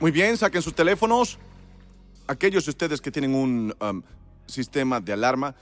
Muy 0.00 0.12
bien, 0.12 0.36
saquen 0.36 0.62
sus 0.62 0.74
teléfonos. 0.74 1.38
Aquellos 2.28 2.64
de 2.66 2.70
ustedes 2.70 3.00
que 3.00 3.10
tienen 3.10 3.34
un 3.34 3.74
um, 3.80 4.00
sistema 4.46 5.00
de 5.00 5.12
alarma, 5.12 5.56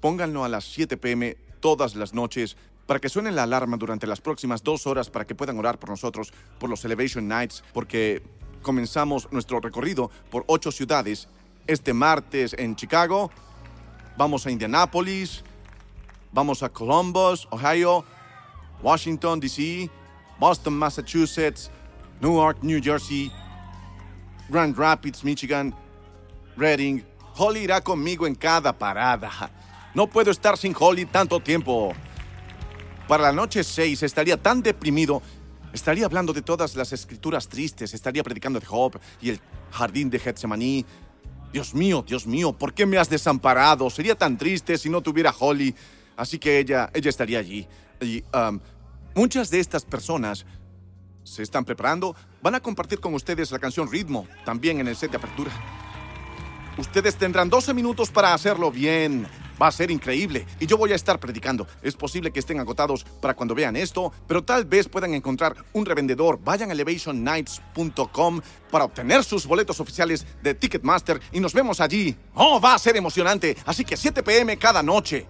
pónganlo 0.00 0.44
a 0.44 0.48
las 0.48 0.64
7 0.64 0.96
pm 0.96 1.36
todas 1.60 1.94
las 1.94 2.14
noches 2.14 2.56
para 2.86 3.00
que 3.00 3.10
suene 3.10 3.30
la 3.32 3.42
alarma 3.42 3.76
durante 3.76 4.06
las 4.06 4.22
próximas 4.22 4.62
dos 4.62 4.86
horas 4.86 5.10
para 5.10 5.26
que 5.26 5.34
puedan 5.34 5.58
orar 5.58 5.78
por 5.78 5.90
nosotros, 5.90 6.32
por 6.58 6.70
los 6.70 6.82
Elevation 6.86 7.28
Nights, 7.28 7.62
porque 7.74 8.22
comenzamos 8.62 9.30
nuestro 9.30 9.60
recorrido 9.60 10.10
por 10.30 10.44
ocho 10.46 10.72
ciudades 10.72 11.28
este 11.66 11.92
martes 11.92 12.54
en 12.58 12.74
Chicago. 12.76 13.30
Vamos 14.16 14.46
a 14.46 14.50
Indianápolis, 14.50 15.44
vamos 16.32 16.62
a 16.62 16.70
Columbus, 16.70 17.46
Ohio, 17.50 18.06
Washington, 18.82 19.38
D.C., 19.38 19.90
Boston, 20.40 20.72
Massachusetts, 20.78 21.70
Newark, 22.22 22.62
New 22.62 22.80
Jersey, 22.82 23.30
Grand 24.52 24.76
Rapids, 24.76 25.24
Michigan, 25.24 25.74
Reading. 26.56 27.02
Holly 27.34 27.60
irá 27.60 27.80
conmigo 27.80 28.26
en 28.26 28.34
cada 28.34 28.72
parada. 28.78 29.50
No 29.94 30.06
puedo 30.06 30.30
estar 30.30 30.58
sin 30.58 30.74
Holly 30.78 31.06
tanto 31.06 31.40
tiempo. 31.40 31.94
Para 33.08 33.24
la 33.24 33.32
noche 33.32 33.64
6 33.64 34.02
estaría 34.02 34.36
tan 34.36 34.62
deprimido. 34.62 35.22
Estaría 35.72 36.04
hablando 36.04 36.34
de 36.34 36.42
todas 36.42 36.76
las 36.76 36.92
escrituras 36.92 37.48
tristes. 37.48 37.94
Estaría 37.94 38.22
predicando 38.22 38.60
de 38.60 38.66
Job 38.66 39.00
y 39.22 39.30
el 39.30 39.40
jardín 39.70 40.10
de 40.10 40.18
Getsemaní. 40.18 40.84
Dios 41.52 41.74
mío, 41.74 42.04
Dios 42.06 42.26
mío, 42.26 42.52
¿por 42.52 42.74
qué 42.74 42.84
me 42.86 42.98
has 42.98 43.08
desamparado? 43.08 43.88
Sería 43.90 44.14
tan 44.14 44.36
triste 44.36 44.76
si 44.76 44.90
no 44.90 45.00
tuviera 45.00 45.34
Holly. 45.38 45.74
Así 46.16 46.38
que 46.38 46.58
ella, 46.58 46.90
ella 46.92 47.08
estaría 47.08 47.38
allí. 47.38 47.66
Y 48.00 48.22
um, 48.34 48.60
muchas 49.14 49.50
de 49.50 49.60
estas 49.60 49.84
personas 49.84 50.44
se 51.24 51.42
están 51.42 51.64
preparando. 51.64 52.14
Van 52.42 52.54
a 52.54 52.60
compartir 52.60 53.00
con 53.00 53.14
ustedes 53.14 53.50
la 53.50 53.58
canción 53.58 53.90
Ritmo, 53.90 54.26
también 54.44 54.80
en 54.80 54.88
el 54.88 54.96
set 54.96 55.10
de 55.10 55.16
apertura. 55.16 55.52
Ustedes 56.78 57.16
tendrán 57.16 57.50
12 57.50 57.74
minutos 57.74 58.10
para 58.10 58.32
hacerlo 58.32 58.70
bien. 58.70 59.26
Va 59.60 59.68
a 59.68 59.72
ser 59.72 59.90
increíble 59.90 60.46
y 60.58 60.66
yo 60.66 60.76
voy 60.78 60.92
a 60.92 60.96
estar 60.96 61.20
predicando. 61.20 61.66
Es 61.82 61.94
posible 61.94 62.32
que 62.32 62.40
estén 62.40 62.58
agotados 62.58 63.04
para 63.20 63.34
cuando 63.34 63.54
vean 63.54 63.76
esto, 63.76 64.12
pero 64.26 64.42
tal 64.42 64.64
vez 64.64 64.88
puedan 64.88 65.14
encontrar 65.14 65.54
un 65.72 65.84
revendedor. 65.84 66.40
Vayan 66.42 66.70
a 66.70 66.72
elevationnights.com 66.72 68.40
para 68.70 68.84
obtener 68.84 69.22
sus 69.22 69.46
boletos 69.46 69.78
oficiales 69.80 70.26
de 70.42 70.54
Ticketmaster 70.54 71.20
y 71.30 71.40
nos 71.40 71.52
vemos 71.52 71.80
allí. 71.80 72.16
Oh, 72.34 72.60
va 72.60 72.74
a 72.74 72.78
ser 72.78 72.96
emocionante. 72.96 73.56
Así 73.66 73.84
que 73.84 73.96
7 73.96 74.22
pm 74.22 74.56
cada 74.56 74.82
noche. 74.82 75.26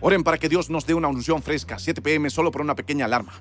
Oren 0.00 0.24
para 0.24 0.38
que 0.38 0.48
Dios 0.48 0.70
nos 0.70 0.86
dé 0.86 0.94
una 0.94 1.08
unción 1.08 1.42
fresca. 1.42 1.78
7 1.78 2.00
pm 2.00 2.30
solo 2.30 2.50
por 2.50 2.62
una 2.62 2.74
pequeña 2.74 3.04
alarma. 3.04 3.32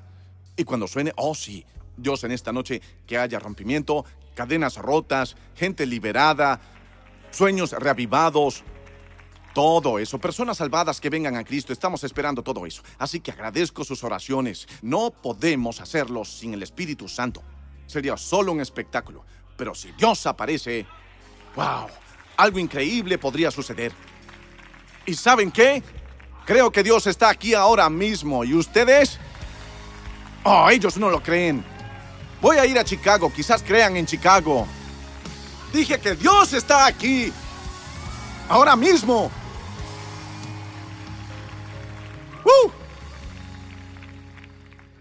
Y 0.58 0.66
cuando 0.66 0.88
suene, 0.88 1.14
oh 1.16 1.34
sí, 1.34 1.66
Dios 1.98 2.24
en 2.24 2.32
esta 2.32 2.54
noche 2.54 2.82
que 3.06 3.18
haya 3.18 3.40
rompimiento, 3.40 4.06
cadenas 4.36 4.78
rotas, 4.78 5.36
gente 5.56 5.86
liberada, 5.86 6.62
sueños 7.32 7.72
reavivados, 7.72 8.64
todo 9.54 9.98
eso, 9.98 10.20
personas 10.20 10.58
salvadas 10.58 11.02
que 11.02 11.10
vengan 11.10 11.36
a 11.36 11.44
Cristo, 11.44 11.74
estamos 11.74 12.04
esperando 12.04 12.44
todo 12.44 12.68
eso. 12.68 12.84
Así 13.00 13.20
que 13.20 13.32
agradezco 13.32 13.84
sus 13.84 14.04
oraciones. 14.04 14.68
No 14.84 15.10
podemos 15.10 15.82
hacerlo 15.82 16.24
sin 16.26 16.54
el 16.54 16.62
Espíritu 16.62 17.08
Santo. 17.08 17.42
Sería 17.88 18.16
solo 18.18 18.52
un 18.52 18.62
espectáculo. 18.62 19.26
Pero 19.58 19.74
si 19.74 19.92
Dios 19.94 20.28
aparece, 20.28 20.86
wow, 21.56 21.88
algo 22.38 22.60
increíble 22.60 23.18
podría 23.18 23.50
suceder. 23.50 23.92
¿Y 25.08 25.16
saben 25.16 25.50
qué? 25.52 25.82
Creo 26.46 26.72
que 26.72 26.84
Dios 26.84 27.08
está 27.08 27.30
aquí 27.30 27.56
ahora 27.56 27.90
mismo. 27.90 28.44
¿Y 28.44 28.54
ustedes? 28.54 29.18
Oh, 30.44 30.70
ellos 30.70 30.98
no 30.98 31.10
lo 31.10 31.24
creen. 31.24 31.66
Voy 32.42 32.58
a 32.58 32.66
ir 32.66 32.78
a 32.78 32.84
Chicago, 32.84 33.32
quizás 33.34 33.64
crean 33.64 33.98
en 33.98 34.06
Chicago. 34.06 34.68
Dije 35.74 36.00
que 36.00 36.16
Dios 36.16 36.54
está 36.54 36.86
aquí. 36.86 37.32
Ahora 38.48 38.76
mismo. 38.76 39.32
¡Uh! 42.44 42.72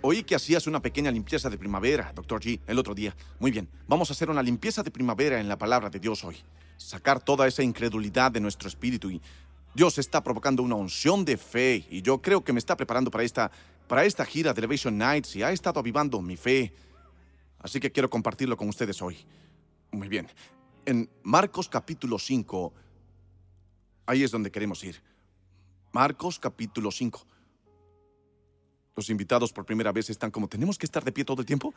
Oí 0.02 0.22
que 0.22 0.34
hacías 0.34 0.66
una 0.66 0.80
pequeña 0.80 1.10
limpieza 1.10 1.50
de 1.50 1.58
primavera, 1.58 2.12
Dr. 2.14 2.40
G, 2.40 2.60
el 2.66 2.78
otro 2.78 2.94
día. 2.94 3.14
Muy 3.38 3.50
bien, 3.50 3.68
vamos 3.86 4.08
a 4.08 4.12
hacer 4.12 4.30
una 4.30 4.42
limpieza 4.42 4.82
de 4.82 4.90
primavera 4.90 5.40
en 5.40 5.48
la 5.48 5.58
palabra 5.58 5.90
de 5.90 5.98
Dios 5.98 6.24
hoy. 6.24 6.36
Sacar 6.76 7.20
toda 7.20 7.46
esa 7.46 7.62
incredulidad 7.62 8.30
de 8.30 8.40
nuestro 8.40 8.68
espíritu 8.68 9.10
y 9.10 9.20
Dios 9.74 9.98
está 9.98 10.22
provocando 10.22 10.62
una 10.62 10.74
unción 10.74 11.24
de 11.24 11.36
fe 11.36 11.86
y 11.90 12.02
yo 12.02 12.22
creo 12.22 12.42
que 12.42 12.52
me 12.52 12.58
está 12.58 12.76
preparando 12.76 13.10
para 13.10 13.24
esta, 13.24 13.50
para 13.88 14.04
esta 14.04 14.24
gira 14.24 14.54
de 14.54 14.60
Elevation 14.60 14.96
Nights 14.96 15.36
y 15.36 15.42
ha 15.42 15.50
estado 15.50 15.80
avivando 15.80 16.22
mi 16.22 16.36
fe. 16.36 16.72
Así 17.66 17.80
que 17.80 17.90
quiero 17.90 18.08
compartirlo 18.08 18.56
con 18.56 18.68
ustedes 18.68 19.02
hoy. 19.02 19.18
Muy 19.90 20.06
bien. 20.06 20.28
En 20.84 21.10
Marcos 21.24 21.68
capítulo 21.68 22.16
5, 22.16 22.72
ahí 24.06 24.22
es 24.22 24.30
donde 24.30 24.52
queremos 24.52 24.84
ir. 24.84 25.02
Marcos 25.90 26.38
capítulo 26.38 26.92
5. 26.92 27.26
Los 28.94 29.10
invitados 29.10 29.52
por 29.52 29.66
primera 29.66 29.90
vez 29.90 30.08
están 30.10 30.30
como, 30.30 30.46
¿tenemos 30.46 30.78
que 30.78 30.86
estar 30.86 31.02
de 31.02 31.10
pie 31.10 31.24
todo 31.24 31.40
el 31.40 31.46
tiempo? 31.46 31.74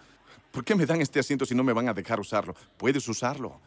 ¿Por 0.51 0.63
qué 0.63 0.75
me 0.75 0.85
dan 0.85 1.01
este 1.01 1.22
asiento 1.22 1.44
si 1.44 1.55
no 1.55 1.63
me 1.63 1.73
van 1.73 1.89
a 1.89 1.94
dejar 1.95 2.19
usarlo? 2.19 2.53
Puedes 2.77 3.07
usarlo. 3.07 3.59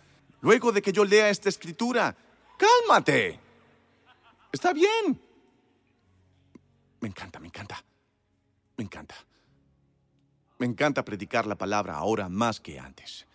Luego 0.42 0.70
de 0.70 0.80
que 0.80 0.92
yo 0.92 1.04
lea 1.04 1.28
esta 1.28 1.48
escritura, 1.48 2.16
cálmate. 2.56 3.40
Está 4.52 4.72
bien. 4.72 5.20
Me 7.00 7.08
encanta, 7.08 7.40
me 7.40 7.48
encanta. 7.48 7.84
Me 8.76 8.84
encanta. 8.84 9.16
Me 10.62 10.66
encanta 10.66 11.04
predicar 11.04 11.44
la 11.44 11.58
palabra 11.58 11.96
ahora 11.96 12.28
más 12.28 12.60
que 12.60 12.78
antes. 12.78 13.26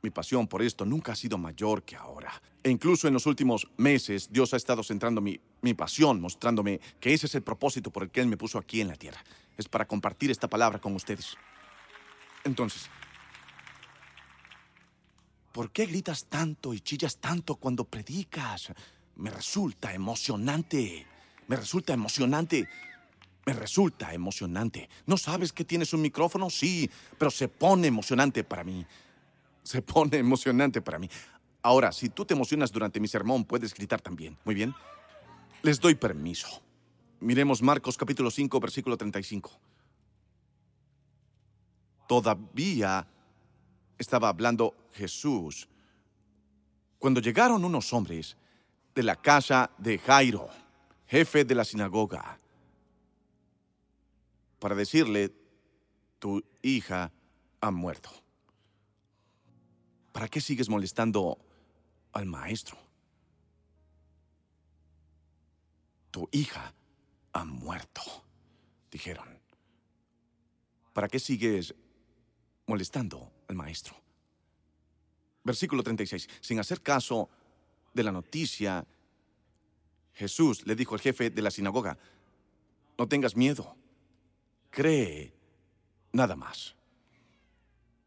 Mi 0.00 0.10
pasión 0.10 0.46
por 0.46 0.62
esto 0.62 0.86
nunca 0.86 1.10
ha 1.10 1.16
sido 1.16 1.36
mayor 1.36 1.82
que 1.82 1.96
ahora. 1.96 2.40
E 2.62 2.70
incluso 2.70 3.08
en 3.08 3.14
los 3.14 3.26
últimos 3.26 3.66
meses, 3.78 4.28
Dios 4.30 4.54
ha 4.54 4.58
estado 4.58 4.84
centrando 4.84 5.20
mi, 5.20 5.40
mi, 5.60 5.74
pasión, 5.74 6.20
mostrándome 6.20 6.80
que 7.00 7.14
ese 7.14 7.26
es 7.26 7.34
el 7.34 7.42
propósito 7.42 7.90
por 7.90 8.04
el 8.04 8.10
que 8.12 8.20
Él 8.20 8.28
me 8.28 8.36
puso 8.36 8.58
aquí 8.58 8.80
en 8.80 8.86
la 8.86 8.94
tierra. 8.94 9.24
Es 9.58 9.68
para 9.68 9.88
compartir 9.88 10.30
esta 10.30 10.46
palabra 10.46 10.80
con 10.80 10.94
ustedes. 10.94 11.36
Entonces, 12.44 12.88
¿por 15.50 15.72
qué 15.72 15.86
gritas 15.86 16.26
tanto 16.26 16.74
y 16.74 16.78
chillas 16.78 17.16
tanto 17.16 17.56
cuando 17.56 17.82
predicas? 17.86 18.72
Me 19.16 19.32
resulta 19.32 19.92
emocionante. 19.92 21.08
Me 21.48 21.56
resulta 21.56 21.92
emocionante. 21.92 22.68
Me 23.44 23.52
resulta 23.52 24.12
emocionante. 24.12 24.88
¿No 25.06 25.16
sabes 25.16 25.52
que 25.52 25.64
tienes 25.64 25.92
un 25.92 26.02
micrófono? 26.02 26.48
Sí, 26.48 26.88
pero 27.18 27.30
se 27.30 27.48
pone 27.48 27.88
emocionante 27.88 28.44
para 28.44 28.62
mí. 28.62 28.86
Se 29.62 29.82
pone 29.82 30.18
emocionante 30.18 30.80
para 30.80 30.98
mí. 30.98 31.08
Ahora, 31.62 31.92
si 31.92 32.08
tú 32.08 32.24
te 32.24 32.34
emocionas 32.34 32.70
durante 32.72 33.00
mi 33.00 33.08
sermón, 33.08 33.44
puedes 33.44 33.74
gritar 33.74 34.00
también. 34.00 34.36
Muy 34.44 34.54
bien. 34.54 34.74
Les 35.62 35.80
doy 35.80 35.94
permiso. 35.94 36.62
Miremos 37.20 37.62
Marcos 37.62 37.96
capítulo 37.96 38.30
5, 38.30 38.58
versículo 38.60 38.96
35. 38.96 39.50
Todavía 42.08 43.06
estaba 43.98 44.28
hablando 44.28 44.74
Jesús 44.92 45.68
cuando 46.98 47.20
llegaron 47.20 47.64
unos 47.64 47.92
hombres 47.92 48.36
de 48.94 49.02
la 49.02 49.16
casa 49.16 49.70
de 49.78 49.98
Jairo, 49.98 50.48
jefe 51.08 51.44
de 51.44 51.56
la 51.56 51.64
sinagoga, 51.64 52.38
para 54.62 54.76
decirle, 54.76 55.34
tu 56.20 56.40
hija 56.62 57.12
ha 57.60 57.70
muerto. 57.72 58.10
¿Para 60.12 60.28
qué 60.28 60.40
sigues 60.40 60.68
molestando 60.68 61.36
al 62.12 62.26
maestro? 62.26 62.78
Tu 66.12 66.28
hija 66.30 66.72
ha 67.32 67.44
muerto, 67.44 68.02
dijeron. 68.88 69.26
¿Para 70.92 71.08
qué 71.08 71.18
sigues 71.18 71.74
molestando 72.66 73.32
al 73.48 73.56
maestro? 73.56 73.96
Versículo 75.42 75.82
36. 75.82 76.28
Sin 76.40 76.60
hacer 76.60 76.82
caso 76.82 77.28
de 77.92 78.04
la 78.04 78.12
noticia, 78.12 78.86
Jesús 80.14 80.64
le 80.68 80.76
dijo 80.76 80.94
al 80.94 81.00
jefe 81.00 81.30
de 81.30 81.42
la 81.42 81.50
sinagoga, 81.50 81.98
no 82.96 83.08
tengas 83.08 83.34
miedo, 83.34 83.76
cree 84.72 85.32
nada 86.12 86.34
más. 86.34 86.74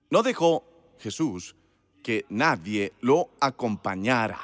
No 0.10 0.24
dejó 0.24 0.66
Jesús 1.00 1.56
que 2.04 2.26
nadie 2.30 2.94
lo 3.00 3.30
acompañara, 3.40 4.40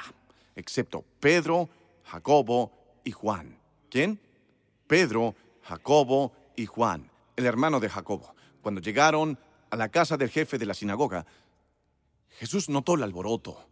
excepto 0.56 1.04
Pedro, 1.20 1.68
Jacobo 2.04 2.72
y 3.04 3.10
Juan. 3.10 3.58
¿Quién? 3.90 4.18
Pedro, 4.86 5.34
Jacobo 5.62 6.32
y 6.56 6.66
Juan, 6.66 7.10
el 7.36 7.46
hermano 7.46 7.80
de 7.80 7.90
Jacobo. 7.90 8.34
Cuando 8.62 8.80
llegaron 8.80 9.38
a 9.70 9.76
la 9.76 9.88
casa 9.90 10.16
del 10.16 10.30
jefe 10.30 10.58
de 10.58 10.66
la 10.66 10.74
sinagoga, 10.74 11.26
Jesús 12.30 12.68
notó 12.68 12.94
el 12.94 13.02
alboroto 13.02 13.68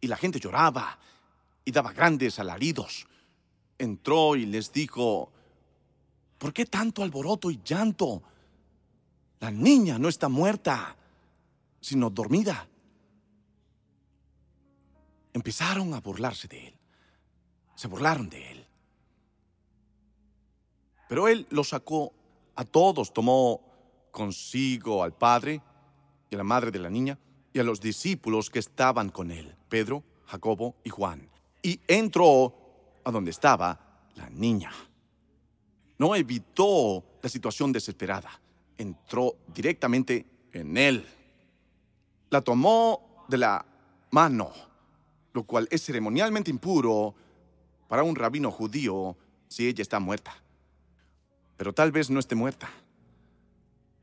y 0.00 0.06
la 0.06 0.16
gente 0.16 0.40
lloraba 0.40 0.98
y 1.64 1.72
daba 1.72 1.92
grandes 1.92 2.38
alaridos. 2.38 3.06
Entró 3.78 4.36
y 4.36 4.46
les 4.46 4.72
dijo, 4.72 5.32
¿por 6.40 6.54
qué 6.54 6.64
tanto 6.64 7.02
alboroto 7.02 7.50
y 7.50 7.60
llanto? 7.62 8.22
La 9.40 9.50
niña 9.50 9.98
no 9.98 10.08
está 10.08 10.28
muerta, 10.28 10.96
sino 11.80 12.10
dormida. 12.10 12.66
empezaron 15.32 15.94
a 15.94 16.00
burlarse 16.00 16.48
de 16.48 16.68
él. 16.68 16.74
Se 17.76 17.86
burlaron 17.86 18.28
de 18.28 18.50
él. 18.50 18.66
Pero 21.08 21.28
él 21.28 21.46
los 21.50 21.68
sacó 21.68 22.12
a 22.56 22.64
todos, 22.64 23.12
tomó 23.12 23.60
consigo 24.10 25.04
al 25.04 25.16
padre 25.16 25.62
y 26.30 26.34
a 26.34 26.38
la 26.38 26.44
madre 26.44 26.72
de 26.72 26.80
la 26.80 26.90
niña 26.90 27.16
y 27.52 27.60
a 27.60 27.64
los 27.64 27.80
discípulos 27.80 28.50
que 28.50 28.58
estaban 28.58 29.10
con 29.10 29.30
él, 29.30 29.56
Pedro, 29.68 30.02
Jacobo 30.26 30.74
y 30.84 30.90
Juan, 30.90 31.30
y 31.62 31.80
entró 31.86 32.54
a 33.04 33.10
donde 33.10 33.30
estaba 33.30 34.08
la 34.16 34.28
niña. 34.30 34.72
No 36.00 36.14
evitó 36.14 37.04
la 37.22 37.28
situación 37.28 37.72
desesperada, 37.72 38.30
entró 38.78 39.36
directamente 39.54 40.24
en 40.50 40.78
él. 40.78 41.06
La 42.30 42.40
tomó 42.40 43.26
de 43.28 43.36
la 43.36 43.66
mano, 44.10 44.50
lo 45.34 45.42
cual 45.42 45.68
es 45.70 45.84
ceremonialmente 45.84 46.50
impuro 46.50 47.14
para 47.86 48.02
un 48.02 48.16
rabino 48.16 48.50
judío 48.50 49.14
si 49.46 49.68
ella 49.68 49.82
está 49.82 50.00
muerta. 50.00 50.34
Pero 51.58 51.74
tal 51.74 51.92
vez 51.92 52.08
no 52.08 52.18
esté 52.18 52.34
muerta. 52.34 52.70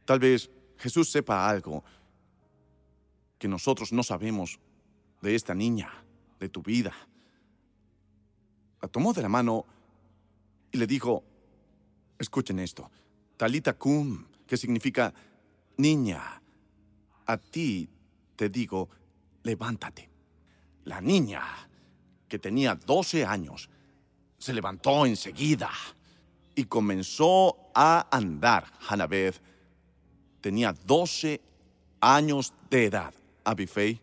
Tal 0.05 0.19
vez 0.19 0.51
Jesús 0.77 1.09
sepa 1.09 1.49
algo 1.49 1.83
que 3.39 3.47
nosotros 3.47 3.91
no 3.91 4.03
sabemos 4.03 4.59
de 5.23 5.33
esta 5.33 5.55
niña, 5.55 5.91
de 6.39 6.47
tu 6.47 6.61
vida. 6.61 6.93
La 8.83 8.87
tomó 8.87 9.13
de 9.13 9.23
la 9.23 9.29
mano 9.29 9.65
y 10.71 10.77
le 10.77 10.85
dijo, 10.85 11.23
escuchen 12.19 12.59
esto, 12.59 12.89
Talita 13.37 13.73
cum, 13.73 14.25
que 14.47 14.57
significa 14.57 15.13
niña, 15.77 16.41
a 17.25 17.37
ti 17.37 17.87
te 18.35 18.49
digo, 18.49 18.89
levántate. 19.43 20.09
La 20.85 21.01
niña, 21.01 21.43
que 22.27 22.39
tenía 22.39 22.75
12 22.75 23.25
años, 23.25 23.69
se 24.37 24.53
levantó 24.53 25.05
enseguida 25.05 25.69
y 26.55 26.65
comenzó 26.65 27.69
a 27.75 28.07
andar. 28.15 28.71
Hanabeth 28.87 29.41
tenía 30.41 30.73
12 30.73 31.41
años 32.01 32.53
de 32.69 32.85
edad. 32.85 33.13
Abifei. 33.43 34.01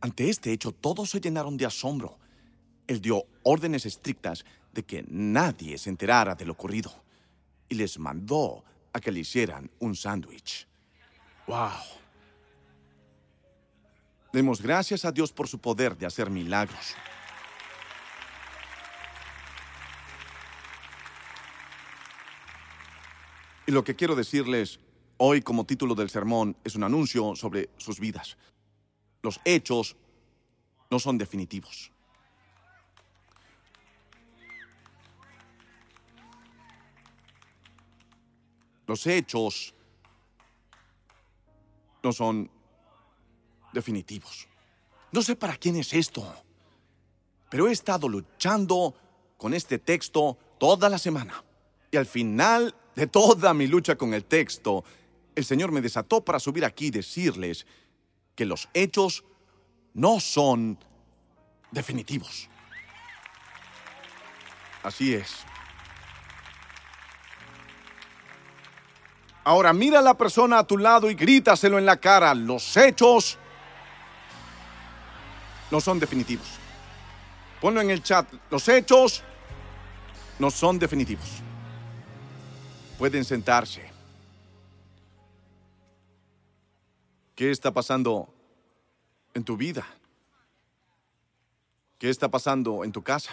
Ante 0.00 0.28
este 0.28 0.52
hecho, 0.52 0.72
todos 0.72 1.10
se 1.10 1.20
llenaron 1.20 1.56
de 1.56 1.66
asombro. 1.66 2.18
Él 2.86 3.00
dio 3.00 3.24
órdenes 3.42 3.86
estrictas 3.86 4.44
de 4.72 4.82
que 4.84 5.04
nadie 5.08 5.78
se 5.78 5.90
enterara 5.90 6.34
de 6.34 6.44
lo 6.44 6.52
ocurrido 6.52 6.92
y 7.68 7.74
les 7.74 7.98
mandó 7.98 8.64
a 8.92 9.00
que 9.00 9.12
le 9.12 9.20
hicieran 9.20 9.70
un 9.78 9.94
sándwich. 9.94 10.66
¡Wow! 11.46 11.70
Demos 14.32 14.62
gracias 14.62 15.04
a 15.04 15.12
Dios 15.12 15.32
por 15.32 15.46
su 15.46 15.58
poder 15.58 15.96
de 15.96 16.06
hacer 16.06 16.30
milagros. 16.30 16.94
Y 23.66 23.72
lo 23.72 23.84
que 23.84 23.94
quiero 23.94 24.16
decirles 24.16 24.80
hoy 25.18 25.42
como 25.42 25.64
título 25.64 25.94
del 25.94 26.10
sermón 26.10 26.56
es 26.64 26.74
un 26.74 26.82
anuncio 26.82 27.36
sobre 27.36 27.70
sus 27.76 28.00
vidas. 28.00 28.36
Los 29.22 29.40
hechos 29.44 29.96
no 30.90 30.98
son 30.98 31.16
definitivos. 31.16 31.91
Los 38.92 39.06
hechos 39.06 39.74
no 42.02 42.12
son 42.12 42.50
definitivos. 43.72 44.46
No 45.12 45.22
sé 45.22 45.34
para 45.34 45.56
quién 45.56 45.76
es 45.76 45.94
esto, 45.94 46.22
pero 47.48 47.68
he 47.68 47.72
estado 47.72 48.06
luchando 48.06 48.94
con 49.38 49.54
este 49.54 49.78
texto 49.78 50.36
toda 50.58 50.90
la 50.90 50.98
semana. 50.98 51.42
Y 51.90 51.96
al 51.96 52.04
final 52.04 52.74
de 52.94 53.06
toda 53.06 53.54
mi 53.54 53.66
lucha 53.66 53.96
con 53.96 54.12
el 54.12 54.26
texto, 54.26 54.84
el 55.34 55.46
Señor 55.46 55.72
me 55.72 55.80
desató 55.80 56.22
para 56.22 56.38
subir 56.38 56.62
aquí 56.62 56.88
y 56.88 56.90
decirles 56.90 57.66
que 58.34 58.44
los 58.44 58.68
hechos 58.74 59.24
no 59.94 60.20
son 60.20 60.78
definitivos. 61.70 62.50
Así 64.82 65.14
es. 65.14 65.46
Ahora 69.44 69.72
mira 69.72 69.98
a 69.98 70.02
la 70.02 70.14
persona 70.14 70.58
a 70.58 70.66
tu 70.66 70.78
lado 70.78 71.10
y 71.10 71.14
grítaselo 71.14 71.78
en 71.78 71.86
la 71.86 71.96
cara. 71.96 72.34
Los 72.34 72.76
hechos 72.76 73.38
no 75.70 75.80
son 75.80 75.98
definitivos. 75.98 76.46
Ponlo 77.60 77.80
en 77.80 77.90
el 77.90 78.02
chat. 78.02 78.26
Los 78.50 78.68
hechos 78.68 79.22
no 80.38 80.50
son 80.50 80.78
definitivos. 80.78 81.42
Pueden 82.98 83.24
sentarse. 83.24 83.90
¿Qué 87.34 87.50
está 87.50 87.72
pasando 87.72 88.32
en 89.34 89.42
tu 89.42 89.56
vida? 89.56 89.84
¿Qué 91.98 92.10
está 92.10 92.28
pasando 92.28 92.84
en 92.84 92.92
tu 92.92 93.02
casa? 93.02 93.32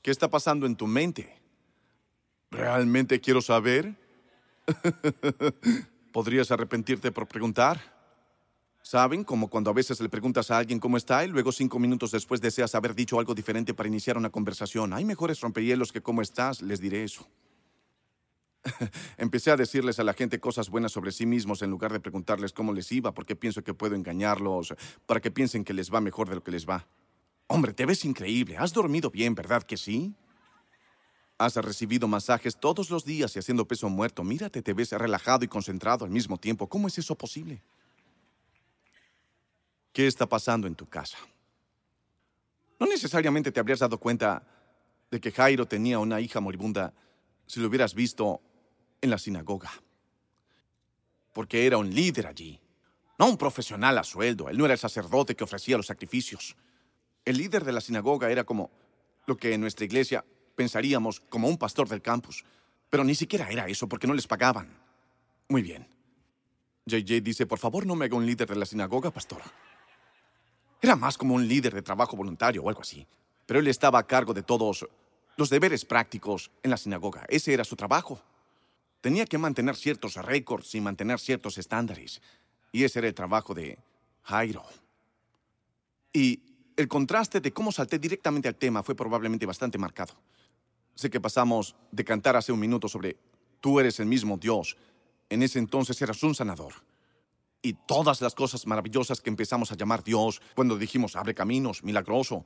¿Qué 0.00 0.10
está 0.10 0.28
pasando 0.28 0.66
en 0.66 0.76
tu 0.76 0.86
mente? 0.86 1.36
¿Realmente 2.50 3.20
quiero 3.20 3.42
saber? 3.42 3.94
¿Podrías 6.12 6.50
arrepentirte 6.50 7.12
por 7.12 7.26
preguntar? 7.26 7.80
¿Saben? 8.82 9.24
Como 9.24 9.48
cuando 9.48 9.70
a 9.70 9.74
veces 9.74 9.98
le 10.00 10.08
preguntas 10.08 10.50
a 10.50 10.58
alguien 10.58 10.78
cómo 10.78 10.96
está 10.96 11.24
y 11.24 11.28
luego 11.28 11.52
cinco 11.52 11.78
minutos 11.78 12.10
después 12.10 12.40
deseas 12.40 12.74
haber 12.74 12.94
dicho 12.94 13.18
algo 13.18 13.34
diferente 13.34 13.72
para 13.72 13.88
iniciar 13.88 14.18
una 14.18 14.30
conversación. 14.30 14.92
Hay 14.92 15.04
mejores 15.04 15.40
rompehielos 15.40 15.90
que 15.90 16.02
cómo 16.02 16.20
estás, 16.20 16.60
les 16.60 16.80
diré 16.80 17.02
eso. 17.02 17.26
Empecé 19.16 19.50
a 19.50 19.56
decirles 19.56 19.98
a 19.98 20.04
la 20.04 20.12
gente 20.12 20.40
cosas 20.40 20.68
buenas 20.68 20.92
sobre 20.92 21.12
sí 21.12 21.26
mismos 21.26 21.62
en 21.62 21.70
lugar 21.70 21.92
de 21.92 22.00
preguntarles 22.00 22.52
cómo 22.52 22.72
les 22.72 22.90
iba, 22.92 23.12
porque 23.12 23.36
pienso 23.36 23.62
que 23.62 23.74
puedo 23.74 23.94
engañarlos, 23.94 24.74
para 25.06 25.20
que 25.20 25.30
piensen 25.30 25.64
que 25.64 25.74
les 25.74 25.92
va 25.92 26.00
mejor 26.00 26.28
de 26.28 26.36
lo 26.36 26.42
que 26.42 26.50
les 26.50 26.68
va. 26.68 26.86
Hombre, 27.46 27.72
te 27.72 27.86
ves 27.86 28.04
increíble. 28.04 28.56
¿Has 28.56 28.72
dormido 28.72 29.10
bien, 29.10 29.34
verdad 29.34 29.62
que 29.62 29.76
sí? 29.76 30.14
Has 31.36 31.56
recibido 31.56 32.06
masajes 32.06 32.56
todos 32.56 32.90
los 32.90 33.04
días 33.04 33.34
y 33.34 33.38
haciendo 33.38 33.66
peso 33.66 33.88
muerto. 33.88 34.22
Mírate, 34.22 34.62
te 34.62 34.72
ves 34.72 34.92
relajado 34.92 35.44
y 35.44 35.48
concentrado 35.48 36.04
al 36.04 36.10
mismo 36.10 36.38
tiempo. 36.38 36.68
¿Cómo 36.68 36.86
es 36.86 36.96
eso 36.98 37.16
posible? 37.16 37.60
¿Qué 39.92 40.06
está 40.06 40.26
pasando 40.26 40.66
en 40.66 40.74
tu 40.74 40.86
casa? 40.86 41.18
No 42.78 42.86
necesariamente 42.86 43.50
te 43.50 43.60
habrías 43.60 43.80
dado 43.80 43.98
cuenta 43.98 44.46
de 45.10 45.20
que 45.20 45.32
Jairo 45.32 45.66
tenía 45.66 45.98
una 45.98 46.20
hija 46.20 46.40
moribunda 46.40 46.92
si 47.46 47.60
lo 47.60 47.68
hubieras 47.68 47.94
visto 47.94 48.40
en 49.00 49.10
la 49.10 49.18
sinagoga. 49.18 49.70
Porque 51.32 51.66
era 51.66 51.78
un 51.78 51.92
líder 51.92 52.26
allí, 52.26 52.60
no 53.18 53.26
un 53.26 53.36
profesional 53.36 53.98
a 53.98 54.04
sueldo. 54.04 54.48
Él 54.48 54.58
no 54.58 54.64
era 54.64 54.74
el 54.74 54.80
sacerdote 54.80 55.34
que 55.34 55.44
ofrecía 55.44 55.76
los 55.76 55.86
sacrificios. 55.86 56.56
El 57.24 57.38
líder 57.38 57.64
de 57.64 57.72
la 57.72 57.80
sinagoga 57.80 58.30
era 58.30 58.44
como 58.44 58.70
lo 59.26 59.36
que 59.36 59.54
en 59.54 59.60
nuestra 59.60 59.84
iglesia 59.84 60.24
pensaríamos 60.54 61.20
como 61.20 61.48
un 61.48 61.58
pastor 61.58 61.88
del 61.88 62.02
campus. 62.02 62.44
Pero 62.90 63.04
ni 63.04 63.14
siquiera 63.14 63.50
era 63.50 63.66
eso 63.68 63.88
porque 63.88 64.06
no 64.06 64.14
les 64.14 64.26
pagaban. 64.26 64.68
Muy 65.48 65.62
bien. 65.62 65.86
JJ 66.86 67.20
dice, 67.22 67.46
por 67.46 67.58
favor 67.58 67.86
no 67.86 67.96
me 67.96 68.04
haga 68.04 68.16
un 68.16 68.26
líder 68.26 68.48
de 68.48 68.56
la 68.56 68.66
sinagoga, 68.66 69.10
pastor. 69.10 69.42
Era 70.80 70.96
más 70.96 71.16
como 71.16 71.34
un 71.34 71.48
líder 71.48 71.74
de 71.74 71.82
trabajo 71.82 72.16
voluntario 72.16 72.62
o 72.62 72.68
algo 72.68 72.82
así. 72.82 73.06
Pero 73.46 73.60
él 73.60 73.68
estaba 73.68 73.98
a 73.98 74.06
cargo 74.06 74.34
de 74.34 74.42
todos 74.42 74.86
los 75.36 75.50
deberes 75.50 75.84
prácticos 75.84 76.50
en 76.62 76.70
la 76.70 76.76
sinagoga. 76.76 77.24
Ese 77.28 77.52
era 77.52 77.64
su 77.64 77.76
trabajo. 77.76 78.20
Tenía 79.00 79.26
que 79.26 79.38
mantener 79.38 79.76
ciertos 79.76 80.16
récords 80.16 80.74
y 80.74 80.80
mantener 80.80 81.18
ciertos 81.18 81.58
estándares. 81.58 82.22
Y 82.72 82.84
ese 82.84 83.00
era 83.00 83.08
el 83.08 83.14
trabajo 83.14 83.54
de 83.54 83.78
Jairo. 84.22 84.64
Y 86.12 86.40
el 86.76 86.88
contraste 86.88 87.40
de 87.40 87.52
cómo 87.52 87.72
salté 87.72 87.98
directamente 87.98 88.48
al 88.48 88.56
tema 88.56 88.82
fue 88.82 88.94
probablemente 88.94 89.46
bastante 89.46 89.78
marcado. 89.78 90.14
Sé 90.94 91.10
que 91.10 91.20
pasamos 91.20 91.74
de 91.90 92.04
cantar 92.04 92.36
hace 92.36 92.52
un 92.52 92.60
minuto 92.60 92.88
sobre 92.88 93.16
tú 93.60 93.80
eres 93.80 94.00
el 94.00 94.06
mismo 94.06 94.36
Dios. 94.36 94.76
En 95.28 95.42
ese 95.42 95.58
entonces 95.58 96.00
eras 96.02 96.22
un 96.22 96.34
sanador. 96.34 96.74
Y 97.62 97.72
todas 97.72 98.20
las 98.20 98.34
cosas 98.34 98.66
maravillosas 98.66 99.20
que 99.20 99.30
empezamos 99.30 99.72
a 99.72 99.76
llamar 99.76 100.04
Dios 100.04 100.40
cuando 100.54 100.76
dijimos 100.76 101.16
abre 101.16 101.34
caminos, 101.34 101.82
milagroso, 101.82 102.44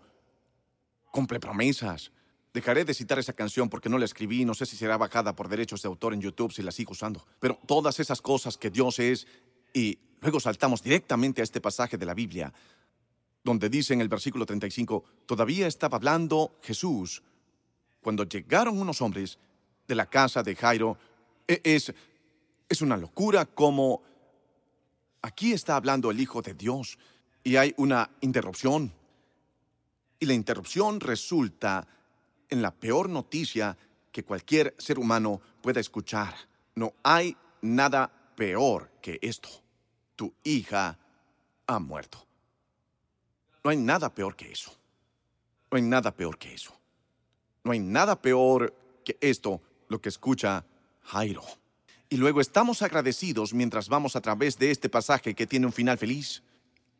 cumple 1.11 1.41
promesas, 1.41 2.13
Dejaré 2.55 2.85
de 2.85 2.95
citar 2.95 3.19
esa 3.19 3.35
canción 3.35 3.69
porque 3.69 3.89
no 3.89 3.99
la 3.99 4.05
escribí, 4.05 4.45
no 4.45 4.55
sé 4.55 4.65
si 4.65 4.77
será 4.77 4.97
bajada 4.97 5.37
por 5.37 5.49
derechos 5.49 5.83
de 5.83 5.89
autor 5.89 6.15
en 6.15 6.21
YouTube 6.21 6.53
si 6.53 6.63
la 6.63 6.73
sigo 6.73 6.93
usando. 6.93 7.27
Pero 7.41 7.59
todas 7.67 8.01
esas 8.01 8.23
cosas 8.23 8.57
que 8.57 8.71
Dios 8.71 8.99
es, 8.99 9.27
y 9.75 9.99
luego 10.21 10.41
saltamos 10.41 10.83
directamente 10.83 11.43
a 11.43 11.45
este 11.45 11.61
pasaje 11.61 11.99
de 11.99 12.07
la 12.07 12.15
Biblia, 12.15 12.53
donde 13.45 13.69
dice 13.69 13.93
en 13.95 14.01
el 14.01 14.09
versículo 14.09 14.47
35, 14.47 15.05
todavía 15.27 15.67
estaba 15.67 15.97
hablando 15.97 16.59
Jesús 16.63 17.23
cuando 18.01 18.25
llegaron 18.25 18.79
unos 18.79 19.01
hombres 19.03 19.39
de 19.87 19.95
la 19.95 20.07
casa 20.07 20.43
de 20.43 20.55
Jairo. 20.55 20.99
E, 21.47 21.61
es, 21.65 21.93
es 22.69 22.83
una 22.83 22.97
locura 22.97 23.47
como 23.47 24.03
aquí 25.23 25.53
está 25.53 25.77
hablando 25.77 26.11
el 26.11 26.21
Hijo 26.21 26.43
de 26.43 26.55
Dios 26.55 26.99
y 27.43 27.57
hay 27.57 27.75
una 27.77 28.11
interrupción. 28.21 28.93
Y 30.21 30.27
la 30.27 30.35
interrupción 30.35 31.01
resulta 31.01 31.87
en 32.49 32.63
la 32.63 32.73
peor 32.73 33.09
noticia 33.09 33.77
que 34.13 34.25
cualquier 34.25 34.75
ser 34.79 34.99
humano 34.99 35.41
pueda 35.63 35.81
escuchar. 35.81 36.35
No 36.75 36.95
hay 37.03 37.37
nada 37.63 38.11
peor 38.35 38.91
que 39.01 39.19
esto. 39.23 39.49
Tu 40.17 40.33
hija 40.45 40.99
ha 41.67 41.79
muerto. 41.79 42.27
No 43.63 43.71
hay 43.71 43.77
nada 43.77 44.13
peor 44.13 44.35
que 44.35 44.51
eso. 44.51 44.77
No 45.71 45.77
hay 45.77 45.83
nada 45.83 46.15
peor 46.15 46.39
que 46.39 46.55
eso. 46.55 46.78
No 47.69 47.73
hay 47.73 47.81
nada 47.81 48.23
peor 48.23 48.75
que 49.05 49.19
esto, 49.21 49.61
lo 49.89 50.01
que 50.01 50.09
escucha 50.09 50.65
Jairo. 51.03 51.45
Y 52.09 52.17
luego 52.17 52.41
estamos 52.41 52.81
agradecidos 52.81 53.53
mientras 53.53 53.91
vamos 53.91 54.17
a 54.17 54.23
través 54.23 54.59
de 54.59 54.71
este 54.71 54.89
pasaje 54.89 55.35
que 55.35 55.47
tiene 55.47 55.67
un 55.67 55.73
final 55.75 55.99
feliz. 55.99 56.43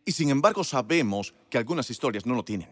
Y 0.05 0.13
sin 0.13 0.29
embargo 0.29 0.63
sabemos 0.65 1.33
que 1.49 1.57
algunas 1.57 1.89
historias 1.89 2.27
no 2.27 2.35
lo 2.35 2.45
tienen. 2.45 2.69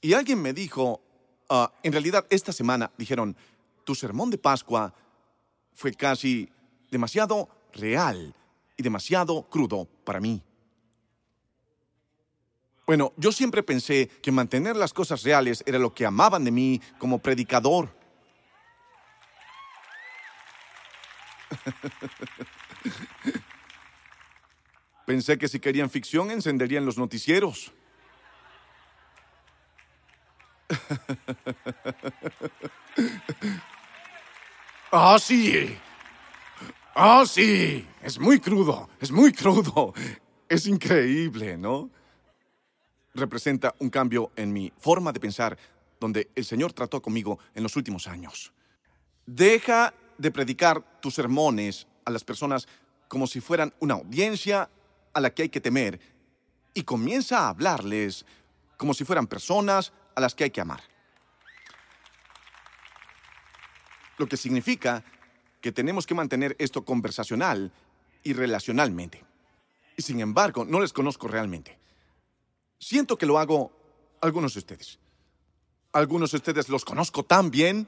Y 0.00 0.14
alguien 0.14 0.40
me 0.40 0.54
dijo, 0.54 1.02
ah, 1.50 1.70
en 1.82 1.92
realidad 1.92 2.26
esta 2.30 2.50
semana 2.50 2.90
dijeron, 2.96 3.36
tu 3.84 3.94
sermón 3.94 4.30
de 4.30 4.38
Pascua 4.38 4.94
fue 5.74 5.92
casi 5.92 6.48
demasiado 6.90 7.50
real 7.74 8.34
y 8.74 8.82
demasiado 8.82 9.42
crudo 9.50 9.86
para 10.02 10.18
mí. 10.18 10.42
Bueno, 12.86 13.12
yo 13.16 13.32
siempre 13.32 13.64
pensé 13.64 14.08
que 14.22 14.30
mantener 14.30 14.76
las 14.76 14.92
cosas 14.92 15.24
reales 15.24 15.64
era 15.66 15.78
lo 15.78 15.92
que 15.92 16.06
amaban 16.06 16.44
de 16.44 16.52
mí 16.52 16.80
como 16.98 17.18
predicador. 17.18 17.88
Pensé 25.06 25.38
que 25.38 25.48
si 25.48 25.60
querían 25.60 25.90
ficción 25.90 26.30
encenderían 26.30 26.86
los 26.86 26.98
noticieros. 26.98 27.72
Ah, 34.92 35.18
sí. 35.18 35.76
Ah, 36.94 37.24
sí. 37.26 37.86
Es 38.00 38.18
muy 38.18 38.40
crudo. 38.40 38.88
Es 39.00 39.10
muy 39.10 39.32
crudo. 39.32 39.92
Es 40.48 40.66
increíble, 40.66 41.58
¿no? 41.58 41.90
Representa 43.16 43.74
un 43.78 43.88
cambio 43.88 44.30
en 44.36 44.52
mi 44.52 44.70
forma 44.76 45.10
de 45.10 45.20
pensar 45.20 45.56
donde 45.98 46.30
el 46.34 46.44
Señor 46.44 46.74
trató 46.74 47.00
conmigo 47.00 47.38
en 47.54 47.62
los 47.62 47.74
últimos 47.74 48.06
años. 48.06 48.52
Deja 49.24 49.94
de 50.18 50.30
predicar 50.30 51.00
tus 51.00 51.14
sermones 51.14 51.86
a 52.04 52.10
las 52.10 52.24
personas 52.24 52.68
como 53.08 53.26
si 53.26 53.40
fueran 53.40 53.72
una 53.80 53.94
audiencia 53.94 54.68
a 55.14 55.20
la 55.20 55.32
que 55.32 55.42
hay 55.44 55.48
que 55.48 55.62
temer 55.62 55.98
y 56.74 56.82
comienza 56.82 57.38
a 57.38 57.48
hablarles 57.48 58.26
como 58.76 58.92
si 58.92 59.04
fueran 59.06 59.26
personas 59.26 59.94
a 60.14 60.20
las 60.20 60.34
que 60.34 60.44
hay 60.44 60.50
que 60.50 60.60
amar. 60.60 60.82
Lo 64.18 64.26
que 64.26 64.36
significa 64.36 65.02
que 65.62 65.72
tenemos 65.72 66.06
que 66.06 66.14
mantener 66.14 66.54
esto 66.58 66.84
conversacional 66.84 67.72
y 68.22 68.34
relacionalmente. 68.34 69.24
Y 69.96 70.02
sin 70.02 70.20
embargo, 70.20 70.66
no 70.66 70.80
les 70.80 70.92
conozco 70.92 71.28
realmente. 71.28 71.78
Siento 72.78 73.16
que 73.16 73.26
lo 73.26 73.38
hago 73.38 73.72
algunos 74.20 74.54
de 74.54 74.60
ustedes. 74.60 74.98
Algunos 75.92 76.30
de 76.30 76.36
ustedes 76.38 76.68
los 76.68 76.84
conozco 76.84 77.24
tan 77.24 77.50
bien 77.50 77.86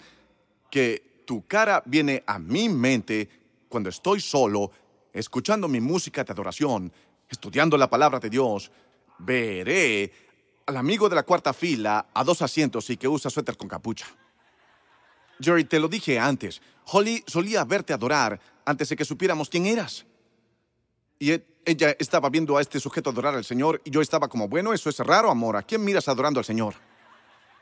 que 0.71 1.23
tu 1.27 1.47
cara 1.47 1.83
viene 1.85 2.23
a 2.27 2.39
mi 2.39 2.69
mente 2.69 3.29
cuando 3.69 3.91
estoy 3.91 4.21
solo, 4.21 4.71
escuchando 5.13 5.69
mi 5.69 5.81
música 5.81 6.25
de 6.25 6.33
adoración, 6.33 6.93
estudiando 7.29 7.77
la 7.77 7.91
palabra 7.91 8.19
de 8.19 8.31
Dios. 8.31 8.71
Veré 9.19 10.13
al 10.67 10.77
amigo 10.77 11.09
de 11.09 11.17
la 11.17 11.23
cuarta 11.23 11.53
fila 11.53 12.09
a 12.15 12.25
dos 12.25 12.41
asientos 12.43 12.89
y 12.91 12.97
que 12.97 13.09
usa 13.09 13.31
suéter 13.31 13.57
con 13.57 13.69
capucha. 13.69 14.07
Jerry, 15.41 15.65
te 15.65 15.79
lo 15.79 15.89
dije 15.89 16.19
antes. 16.19 16.61
Holly 16.87 17.23
solía 17.27 17.65
verte 17.65 17.93
adorar 17.93 18.41
antes 18.65 18.89
de 18.89 18.97
que 18.97 19.05
supiéramos 19.05 19.49
quién 19.49 19.67
eras. 19.67 20.05
Y 21.19 21.33
e, 21.33 21.47
ella 21.65 21.95
estaba 21.99 22.31
viendo 22.31 22.57
a 22.57 22.63
este 22.63 22.81
sujeto 22.81 23.11
adorar 23.11 23.35
al 23.35 23.45
Señor 23.45 23.81
y 23.85 23.91
yo 23.91 24.01
estaba 24.01 24.29
como, 24.29 24.49
bueno, 24.49 24.73
eso 24.73 24.89
es 24.89 24.99
raro, 25.01 25.31
amor. 25.31 25.57
¿A 25.57 25.63
quién 25.63 25.85
miras 25.85 26.09
adorando 26.09 26.41
al 26.41 26.45
Señor? 26.45 26.75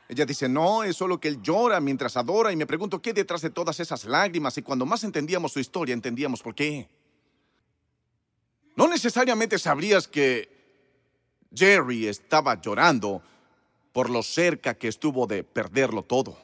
Ella 0.09 0.25
dice, 0.25 0.47
no, 0.47 0.83
es 0.83 0.95
solo 0.95 1.19
que 1.19 1.27
él 1.27 1.41
llora 1.41 1.81
mientras 1.81 2.15
adora 2.15 2.51
y 2.51 2.55
me 2.55 2.65
pregunto 2.65 3.01
qué 3.01 3.11
detrás 3.13 3.41
de 3.41 3.49
todas 3.49 3.79
esas 3.79 4.05
lágrimas 4.05 4.57
y 4.57 4.61
cuando 4.61 4.85
más 4.85 5.03
entendíamos 5.03 5.51
su 5.51 5.59
historia 5.59 5.93
entendíamos 5.93 6.41
por 6.41 6.55
qué. 6.55 6.87
No 8.77 8.87
necesariamente 8.87 9.59
sabrías 9.59 10.07
que 10.07 10.49
Jerry 11.53 12.07
estaba 12.07 12.61
llorando 12.61 13.21
por 13.91 14.09
lo 14.09 14.23
cerca 14.23 14.75
que 14.75 14.87
estuvo 14.87 15.27
de 15.27 15.43
perderlo 15.43 16.03
todo. 16.03 16.37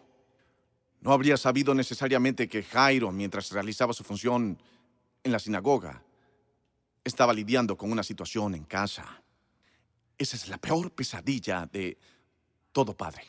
No 1.00 1.13
habría 1.13 1.38
sabido 1.38 1.75
necesariamente 1.75 2.50
que 2.50 2.63
Jairo, 2.63 3.12
mientras 3.12 3.51
realizaba 3.51 3.93
su 3.93 4.03
función 4.03 4.58
en 5.24 5.32
la 5.32 5.39
sinagoga, 5.39 6.01
estaba 7.03 7.33
lidiando 7.33 7.77
con 7.77 7.91
una 7.91 8.03
situación 8.03 8.55
en 8.55 8.63
casa. 8.63 9.22
Esa 10.17 10.36
es 10.36 10.48
la 10.48 10.57
peor 10.57 10.91
pesadilla 10.91 11.67
de 11.72 11.98
todo 12.72 12.95
padre. 12.95 13.24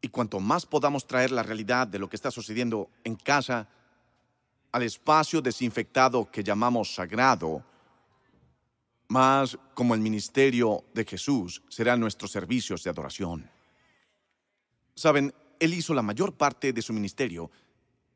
Y 0.00 0.08
cuanto 0.08 0.38
más 0.40 0.66
podamos 0.66 1.06
traer 1.06 1.30
la 1.30 1.42
realidad 1.42 1.86
de 1.86 1.98
lo 1.98 2.08
que 2.08 2.16
está 2.16 2.30
sucediendo 2.30 2.90
en 3.04 3.16
casa 3.16 3.68
al 4.72 4.82
espacio 4.82 5.40
desinfectado 5.40 6.30
que 6.30 6.44
llamamos 6.44 6.94
sagrado, 6.94 7.64
más 9.08 9.56
como 9.74 9.94
el 9.94 10.00
ministerio 10.00 10.84
de 10.92 11.04
Jesús 11.04 11.62
serán 11.68 12.00
nuestros 12.00 12.32
servicios 12.32 12.82
de 12.82 12.90
adoración. 12.90 13.48
Saben, 14.94 15.32
él 15.60 15.74
hizo 15.74 15.94
la 15.94 16.02
mayor 16.02 16.34
parte 16.34 16.72
de 16.72 16.82
su 16.82 16.92
ministerio 16.92 17.50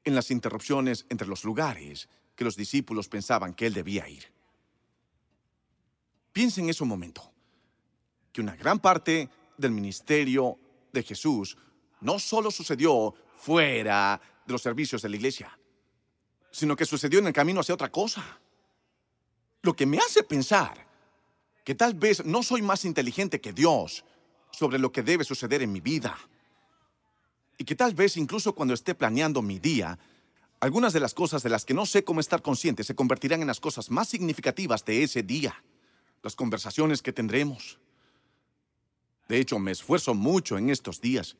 en 0.04 0.14
las 0.14 0.30
interrupciones 0.30 1.06
entre 1.08 1.28
los 1.28 1.44
lugares 1.44 2.08
que 2.38 2.44
los 2.44 2.54
discípulos 2.54 3.08
pensaban 3.08 3.52
que 3.52 3.66
él 3.66 3.74
debía 3.74 4.08
ir. 4.08 4.22
Piensen 6.32 6.64
en 6.64 6.70
ese 6.70 6.84
momento, 6.84 7.32
que 8.32 8.40
una 8.40 8.54
gran 8.54 8.78
parte 8.78 9.28
del 9.56 9.72
ministerio 9.72 10.56
de 10.92 11.02
Jesús 11.02 11.58
no 12.00 12.20
solo 12.20 12.52
sucedió 12.52 13.12
fuera 13.36 14.20
de 14.46 14.52
los 14.52 14.62
servicios 14.62 15.02
de 15.02 15.08
la 15.08 15.16
iglesia, 15.16 15.58
sino 16.52 16.76
que 16.76 16.84
sucedió 16.84 17.18
en 17.18 17.26
el 17.26 17.32
camino 17.32 17.58
hacia 17.58 17.74
otra 17.74 17.90
cosa. 17.90 18.24
Lo 19.62 19.74
que 19.74 19.84
me 19.84 19.98
hace 19.98 20.22
pensar 20.22 20.86
que 21.64 21.74
tal 21.74 21.94
vez 21.94 22.24
no 22.24 22.44
soy 22.44 22.62
más 22.62 22.84
inteligente 22.84 23.40
que 23.40 23.52
Dios 23.52 24.04
sobre 24.52 24.78
lo 24.78 24.92
que 24.92 25.02
debe 25.02 25.24
suceder 25.24 25.60
en 25.62 25.72
mi 25.72 25.80
vida 25.80 26.16
y 27.56 27.64
que 27.64 27.74
tal 27.74 27.94
vez 27.94 28.16
incluso 28.16 28.54
cuando 28.54 28.74
esté 28.74 28.94
planeando 28.94 29.42
mi 29.42 29.58
día, 29.58 29.98
algunas 30.60 30.92
de 30.92 31.00
las 31.00 31.14
cosas 31.14 31.42
de 31.42 31.50
las 31.50 31.64
que 31.64 31.74
no 31.74 31.86
sé 31.86 32.04
cómo 32.04 32.20
estar 32.20 32.42
consciente 32.42 32.84
se 32.84 32.94
convertirán 32.94 33.40
en 33.40 33.46
las 33.46 33.60
cosas 33.60 33.90
más 33.90 34.08
significativas 34.08 34.84
de 34.84 35.02
ese 35.02 35.22
día, 35.22 35.62
las 36.22 36.34
conversaciones 36.34 37.02
que 37.02 37.12
tendremos. 37.12 37.78
De 39.28 39.38
hecho, 39.38 39.58
me 39.58 39.72
esfuerzo 39.72 40.14
mucho 40.14 40.58
en 40.58 40.70
estos 40.70 41.00
días, 41.00 41.36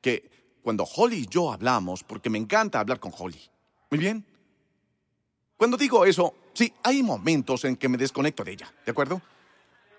que 0.00 0.30
cuando 0.62 0.84
Holly 0.84 1.20
y 1.20 1.26
yo 1.26 1.52
hablamos, 1.52 2.04
porque 2.04 2.30
me 2.30 2.38
encanta 2.38 2.80
hablar 2.80 3.00
con 3.00 3.12
Holly. 3.16 3.40
Muy 3.90 3.98
bien. 3.98 4.24
Cuando 5.56 5.76
digo 5.76 6.04
eso, 6.04 6.34
sí, 6.52 6.72
hay 6.82 7.02
momentos 7.02 7.64
en 7.64 7.76
que 7.76 7.88
me 7.88 7.98
desconecto 7.98 8.44
de 8.44 8.52
ella, 8.52 8.72
¿de 8.84 8.90
acuerdo? 8.92 9.20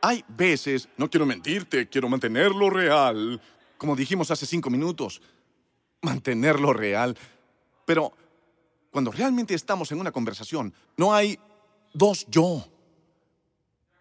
Hay 0.02 0.24
veces, 0.28 0.90
no 0.98 1.10
quiero 1.10 1.26
mentirte, 1.26 1.88
quiero 1.88 2.10
mantenerlo 2.10 2.70
real, 2.70 3.40
como 3.78 3.96
dijimos 3.96 4.32
hace 4.32 4.46
cinco 4.46 4.70
minutos, 4.70 5.22
mantenerlo 6.02 6.74
real. 6.74 7.18
Pero 7.86 8.14
cuando 8.92 9.12
realmente 9.12 9.54
estamos 9.54 9.92
en 9.92 10.00
una 10.00 10.12
conversación, 10.12 10.74
no 10.98 11.14
hay 11.14 11.40
dos 11.94 12.28
yo. 12.30 12.68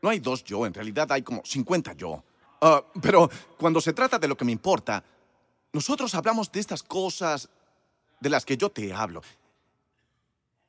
No 0.03 0.09
hay 0.09 0.19
dos 0.19 0.43
yo, 0.45 0.67
en 0.67 0.75
realidad 0.75 1.11
hay 1.13 1.23
como 1.23 1.43
50 1.45 1.93
yo. 1.95 2.25
Ah, 2.61 2.85
pero 3.01 3.31
cuando 3.57 3.81
se 3.81 3.93
trata 3.93 4.19
de 4.19 4.29
lo 4.29 4.37
que 4.37 4.45
me 4.45 4.53
importa, 4.53 5.03
nosotros 5.73 6.15
hablamos 6.15 6.51
de 6.51 6.61
estas 6.61 6.83
cosas 6.83 7.49
de 8.19 8.31
las 8.31 8.45
que 8.45 8.57
yo 8.57 8.71
te 8.71 8.93
hablo. 8.93 9.23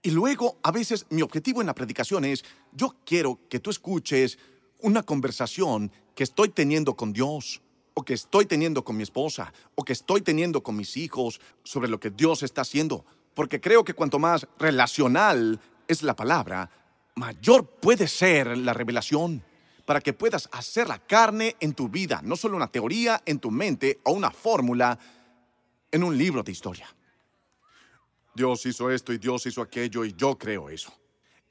Y 0.04 0.12
luego, 0.12 0.58
a 0.64 0.72
veces, 0.72 1.06
mi 1.10 1.22
objetivo 1.22 1.62
en 1.62 1.68
la 1.68 1.76
predicación 1.76 2.26
es, 2.26 2.44
yo 2.72 2.96
quiero 3.06 3.40
que 3.50 3.60
tú 3.60 3.70
escuches 3.70 4.38
una 4.80 5.04
conversación 5.04 5.92
que 6.16 6.24
estoy 6.24 6.50
teniendo 6.50 6.96
con 6.96 7.14
Dios 7.14 7.62
o 7.94 8.04
que 8.04 8.14
estoy 8.14 8.46
teniendo 8.46 8.84
con 8.84 8.96
mi 8.96 9.04
esposa, 9.04 9.54
o 9.76 9.84
que 9.84 9.94
estoy 9.94 10.22
teniendo 10.22 10.64
con 10.64 10.76
mis 10.76 10.96
hijos 10.98 11.42
sobre 11.64 11.90
lo 11.90 12.00
que 12.00 12.10
Dios 12.10 12.42
está 12.42 12.62
haciendo. 12.62 13.06
Porque 13.34 13.62
creo 13.62 13.84
que 13.84 13.94
cuanto 13.94 14.20
más 14.20 14.48
relacional 14.60 15.60
es 15.88 16.04
la 16.04 16.16
palabra, 16.16 16.70
mayor 17.16 17.66
puede 17.66 18.08
ser 18.08 18.58
la 18.58 18.74
revelación 18.74 19.44
para 19.86 20.02
que 20.02 20.14
puedas 20.14 20.48
hacer 20.52 20.88
la 20.88 21.00
carne 21.00 21.56
en 21.60 21.74
tu 21.74 21.90
vida, 21.90 22.22
no 22.24 22.36
solo 22.36 22.56
una 22.56 22.72
teoría 22.72 23.22
en 23.26 23.40
tu 23.40 23.52
mente 23.52 24.00
o 24.04 24.12
una 24.12 24.32
fórmula 24.32 24.98
en 25.92 26.04
un 26.04 26.18
libro 26.18 26.44
de 26.44 26.52
historia. 26.52 26.88
Dios 28.34 28.66
hizo 28.66 28.90
esto 28.90 29.12
y 29.12 29.18
Dios 29.18 29.46
hizo 29.46 29.62
aquello 29.62 30.06
y 30.06 30.14
yo 30.14 30.38
creo 30.38 30.70
eso. 30.70 30.94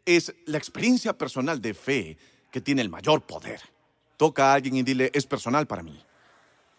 Es 0.04 0.34
la 0.46 0.56
experiencia 0.56 1.16
personal 1.16 1.60
de 1.60 1.74
fe 1.74 2.16
que 2.50 2.60
tiene 2.60 2.82
el 2.82 2.88
mayor 2.88 3.22
poder. 3.26 3.60
Toca 4.16 4.50
a 4.50 4.54
alguien 4.54 4.76
y 4.76 4.82
dile, 4.82 5.10
es 5.12 5.26
personal 5.26 5.66
para 5.66 5.82
mí. 5.82 6.02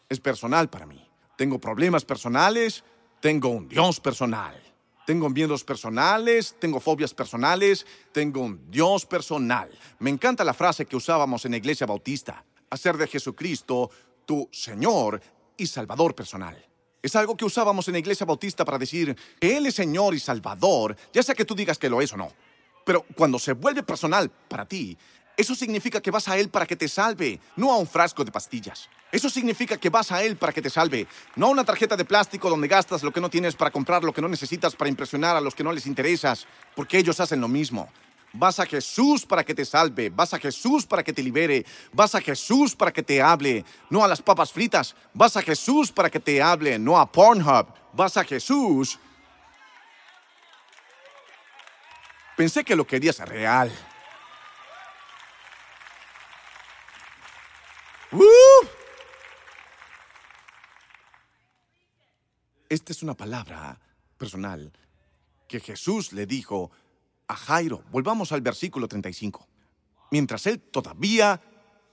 Es 0.10 0.20
personal 0.20 0.70
para 0.70 0.86
mí. 0.86 1.08
Tengo 1.38 1.60
problemas 1.60 2.04
personales, 2.04 2.84
tengo 3.20 3.50
un 3.50 3.68
Dios 3.68 4.00
personal. 4.00 4.60
Tengo 5.06 5.30
miedos 5.30 5.64
personales, 5.64 6.56
tengo 6.60 6.80
fobias 6.80 7.14
personales, 7.14 7.86
tengo 8.12 8.42
un 8.42 8.70
Dios 8.70 9.06
personal. 9.06 9.70
Me 10.00 10.10
encanta 10.10 10.44
la 10.44 10.54
frase 10.54 10.86
que 10.86 10.96
usábamos 10.96 11.44
en 11.46 11.52
la 11.52 11.58
iglesia 11.58 11.88
bautista, 11.88 12.46
hacer 12.70 12.98
de 12.98 13.08
Jesucristo 13.08 13.90
tu 14.26 14.48
Señor 14.52 15.22
y 15.58 15.66
Salvador 15.66 16.14
personal. 16.14 16.64
Es 17.02 17.16
algo 17.16 17.36
que 17.36 17.46
usábamos 17.46 17.88
en 17.88 17.94
la 17.94 18.00
iglesia 18.00 18.26
bautista 18.26 18.64
para 18.64 18.78
decir 18.78 19.16
que 19.40 19.58
Él 19.58 19.66
es 19.66 19.76
Señor 19.76 20.14
y 20.14 20.20
Salvador, 20.20 20.96
ya 21.12 21.24
sea 21.24 21.34
que 21.34 21.46
tú 21.46 21.56
digas 21.56 21.80
que 21.80 21.90
lo 21.90 22.00
es 22.00 22.14
o 22.14 22.18
no. 22.18 22.32
Pero 22.86 23.06
cuando 23.16 23.40
se 23.40 23.54
vuelve 23.54 23.84
personal 23.84 24.30
para 24.30 24.68
ti, 24.68 24.98
eso 25.38 25.56
significa 25.56 26.02
que 26.02 26.12
vas 26.12 26.28
a 26.28 26.38
Él 26.38 26.50
para 26.50 26.66
que 26.66 26.76
te 26.76 26.88
salve, 26.88 27.40
no 27.56 27.72
a 27.72 27.78
un 27.78 27.88
frasco 27.88 28.24
de 28.24 28.32
pastillas. 28.32 28.90
Eso 29.12 29.30
significa 29.30 29.78
que 29.78 29.90
vas 29.90 30.12
a 30.12 30.24
Él 30.24 30.38
para 30.38 30.54
que 30.54 30.62
te 30.62 30.70
salve, 30.70 31.08
no 31.36 31.48
a 31.48 31.50
una 31.50 31.64
tarjeta 31.64 31.98
de 31.98 32.06
plástico 32.06 32.50
donde 32.50 32.68
gastas 32.68 33.04
lo 33.04 33.12
que 33.12 33.22
no 33.22 33.30
tienes 33.30 33.56
para 33.56 33.72
comprar 33.72 34.04
lo 34.04 34.14
que 34.14 34.22
no 34.22 34.28
necesitas 34.28 34.76
para 34.76 34.90
impresionar 34.90 35.36
a 35.36 35.42
los 35.42 35.56
que 35.56 35.64
no 35.64 35.72
les 35.72 35.86
interesas, 35.86 36.48
porque 36.76 36.98
ellos 36.98 37.20
hacen 37.20 37.42
lo 37.42 37.48
mismo. 37.48 37.90
Vas 38.34 38.60
a 38.60 38.66
Jesús 38.66 39.26
para 39.26 39.44
que 39.44 39.54
te 39.54 39.66
salve, 39.66 40.10
vas 40.10 40.34
a 40.34 40.40
Jesús 40.40 40.86
para 40.86 41.04
que 41.04 41.12
te 41.12 41.22
libere, 41.22 41.66
vas 41.92 42.16
a 42.16 42.22
Jesús 42.22 42.76
para 42.76 42.94
que 42.94 43.04
te 43.04 43.22
hable, 43.22 43.66
no 43.90 44.04
a 44.04 44.08
las 44.08 44.22
papas 44.22 44.54
fritas, 44.54 44.96
vas 45.14 45.36
a 45.36 45.42
Jesús 45.42 45.92
para 45.92 46.10
que 46.10 46.20
te 46.20 46.42
hable, 46.42 46.80
no 46.80 46.98
a 46.98 47.12
Pornhub, 47.12 47.68
vas 47.94 48.16
a 48.16 48.24
Jesús. 48.24 48.98
Pensé 52.38 52.64
que 52.64 52.76
lo 52.76 52.88
querías 52.88 53.20
real. 53.20 53.70
Esta 62.68 62.92
es 62.92 63.04
una 63.04 63.16
palabra 63.16 63.80
personal 64.18 64.72
que 65.48 65.60
Jesús 65.60 66.12
le 66.14 66.26
dijo 66.26 66.72
a 67.28 67.36
Jairo. 67.36 67.84
Volvamos 67.92 68.32
al 68.32 68.42
versículo 68.42 68.88
35. 68.88 69.48
Mientras 70.12 70.46
él 70.48 70.60
todavía 70.60 71.42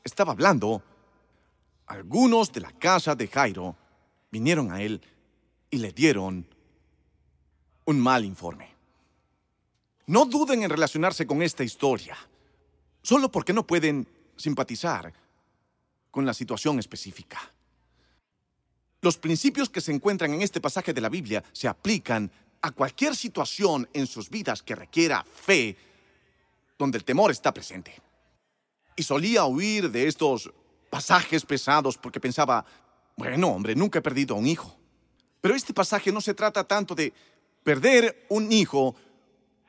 estaba 0.02 0.32
hablando, 0.32 0.82
algunos 1.86 2.52
de 2.52 2.60
la 2.60 2.72
casa 2.72 3.14
de 3.14 3.28
Jairo 3.28 3.76
vinieron 4.30 4.72
a 4.72 4.82
él 4.82 5.00
y 5.70 5.78
le 5.78 5.92
dieron 5.92 6.46
un 7.84 8.00
mal 8.00 8.24
informe. 8.24 8.74
No 10.06 10.24
duden 10.24 10.62
en 10.62 10.70
relacionarse 10.70 11.26
con 11.26 11.42
esta 11.42 11.62
historia, 11.62 12.16
solo 13.02 13.30
porque 13.30 13.52
no 13.52 13.66
pueden 13.66 14.08
simpatizar 14.36 15.12
con 16.18 16.26
la 16.26 16.34
situación 16.34 16.80
específica. 16.80 17.38
Los 19.02 19.18
principios 19.18 19.70
que 19.70 19.80
se 19.80 19.92
encuentran 19.92 20.34
en 20.34 20.42
este 20.42 20.60
pasaje 20.60 20.92
de 20.92 21.00
la 21.00 21.08
Biblia 21.08 21.44
se 21.52 21.68
aplican 21.68 22.28
a 22.60 22.72
cualquier 22.72 23.14
situación 23.14 23.88
en 23.92 24.04
sus 24.08 24.28
vidas 24.28 24.60
que 24.60 24.74
requiera 24.74 25.22
fe, 25.22 25.76
donde 26.76 26.98
el 26.98 27.04
temor 27.04 27.30
está 27.30 27.54
presente. 27.54 27.94
Y 28.96 29.04
solía 29.04 29.44
huir 29.44 29.92
de 29.92 30.08
estos 30.08 30.52
pasajes 30.90 31.46
pesados 31.46 31.96
porque 31.96 32.18
pensaba, 32.18 32.64
bueno, 33.16 33.50
hombre, 33.50 33.76
nunca 33.76 34.00
he 34.00 34.02
perdido 34.02 34.34
a 34.34 34.38
un 34.38 34.48
hijo. 34.48 34.76
Pero 35.40 35.54
este 35.54 35.72
pasaje 35.72 36.10
no 36.10 36.20
se 36.20 36.34
trata 36.34 36.64
tanto 36.64 36.96
de 36.96 37.12
perder 37.62 38.26
un 38.28 38.50
hijo 38.50 38.96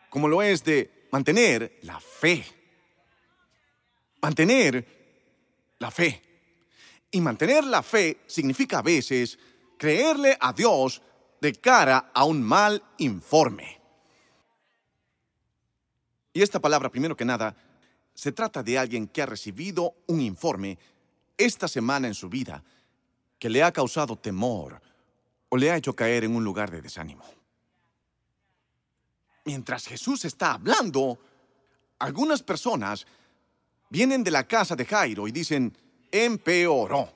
como 0.10 0.28
lo 0.28 0.42
es 0.42 0.64
de 0.64 1.08
mantener 1.12 1.78
la 1.84 2.00
fe. 2.00 2.44
Mantener 4.20 4.98
la 5.78 5.92
fe. 5.92 6.24
Y 7.12 7.22
mantener 7.22 7.64
la 7.64 7.82
fe 7.82 8.22
significa 8.28 8.80
a 8.80 8.84
veces 8.84 9.40
creerle 9.78 10.38
a 10.40 10.54
Dios 10.54 11.02
de 11.42 11.54
cara 11.54 12.12
a 12.14 12.26
un 12.26 12.42
mal 12.44 12.84
informe. 12.98 13.80
Y 16.34 16.42
esta 16.42 16.60
palabra, 16.60 16.90
primero 16.90 17.16
que 17.16 17.26
nada, 17.26 17.56
se 18.14 18.32
trata 18.32 18.62
de 18.62 18.78
alguien 18.78 19.08
que 19.08 19.22
ha 19.22 19.26
recibido 19.26 19.96
un 20.08 20.22
informe 20.22 20.78
esta 21.38 21.68
semana 21.68 22.08
en 22.08 22.14
su 22.14 22.30
vida 22.30 22.64
que 23.40 23.50
le 23.50 23.64
ha 23.64 23.72
causado 23.72 24.18
temor 24.18 24.82
o 25.48 25.58
le 25.58 25.72
ha 25.72 25.78
hecho 25.78 25.96
caer 25.96 26.26
en 26.26 26.36
un 26.36 26.44
lugar 26.44 26.70
de 26.70 26.82
desánimo. 26.82 27.24
Mientras 29.46 29.88
Jesús 29.88 30.26
está 30.26 30.54
hablando, 30.54 31.18
algunas 31.98 32.44
personas 32.44 33.08
vienen 33.90 34.24
de 34.24 34.32
la 34.32 34.46
casa 34.48 34.76
de 34.76 34.86
Jairo 34.86 35.28
y 35.28 35.32
dicen, 35.32 35.76
empeoró. 36.12 37.10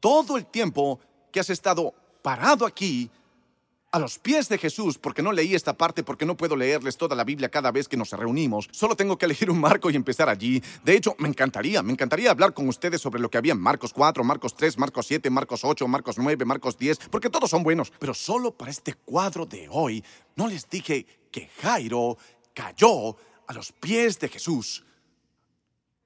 Todo 0.00 0.36
el 0.36 0.46
tiempo 0.46 1.00
que 1.30 1.40
has 1.40 1.50
estado 1.50 1.94
parado 2.22 2.66
aquí, 2.66 3.10
a 3.92 3.98
los 3.98 4.18
pies 4.18 4.48
de 4.48 4.56
Jesús, 4.56 4.96
porque 4.96 5.22
no 5.22 5.32
leí 5.32 5.54
esta 5.54 5.74
parte, 5.76 6.02
porque 6.02 6.24
no 6.24 6.34
puedo 6.34 6.56
leerles 6.56 6.96
toda 6.96 7.14
la 7.14 7.24
Biblia 7.24 7.50
cada 7.50 7.70
vez 7.70 7.88
que 7.88 7.96
nos 7.98 8.10
reunimos. 8.12 8.66
Solo 8.72 8.96
tengo 8.96 9.18
que 9.18 9.26
elegir 9.26 9.50
un 9.50 9.60
marco 9.60 9.90
y 9.90 9.96
empezar 9.96 10.30
allí. 10.30 10.62
De 10.82 10.96
hecho, 10.96 11.14
me 11.18 11.28
encantaría, 11.28 11.82
me 11.82 11.92
encantaría 11.92 12.30
hablar 12.30 12.54
con 12.54 12.66
ustedes 12.68 13.02
sobre 13.02 13.20
lo 13.20 13.30
que 13.30 13.36
había 13.36 13.52
en 13.52 13.60
Marcos 13.60 13.92
4, 13.92 14.24
Marcos 14.24 14.56
3, 14.56 14.78
Marcos 14.78 15.06
7, 15.06 15.28
Marcos 15.28 15.60
8, 15.62 15.86
Marcos 15.86 16.16
9, 16.16 16.44
Marcos 16.46 16.78
10, 16.78 17.00
porque 17.10 17.28
todos 17.28 17.50
son 17.50 17.62
buenos. 17.62 17.92
Pero 17.98 18.14
solo 18.14 18.52
para 18.52 18.70
este 18.70 18.94
cuadro 18.94 19.44
de 19.44 19.68
hoy, 19.70 20.02
no 20.36 20.48
les 20.48 20.68
dije 20.70 21.06
que 21.30 21.50
Jairo 21.60 22.16
cayó 22.54 23.14
a 23.46 23.52
los 23.52 23.72
pies 23.72 24.18
de 24.18 24.28
Jesús 24.30 24.86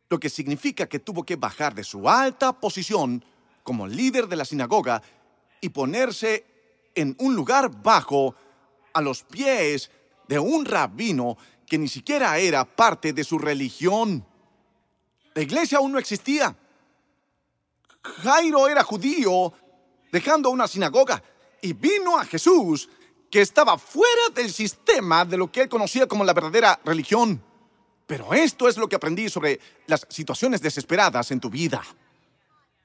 lo 0.09 0.21
que 0.21 0.31
significa 0.31 0.88
que 0.88 1.01
tuvo 1.01 1.25
que 1.25 1.37
bajar 1.37 1.75
de 1.75 1.85
su 1.85 2.09
alta 2.09 2.53
posición 2.53 3.25
como 3.62 3.87
líder 3.87 4.29
de 4.29 4.37
la 4.37 4.45
sinagoga 4.45 5.03
y 5.61 5.71
ponerse 5.71 6.47
en 6.95 7.16
un 7.19 7.35
lugar 7.35 7.71
bajo 7.83 8.35
a 8.92 9.01
los 9.01 9.25
pies 9.25 9.90
de 10.29 10.38
un 10.38 10.64
rabino 10.64 11.37
que 11.66 11.79
ni 11.79 11.88
siquiera 11.88 12.38
era 12.38 12.64
parte 12.64 13.12
de 13.12 13.25
su 13.25 13.38
religión. 13.38 14.25
La 15.35 15.42
iglesia 15.42 15.79
aún 15.79 15.92
no 15.92 15.99
existía. 15.99 16.57
Jairo 18.03 18.69
era 18.69 18.85
judío, 18.85 19.53
dejando 20.12 20.51
una 20.51 20.69
sinagoga, 20.69 21.23
y 21.61 21.73
vino 21.73 22.16
a 22.19 22.25
Jesús, 22.25 22.88
que 23.31 23.40
estaba 23.40 23.77
fuera 23.77 24.31
del 24.35 24.53
sistema 24.53 25.25
de 25.25 25.37
lo 25.37 25.51
que 25.51 25.62
él 25.62 25.69
conocía 25.69 26.07
como 26.07 26.25
la 26.25 26.33
verdadera 26.33 26.81
religión. 26.85 27.42
Pero 28.07 28.33
esto 28.35 28.69
es 28.69 28.77
lo 28.77 28.88
que 28.88 28.97
aprendí 28.97 29.29
sobre 29.29 29.59
las 29.87 30.07
situaciones 30.09 30.62
desesperadas 30.62 31.31
en 31.31 31.40
tu 31.40 31.51
vida. 31.51 31.83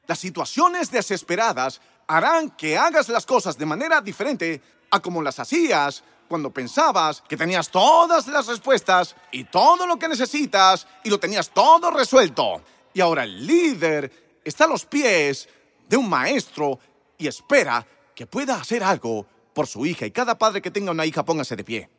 Las 0.08 0.20
situaciones 0.20 0.90
desesperadas 0.90 1.80
harán 2.08 2.50
que 2.52 2.78
hagas 2.78 3.08
las 3.10 3.26
cosas 3.26 3.58
de 3.58 3.66
manera 3.66 4.02
diferente 4.02 4.62
a 4.90 5.00
como 5.00 5.22
las 5.22 5.40
hacías 5.40 6.04
cuando 6.28 6.50
pensabas 6.50 7.22
que 7.28 7.38
tenías 7.38 7.70
todas 7.70 8.28
las 8.28 8.48
respuestas 8.48 9.16
y 9.32 9.44
todo 9.46 9.86
lo 9.86 9.98
que 9.98 10.08
necesitas 10.08 10.88
y 11.04 11.10
lo 11.10 11.20
tenías 11.20 11.50
todo 11.50 11.92
resuelto. 11.92 12.62
Y 12.94 13.02
ahora 13.02 13.24
el 13.24 13.46
líder 13.46 14.40
está 14.44 14.66
a 14.66 14.68
los 14.68 14.86
pies 14.86 15.48
de 15.88 15.98
un 15.98 16.10
maestro 16.10 16.80
y 17.18 17.28
espera 17.28 17.86
que 18.16 18.26
pueda 18.26 18.56
hacer 18.56 18.84
algo 18.84 19.26
por 19.54 19.68
su 19.68 19.86
hija. 19.86 20.06
Y 20.06 20.12
cada 20.12 20.38
padre 20.38 20.62
que 20.62 20.72
tenga 20.72 20.92
una 20.92 21.06
hija, 21.06 21.24
póngase 21.24 21.56
de 21.56 21.64
pie. 21.64 21.90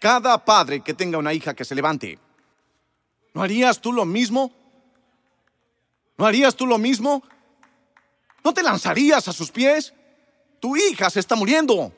Cada 0.00 0.42
padre 0.44 0.80
que 0.80 0.94
tenga 0.94 1.18
una 1.18 1.34
hija 1.34 1.54
que 1.54 1.64
se 1.64 1.74
levante, 1.74 2.18
¿no 3.34 3.42
harías 3.42 3.80
tú 3.80 3.92
lo 3.92 4.06
mismo? 4.06 4.50
¿No 6.16 6.26
harías 6.26 6.56
tú 6.56 6.66
lo 6.66 6.78
mismo? 6.78 7.22
¿No 8.42 8.54
te 8.54 8.62
lanzarías 8.62 9.28
a 9.28 9.32
sus 9.34 9.50
pies? 9.50 9.92
Tu 10.58 10.74
hija 10.74 11.10
se 11.10 11.20
está 11.20 11.36
muriendo. 11.36 11.92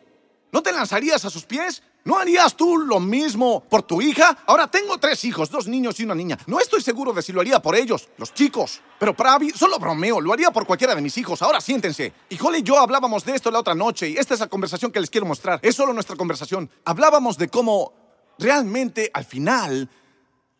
¿No 0.50 0.62
te 0.62 0.72
lanzarías 0.72 1.24
a 1.24 1.30
sus 1.30 1.44
pies? 1.44 1.82
¿No 2.04 2.18
harías 2.18 2.56
tú 2.56 2.78
lo 2.78 2.98
mismo 2.98 3.62
por 3.62 3.84
tu 3.84 4.02
hija? 4.02 4.38
Ahora 4.46 4.68
tengo 4.68 4.98
tres 4.98 5.24
hijos, 5.24 5.50
dos 5.50 5.68
niños 5.68 6.00
y 6.00 6.04
una 6.04 6.16
niña. 6.16 6.36
No 6.46 6.58
estoy 6.58 6.82
seguro 6.82 7.12
de 7.12 7.22
si 7.22 7.32
lo 7.32 7.40
haría 7.40 7.62
por 7.62 7.76
ellos, 7.76 8.08
los 8.16 8.34
chicos. 8.34 8.80
Pero 8.98 9.14
para 9.14 9.38
solo 9.54 9.78
bromeo, 9.78 10.20
lo 10.20 10.32
haría 10.32 10.50
por 10.50 10.66
cualquiera 10.66 10.96
de 10.96 11.00
mis 11.00 11.16
hijos. 11.18 11.42
Ahora 11.42 11.60
siéntense. 11.60 12.12
Y 12.28 12.38
Holly 12.42 12.58
y 12.58 12.62
yo 12.62 12.78
hablábamos 12.78 13.24
de 13.24 13.36
esto 13.36 13.52
la 13.52 13.60
otra 13.60 13.76
noche 13.76 14.08
y 14.08 14.16
esta 14.16 14.34
es 14.34 14.40
la 14.40 14.48
conversación 14.48 14.90
que 14.90 14.98
les 14.98 15.10
quiero 15.10 15.26
mostrar. 15.26 15.60
Es 15.62 15.76
solo 15.76 15.92
nuestra 15.92 16.16
conversación. 16.16 16.68
Hablábamos 16.84 17.38
de 17.38 17.48
cómo 17.48 17.92
realmente 18.36 19.08
al 19.14 19.24
final 19.24 19.88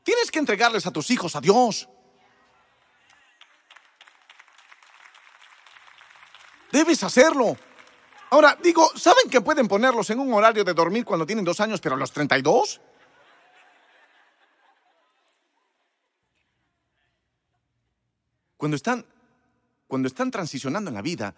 tienes 0.04 0.30
que 0.30 0.38
entregarles 0.38 0.86
a 0.86 0.92
tus 0.92 1.10
hijos 1.10 1.34
a 1.34 1.40
Dios. 1.40 1.88
Debes 6.70 7.02
hacerlo. 7.02 7.56
Ahora, 8.32 8.58
digo, 8.62 8.90
¿saben 8.96 9.28
que 9.28 9.42
pueden 9.42 9.68
ponerlos 9.68 10.08
en 10.08 10.18
un 10.18 10.32
horario 10.32 10.64
de 10.64 10.72
dormir 10.72 11.04
cuando 11.04 11.26
tienen 11.26 11.44
dos 11.44 11.60
años, 11.60 11.82
pero 11.82 11.96
a 11.96 11.98
los 11.98 12.10
32? 12.12 12.80
Cuando 18.56 18.74
están, 18.74 19.04
cuando 19.86 20.08
están 20.08 20.30
transicionando 20.30 20.88
en 20.88 20.94
la 20.94 21.02
vida, 21.02 21.34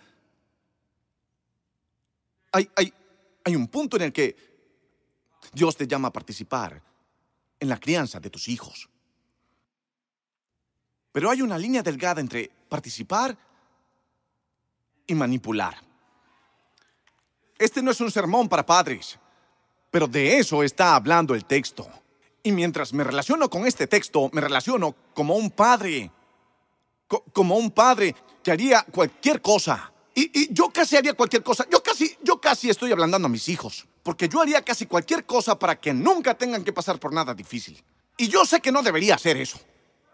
hay, 2.53 2.71
hay, 2.77 2.95
hay 3.43 3.57
un 3.57 3.67
punto 3.67 3.97
en 3.97 4.03
el 4.05 4.13
que 4.13 4.37
Dios 5.53 5.77
te 5.77 5.89
llama 5.89 6.09
a 6.09 6.13
participar 6.13 6.81
en 7.59 7.69
la 7.69 7.81
crianza 7.81 8.21
de 8.21 8.31
tus 8.31 8.47
hijos. 8.47 8.89
Pero 11.11 11.29
hay 11.29 11.43
una 11.43 11.59
línea 11.59 11.83
delgada 11.83 12.21
entre 12.21 12.49
participar 12.69 13.37
y 15.09 15.15
manipular. 15.17 15.94
Este 17.64 17.81
no 17.81 17.92
es 17.92 18.00
un 18.03 18.11
sermón 18.11 18.46
para 18.46 18.66
padres, 18.66 19.18
pero 19.90 20.07
de 20.07 20.37
eso 20.37 20.62
está 20.62 20.94
hablando 20.94 21.35
el 21.35 21.46
texto. 21.46 21.88
Y 22.42 22.53
mientras 22.53 22.92
me 22.92 23.03
relaciono 23.03 23.48
con 23.48 23.66
este 23.66 23.87
texto, 23.87 24.29
me 24.35 24.42
relaciono 24.42 24.94
como 25.14 25.35
un 25.35 25.50
padre, 25.50 26.11
como 27.33 27.57
un 27.57 27.70
padre 27.70 28.14
que 28.42 28.53
haría 28.53 28.83
cualquier 28.83 29.40
cosa. 29.40 29.90
Y, 30.14 30.53
yo 30.53 30.68
casi 30.68 30.98
haría 30.98 31.14
cualquier 31.14 31.42
cosa. 31.42 31.66
Yo 31.70 31.83
casi, 31.83 32.14
yo 32.22 32.38
casi 32.38 32.68
estoy 32.68 32.92
hablando 32.92 33.16
a 33.16 33.31
mis 33.31 33.48
hijos, 33.48 33.87
porque 34.03 34.29
yo 34.29 34.42
haría 34.42 34.61
casi 34.61 34.85
cualquier 34.85 35.24
cosa 35.24 35.59
para 35.59 35.81
que 35.81 35.94
nunca 35.94 36.35
tengan 36.35 36.64
que 36.64 36.72
pasar 36.74 37.00
por 37.00 37.14
nada 37.14 37.33
difícil. 37.33 37.83
Y 38.18 38.29
yo 38.29 38.44
sé 38.44 38.61
que 38.61 38.72
no 38.72 38.83
debería 38.83 39.14
hacer 39.14 39.38
eso. 39.38 39.59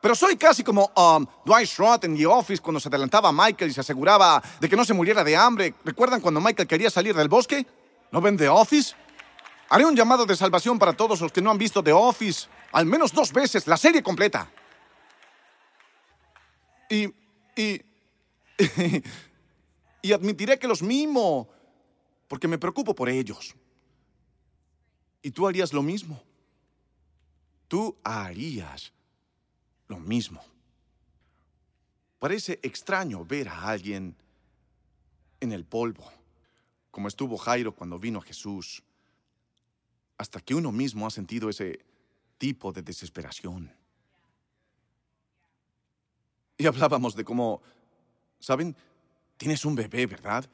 Pero 0.00 0.14
soy 0.14 0.36
casi 0.36 0.64
como 0.64 0.90
um, 0.96 1.26
Dwight 1.44 1.68
Schrute 1.68 2.06
en 2.06 2.16
The 2.16 2.26
Office 2.26 2.62
cuando 2.62 2.80
se 2.80 2.88
adelantaba 2.88 3.28
a 3.28 3.32
Michael 3.32 3.70
y 3.70 3.74
se 3.74 3.80
aseguraba 3.80 4.42
de 4.58 4.68
que 4.68 4.76
no 4.76 4.84
se 4.84 4.94
muriera 4.94 5.22
de 5.22 5.36
hambre. 5.36 5.74
¿Recuerdan 5.84 6.20
cuando 6.20 6.40
Michael 6.40 6.66
quería 6.66 6.90
salir 6.90 7.14
del 7.14 7.28
bosque? 7.28 7.66
¿No 8.10 8.20
ven 8.20 8.36
The 8.36 8.48
Office? 8.48 8.94
Haré 9.68 9.84
un 9.84 9.94
llamado 9.94 10.24
de 10.24 10.34
salvación 10.34 10.78
para 10.78 10.94
todos 10.94 11.20
los 11.20 11.30
que 11.30 11.42
no 11.42 11.50
han 11.50 11.58
visto 11.58 11.82
The 11.82 11.92
Office 11.92 12.48
al 12.72 12.86
menos 12.86 13.12
dos 13.12 13.32
veces, 13.32 13.66
la 13.66 13.76
serie 13.76 14.02
completa. 14.02 14.50
Y, 16.88 17.06
y, 17.56 17.82
y 20.02 20.12
admitiré 20.12 20.58
que 20.58 20.68
los 20.68 20.82
mimo, 20.82 21.48
porque 22.28 22.48
me 22.48 22.58
preocupo 22.58 22.94
por 22.94 23.08
ellos. 23.08 23.54
Y 25.22 25.30
tú 25.30 25.46
harías 25.46 25.72
lo 25.72 25.82
mismo. 25.82 26.22
Tú 27.68 27.96
harías 28.02 28.92
lo 29.90 29.98
mismo. 29.98 30.40
Parece 32.20 32.60
extraño 32.62 33.24
ver 33.24 33.48
a 33.48 33.68
alguien 33.68 34.14
en 35.40 35.52
el 35.52 35.64
polvo, 35.64 36.08
como 36.92 37.08
estuvo 37.08 37.36
Jairo 37.36 37.74
cuando 37.74 37.98
vino 37.98 38.20
a 38.20 38.22
Jesús, 38.22 38.84
hasta 40.16 40.40
que 40.40 40.54
uno 40.54 40.70
mismo 40.70 41.08
ha 41.08 41.10
sentido 41.10 41.48
ese 41.48 41.84
tipo 42.38 42.70
de 42.72 42.82
desesperación. 42.82 43.74
Y 46.56 46.66
hablábamos 46.66 47.16
de 47.16 47.24
cómo, 47.24 47.60
¿saben? 48.38 48.76
Tienes 49.36 49.64
un 49.64 49.74
bebé, 49.74 50.06
¿verdad? 50.06 50.48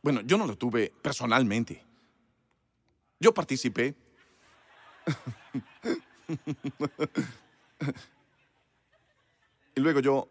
Bueno, 0.00 0.22
yo 0.22 0.38
no 0.38 0.46
lo 0.46 0.56
tuve 0.56 0.90
personalmente. 1.02 1.84
Yo 3.20 3.34
participé. 3.34 3.94
Y 9.74 9.80
luego 9.80 10.00
yo, 10.00 10.28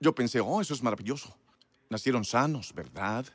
yo 0.00 0.14
pensé, 0.14 0.40
oh, 0.40 0.60
eso 0.60 0.74
es 0.74 0.82
maravilloso. 0.82 1.36
Nacieron 1.88 2.24
sanos, 2.24 2.72
¿verdad? 2.74 3.26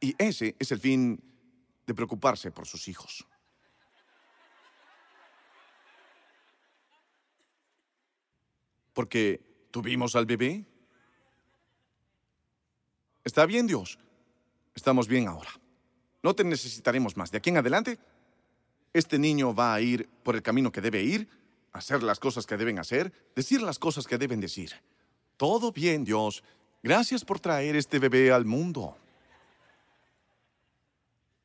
Y 0.00 0.14
ese 0.18 0.54
es 0.58 0.70
el 0.72 0.80
fin 0.80 1.22
de 1.86 1.94
preocuparse 1.94 2.50
por 2.50 2.66
sus 2.66 2.88
hijos. 2.88 3.26
Porque 8.92 9.40
tuvimos 9.70 10.14
al 10.14 10.26
bebé. 10.26 10.64
Está 13.24 13.46
bien, 13.46 13.66
Dios. 13.66 13.98
Estamos 14.74 15.08
bien 15.08 15.26
ahora. 15.26 15.50
No 16.22 16.34
te 16.34 16.44
necesitaremos 16.44 17.16
más. 17.16 17.30
De 17.30 17.38
aquí 17.38 17.50
en 17.50 17.58
adelante, 17.58 17.98
este 18.92 19.18
niño 19.18 19.54
va 19.54 19.74
a 19.74 19.80
ir 19.80 20.08
por 20.22 20.36
el 20.36 20.42
camino 20.42 20.70
que 20.70 20.80
debe 20.80 21.02
ir 21.02 21.28
hacer 21.74 22.02
las 22.02 22.18
cosas 22.18 22.46
que 22.46 22.56
deben 22.56 22.78
hacer, 22.78 23.12
decir 23.34 23.60
las 23.60 23.78
cosas 23.78 24.06
que 24.06 24.16
deben 24.16 24.40
decir. 24.40 24.72
Todo 25.36 25.72
bien, 25.72 26.04
Dios. 26.04 26.42
Gracias 26.82 27.24
por 27.24 27.40
traer 27.40 27.76
este 27.76 27.98
bebé 27.98 28.32
al 28.32 28.44
mundo. 28.46 28.96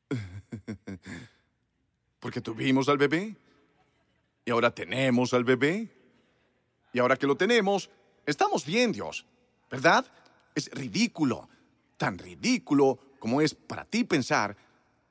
Porque 2.20 2.40
tuvimos 2.40 2.88
al 2.88 2.96
bebé 2.96 3.36
y 4.44 4.50
ahora 4.50 4.72
tenemos 4.72 5.34
al 5.34 5.44
bebé. 5.44 5.88
Y 6.92 7.00
ahora 7.00 7.16
que 7.16 7.26
lo 7.26 7.36
tenemos, 7.36 7.90
estamos 8.24 8.64
bien, 8.64 8.92
Dios. 8.92 9.26
¿Verdad? 9.68 10.06
Es 10.54 10.70
ridículo, 10.70 11.48
tan 11.96 12.18
ridículo 12.18 12.98
como 13.18 13.40
es 13.40 13.54
para 13.54 13.84
ti 13.84 14.04
pensar 14.04 14.56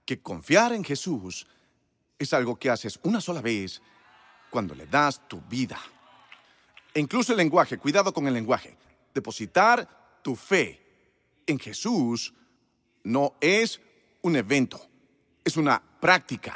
que 0.05 0.21
confiar 0.21 0.71
en 0.73 0.84
Jesús 0.84 1.45
es 2.17 2.34
algo 2.34 2.55
que 2.55 2.69
haces 2.69 2.99
una 3.03 3.19
sola 3.21 3.41
vez 3.41 3.82
cuando 4.50 4.76
le 4.76 4.86
das 4.88 5.28
tu 5.28 5.42
vida. 5.42 5.80
E 6.94 7.00
incluso 7.00 7.34
el 7.34 7.38
lenguaje, 7.38 7.78
cuidado 7.78 8.14
con 8.14 8.28
el 8.28 8.34
lenguaje. 8.34 8.76
Depositar 9.14 9.88
tu 10.22 10.36
fe 10.36 10.80
en 11.46 11.60
Jesús 11.60 12.34
no 13.04 13.36
es 13.40 13.80
un 14.22 14.36
evento, 14.36 14.82
es 15.44 15.58
una 15.58 15.82
práctica. 16.00 16.56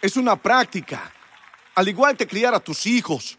Es 0.00 0.16
una 0.16 0.36
práctica. 0.36 1.12
Al 1.74 1.88
igual 1.88 2.16
que 2.16 2.26
criar 2.26 2.54
a 2.54 2.60
tus 2.60 2.86
hijos. 2.86 3.38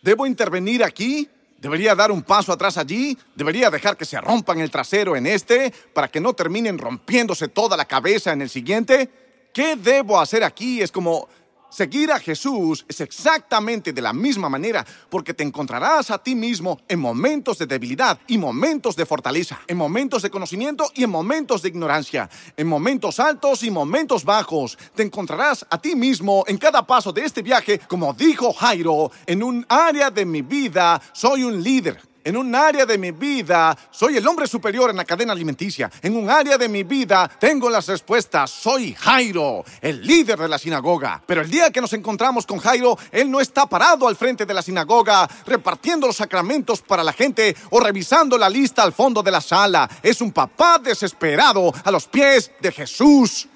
¿Debo 0.00 0.26
intervenir 0.26 0.82
aquí? 0.82 1.28
¿Debería 1.58 1.94
dar 1.94 2.10
un 2.10 2.22
paso 2.22 2.52
atrás 2.52 2.78
allí? 2.78 3.18
¿Debería 3.34 3.68
dejar 3.70 3.96
que 3.96 4.04
se 4.04 4.20
rompan 4.20 4.60
el 4.60 4.70
trasero 4.70 5.16
en 5.16 5.26
este 5.26 5.72
para 5.92 6.08
que 6.08 6.20
no 6.20 6.32
terminen 6.32 6.78
rompiéndose 6.78 7.48
toda 7.48 7.76
la 7.76 7.84
cabeza 7.84 8.32
en 8.32 8.42
el 8.42 8.48
siguiente? 8.48 9.27
¿Qué 9.58 9.74
debo 9.74 10.20
hacer 10.20 10.44
aquí? 10.44 10.80
Es 10.80 10.92
como 10.92 11.26
seguir 11.68 12.12
a 12.12 12.20
Jesús 12.20 12.86
es 12.86 13.00
exactamente 13.00 13.92
de 13.92 14.00
la 14.00 14.12
misma 14.12 14.48
manera, 14.48 14.86
porque 15.10 15.34
te 15.34 15.42
encontrarás 15.42 16.12
a 16.12 16.22
ti 16.22 16.36
mismo 16.36 16.78
en 16.86 17.00
momentos 17.00 17.58
de 17.58 17.66
debilidad 17.66 18.20
y 18.28 18.38
momentos 18.38 18.94
de 18.94 19.04
fortaleza, 19.04 19.58
en 19.66 19.76
momentos 19.76 20.22
de 20.22 20.30
conocimiento 20.30 20.92
y 20.94 21.02
en 21.02 21.10
momentos 21.10 21.62
de 21.62 21.70
ignorancia, 21.70 22.30
en 22.56 22.68
momentos 22.68 23.18
altos 23.18 23.64
y 23.64 23.70
momentos 23.72 24.24
bajos. 24.24 24.78
Te 24.94 25.02
encontrarás 25.02 25.66
a 25.68 25.82
ti 25.82 25.96
mismo 25.96 26.44
en 26.46 26.56
cada 26.56 26.86
paso 26.86 27.12
de 27.12 27.24
este 27.24 27.42
viaje, 27.42 27.80
como 27.88 28.12
dijo 28.12 28.52
Jairo, 28.52 29.10
en 29.26 29.42
un 29.42 29.66
área 29.68 30.08
de 30.12 30.24
mi 30.24 30.42
vida 30.42 31.02
soy 31.12 31.42
un 31.42 31.60
líder 31.60 32.07
en 32.28 32.36
un 32.36 32.54
área 32.54 32.84
de 32.84 32.98
mi 32.98 33.10
vida 33.10 33.74
soy 33.90 34.18
el 34.18 34.26
hombre 34.26 34.46
superior 34.46 34.90
en 34.90 34.96
la 34.96 35.06
cadena 35.06 35.32
alimenticia. 35.32 35.90
En 36.02 36.14
un 36.14 36.28
área 36.28 36.58
de 36.58 36.68
mi 36.68 36.82
vida 36.82 37.26
tengo 37.40 37.70
las 37.70 37.86
respuestas. 37.86 38.50
Soy 38.50 38.92
Jairo, 38.92 39.64
el 39.80 40.06
líder 40.06 40.38
de 40.38 40.46
la 40.46 40.58
sinagoga. 40.58 41.22
Pero 41.24 41.40
el 41.40 41.50
día 41.50 41.70
que 41.70 41.80
nos 41.80 41.94
encontramos 41.94 42.44
con 42.44 42.58
Jairo, 42.58 42.98
él 43.12 43.30
no 43.30 43.40
está 43.40 43.64
parado 43.64 44.06
al 44.06 44.14
frente 44.14 44.44
de 44.44 44.52
la 44.52 44.60
sinagoga 44.60 45.26
repartiendo 45.46 46.06
los 46.06 46.16
sacramentos 46.16 46.82
para 46.82 47.02
la 47.02 47.14
gente 47.14 47.56
o 47.70 47.80
revisando 47.80 48.36
la 48.36 48.50
lista 48.50 48.82
al 48.82 48.92
fondo 48.92 49.22
de 49.22 49.30
la 49.30 49.40
sala. 49.40 49.88
Es 50.02 50.20
un 50.20 50.30
papá 50.30 50.78
desesperado 50.78 51.72
a 51.82 51.90
los 51.90 52.08
pies 52.08 52.52
de 52.60 52.72
Jesús. 52.72 53.48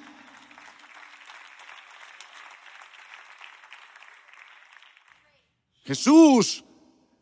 Jesús, 5.84 6.64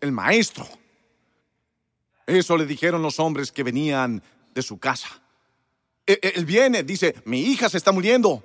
el 0.01 0.13
Maestro 0.13 0.80
eso 2.37 2.57
le 2.57 2.67
dijeron 2.67 3.03
los 3.03 3.19
hombres 3.19 3.53
que 3.53 3.63
venían 3.63 4.23
de 4.55 4.63
su 4.63 4.79
casa. 4.79 5.09
E, 6.07 6.19
e, 6.23 6.33
él 6.37 6.45
viene, 6.45 6.83
dice, 6.83 7.15
mi 7.25 7.41
hija 7.41 7.69
se 7.69 7.79
está 7.79 7.93
muriendo. 7.93 8.43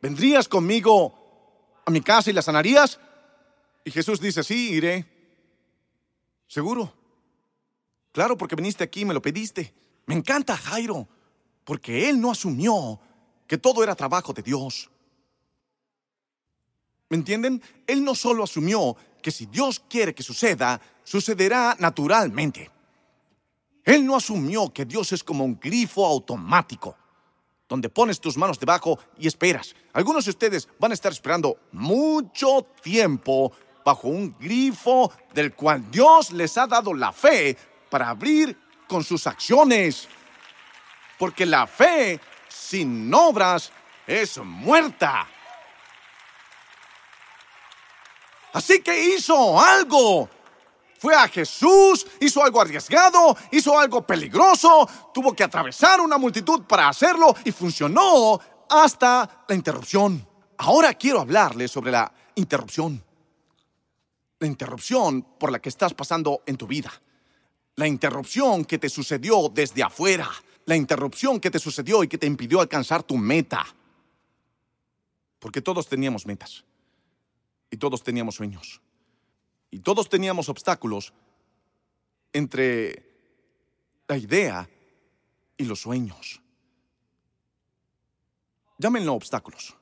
¿Vendrías 0.00 0.48
conmigo 0.48 1.82
a 1.84 1.90
mi 1.90 2.00
casa 2.00 2.30
y 2.30 2.32
la 2.32 2.42
sanarías? 2.42 3.00
Y 3.84 3.90
Jesús 3.90 4.20
dice, 4.20 4.42
sí, 4.42 4.72
iré. 4.72 5.06
¿Seguro? 6.46 6.92
Claro, 8.12 8.36
porque 8.36 8.56
viniste 8.56 8.84
aquí 8.84 9.04
me 9.04 9.14
lo 9.14 9.22
pediste. 9.22 9.74
Me 10.06 10.14
encanta 10.14 10.56
Jairo, 10.56 11.06
porque 11.64 12.08
él 12.08 12.20
no 12.20 12.30
asumió 12.30 12.98
que 13.46 13.58
todo 13.58 13.82
era 13.82 13.94
trabajo 13.94 14.32
de 14.32 14.42
Dios. 14.42 14.90
¿Me 17.10 17.16
entienden? 17.16 17.62
Él 17.86 18.04
no 18.04 18.14
solo 18.14 18.44
asumió 18.44 18.96
que 19.22 19.30
si 19.30 19.46
Dios 19.46 19.80
quiere 19.88 20.14
que 20.14 20.22
suceda, 20.22 20.80
sucederá 21.04 21.76
naturalmente. 21.78 22.70
Él 23.88 24.04
no 24.04 24.16
asumió 24.16 24.70
que 24.70 24.84
Dios 24.84 25.12
es 25.12 25.24
como 25.24 25.46
un 25.46 25.58
grifo 25.58 26.04
automático, 26.04 26.94
donde 27.66 27.88
pones 27.88 28.20
tus 28.20 28.36
manos 28.36 28.60
debajo 28.60 28.98
y 29.16 29.26
esperas. 29.26 29.74
Algunos 29.94 30.26
de 30.26 30.30
ustedes 30.32 30.68
van 30.78 30.90
a 30.90 30.94
estar 30.94 31.10
esperando 31.10 31.56
mucho 31.72 32.66
tiempo 32.82 33.50
bajo 33.82 34.08
un 34.08 34.36
grifo 34.38 35.10
del 35.32 35.54
cual 35.54 35.90
Dios 35.90 36.32
les 36.32 36.58
ha 36.58 36.66
dado 36.66 36.92
la 36.92 37.12
fe 37.12 37.56
para 37.88 38.10
abrir 38.10 38.58
con 38.86 39.02
sus 39.02 39.26
acciones. 39.26 40.06
Porque 41.18 41.46
la 41.46 41.66
fe 41.66 42.20
sin 42.46 43.12
obras 43.14 43.72
es 44.06 44.36
muerta. 44.36 45.26
Así 48.52 48.82
que 48.82 49.14
hizo 49.14 49.58
algo 49.58 50.28
fue 50.98 51.14
a 51.14 51.28
Jesús, 51.28 52.06
hizo 52.20 52.42
algo 52.42 52.60
arriesgado, 52.60 53.36
hizo 53.52 53.78
algo 53.78 54.06
peligroso, 54.06 54.88
tuvo 55.14 55.32
que 55.32 55.44
atravesar 55.44 56.00
una 56.00 56.18
multitud 56.18 56.62
para 56.64 56.88
hacerlo 56.88 57.34
y 57.44 57.52
funcionó 57.52 58.40
hasta 58.68 59.44
la 59.48 59.54
interrupción. 59.54 60.26
Ahora 60.58 60.92
quiero 60.94 61.20
hablarles 61.20 61.70
sobre 61.70 61.92
la 61.92 62.12
interrupción. 62.34 63.02
La 64.40 64.46
interrupción 64.46 65.22
por 65.22 65.52
la 65.52 65.60
que 65.60 65.68
estás 65.68 65.94
pasando 65.94 66.42
en 66.46 66.56
tu 66.56 66.66
vida. 66.66 66.90
La 67.76 67.86
interrupción 67.86 68.64
que 68.64 68.78
te 68.78 68.88
sucedió 68.88 69.48
desde 69.48 69.82
afuera. 69.82 70.28
La 70.64 70.76
interrupción 70.76 71.38
que 71.40 71.50
te 71.50 71.58
sucedió 71.58 72.02
y 72.02 72.08
que 72.08 72.18
te 72.18 72.26
impidió 72.26 72.60
alcanzar 72.60 73.04
tu 73.04 73.16
meta. 73.16 73.64
Porque 75.38 75.62
todos 75.62 75.88
teníamos 75.88 76.26
metas. 76.26 76.64
Y 77.70 77.76
todos 77.76 78.02
teníamos 78.02 78.34
sueños. 78.34 78.80
Y 79.70 79.80
todos 79.80 80.08
teníamos 80.08 80.48
obstáculos 80.48 81.12
entre 82.32 83.04
la 84.06 84.16
idea 84.16 84.68
y 85.56 85.64
los 85.64 85.80
sueños. 85.80 86.40
Llámenlo 88.78 89.14
obstáculos. 89.14 89.76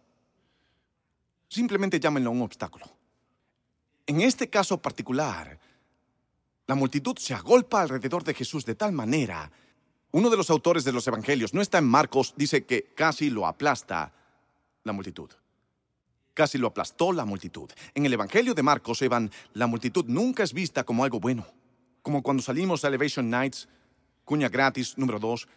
Simplemente 1.49 2.01
llámenlo 2.01 2.31
un 2.31 2.42
obstáculo. 2.42 2.87
En 4.07 4.20
este 4.20 4.49
caso 4.49 4.81
particular, 4.81 5.59
la 6.66 6.75
multitud 6.75 7.16
se 7.18 7.35
agolpa 7.35 7.83
alrededor 7.83 8.25
de 8.25 8.35
Jesús 8.35 8.64
de 8.64 8.75
tal 8.75 8.92
manera, 8.92 9.51
uno 10.12 10.31
de 10.31 10.37
los 10.37 10.51
autores 10.51 10.85
de 10.85 10.92
los 10.92 11.07
Evangelios, 11.07 11.55
no 11.55 11.61
está 11.61 11.79
en 11.79 11.87
Marcos, 11.87 12.35
dice 12.37 12.64
que 12.64 12.94
casi 12.94 13.31
lo 13.31 13.46
aplasta 13.46 14.12
la 14.83 14.92
multitud. 14.92 15.31
Casi 16.37 16.59
lo 16.59 16.66
aplastó 16.66 17.12
la 17.12 17.25
multitud. 17.25 17.70
En 17.94 18.05
el 18.05 18.12
Evangelio 18.12 18.53
de 18.53 18.62
Marcos, 18.62 19.01
Evan, 19.01 19.31
la 19.55 19.66
multitud 19.66 20.05
nunca 20.07 20.42
es 20.42 20.53
vista 20.53 20.85
como 20.85 21.03
algo 21.03 21.18
bueno. 21.18 21.46
Como 22.03 22.22
cuando 22.22 22.42
salimos 22.42 22.85
a 22.85 22.88
Elevation 22.88 23.31
Nights, 23.31 23.66
cuña 24.22 24.51
gratis, 24.51 24.99
número 24.99 25.18
dos. 25.18 25.49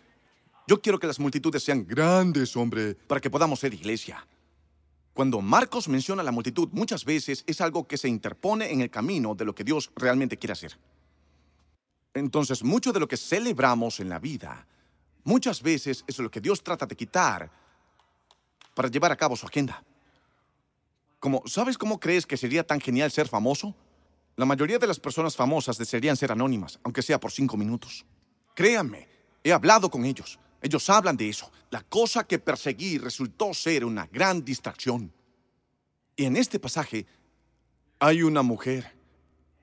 Yo 0.67 0.81
quiero 0.81 0.97
que 0.97 1.05
las 1.05 1.19
multitudes 1.19 1.63
sean 1.63 1.85
grandes, 1.85 2.55
hombre, 2.55 2.95
para 2.95 3.19
que 3.19 3.29
podamos 3.29 3.59
ser 3.59 3.73
iglesia. 3.73 4.25
Cuando 5.13 5.41
Marcos 5.41 5.89
menciona 5.89 6.23
la 6.23 6.31
multitud, 6.31 6.69
muchas 6.71 7.03
veces 7.03 7.43
es 7.45 7.59
algo 7.59 7.85
que 7.85 7.97
se 7.97 8.07
interpone 8.07 8.71
en 8.71 8.79
el 8.79 8.89
camino 8.89 9.35
de 9.35 9.43
lo 9.43 9.53
que 9.53 9.65
Dios 9.65 9.91
realmente 9.97 10.37
quiere 10.37 10.53
hacer. 10.53 10.79
Entonces, 12.13 12.63
mucho 12.63 12.93
de 12.93 13.01
lo 13.01 13.07
que 13.09 13.17
celebramos 13.17 13.99
en 13.99 14.07
la 14.07 14.19
vida, 14.19 14.65
muchas 15.25 15.61
veces 15.61 16.05
es 16.07 16.19
lo 16.19 16.31
que 16.31 16.39
Dios 16.39 16.63
trata 16.63 16.85
de 16.85 16.95
quitar 16.95 17.51
para 18.73 18.87
llevar 18.87 19.11
a 19.11 19.17
cabo 19.17 19.35
su 19.35 19.45
agenda. 19.45 19.83
Como, 21.19 21.43
¿sabes 21.45 21.77
cómo 21.77 21.99
crees 21.99 22.25
que 22.25 22.37
sería 22.37 22.65
tan 22.65 22.79
genial 22.79 23.11
ser 23.11 23.27
famoso? 23.27 23.75
La 24.35 24.45
mayoría 24.45 24.79
de 24.79 24.87
las 24.87 24.99
personas 24.99 25.35
famosas 25.35 25.77
desearían 25.77 26.15
ser 26.15 26.31
anónimas, 26.31 26.79
aunque 26.83 27.01
sea 27.01 27.19
por 27.19 27.31
cinco 27.31 27.57
minutos. 27.57 28.05
Créanme, 28.55 29.09
he 29.43 29.51
hablado 29.51 29.89
con 29.89 30.05
ellos. 30.05 30.39
Ellos 30.61 30.89
hablan 30.89 31.17
de 31.17 31.29
eso. 31.29 31.51
La 31.71 31.81
cosa 31.81 32.25
que 32.25 32.39
perseguí 32.39 32.97
resultó 32.97 33.53
ser 33.53 33.85
una 33.85 34.07
gran 34.07 34.43
distracción. 34.43 35.13
Y 36.15 36.25
en 36.25 36.35
este 36.35 36.59
pasaje 36.59 37.05
hay 37.99 38.23
una 38.23 38.41
mujer. 38.41 38.93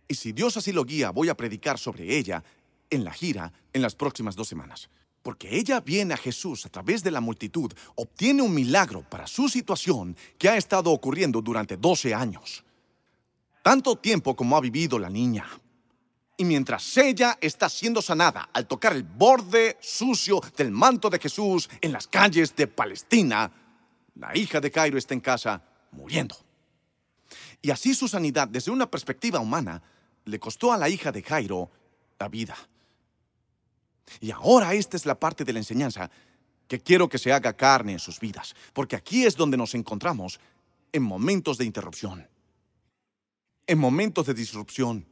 Y 0.09 0.15
si 0.15 0.33
Dios 0.33 0.57
así 0.57 0.73
lo 0.73 0.85
guía, 0.85 1.11
voy 1.11 1.29
a 1.29 1.37
predicar 1.37 1.79
sobre 1.79 2.17
ella 2.17 2.45
en 2.91 3.05
la 3.05 3.13
gira 3.13 3.53
en 3.73 3.83
las 3.83 3.95
próximas 3.95 4.37
dos 4.37 4.49
semanas. 4.49 4.89
Porque 5.27 5.57
ella 5.59 5.81
viene 5.81 6.15
a 6.15 6.17
Jesús 6.17 6.67
a 6.67 6.69
través 6.69 7.03
de 7.03 7.11
la 7.11 7.21
multitud, 7.21 7.73
obtiene 7.97 8.43
un 8.43 8.55
milagro 8.55 9.03
para 9.03 9.27
su 9.27 9.49
situación 9.49 10.17
que 10.39 10.49
ha 10.49 10.57
estado 10.57 10.93
ocurriendo 10.93 11.43
durante 11.43 11.77
12 11.77 12.15
años. 12.15 12.63
Tanto 13.61 13.97
tiempo 13.97 14.37
como 14.37 14.57
ha 14.57 14.61
vivido 14.61 15.01
la 15.01 15.11
niña. 15.11 15.45
Y 16.37 16.45
mientras 16.45 16.97
ella 16.97 17.39
está 17.41 17.69
siendo 17.69 18.01
sanada 18.01 18.51
al 18.53 18.69
tocar 18.69 18.93
el 18.93 19.03
borde 19.03 19.77
sucio 19.81 20.41
del 20.57 20.71
manto 20.71 21.11
de 21.11 21.19
Jesús 21.19 21.69
en 21.81 21.91
las 21.91 22.07
calles 22.07 22.55
de 22.55 22.69
Palestina, 22.69 23.51
la 24.15 24.37
hija 24.39 24.61
de 24.61 24.71
Cairo 24.71 24.97
está 24.97 25.13
en 25.13 25.21
casa 25.23 25.61
muriendo. 25.91 26.37
Y 27.61 27.73
así 27.73 27.97
su 27.97 28.07
sanidad 28.07 28.47
desde 28.47 28.71
una 28.71 28.89
perspectiva 28.89 29.41
humana 29.41 29.83
le 30.25 30.39
costó 30.39 30.73
a 30.73 30.79
la 30.79 30.89
hija 30.89 31.11
de 31.11 31.25
Cairo 31.25 31.69
la 32.17 32.29
vida. 32.29 32.57
Y 34.21 34.31
ahora 34.31 34.75
esta 34.75 34.97
es 34.97 35.07
la 35.07 35.19
parte 35.19 35.45
de 35.45 35.53
la 35.53 35.59
enseñanza 35.59 36.11
que 36.69 36.81
quiero 36.81 37.09
que 37.09 37.19
se 37.19 37.33
haga 37.33 37.53
carne 37.53 37.93
en 37.93 37.99
sus 37.99 38.19
vidas, 38.19 38.55
porque 38.73 38.97
aquí 38.97 39.25
es 39.25 39.37
donde 39.37 39.57
nos 39.57 39.75
encontramos 39.75 40.41
en 40.93 41.03
momentos 41.03 41.59
de 41.59 41.65
interrupción, 41.65 42.29
en 43.67 43.79
momentos 43.79 44.27
de 44.27 44.35
disrupción 44.35 45.07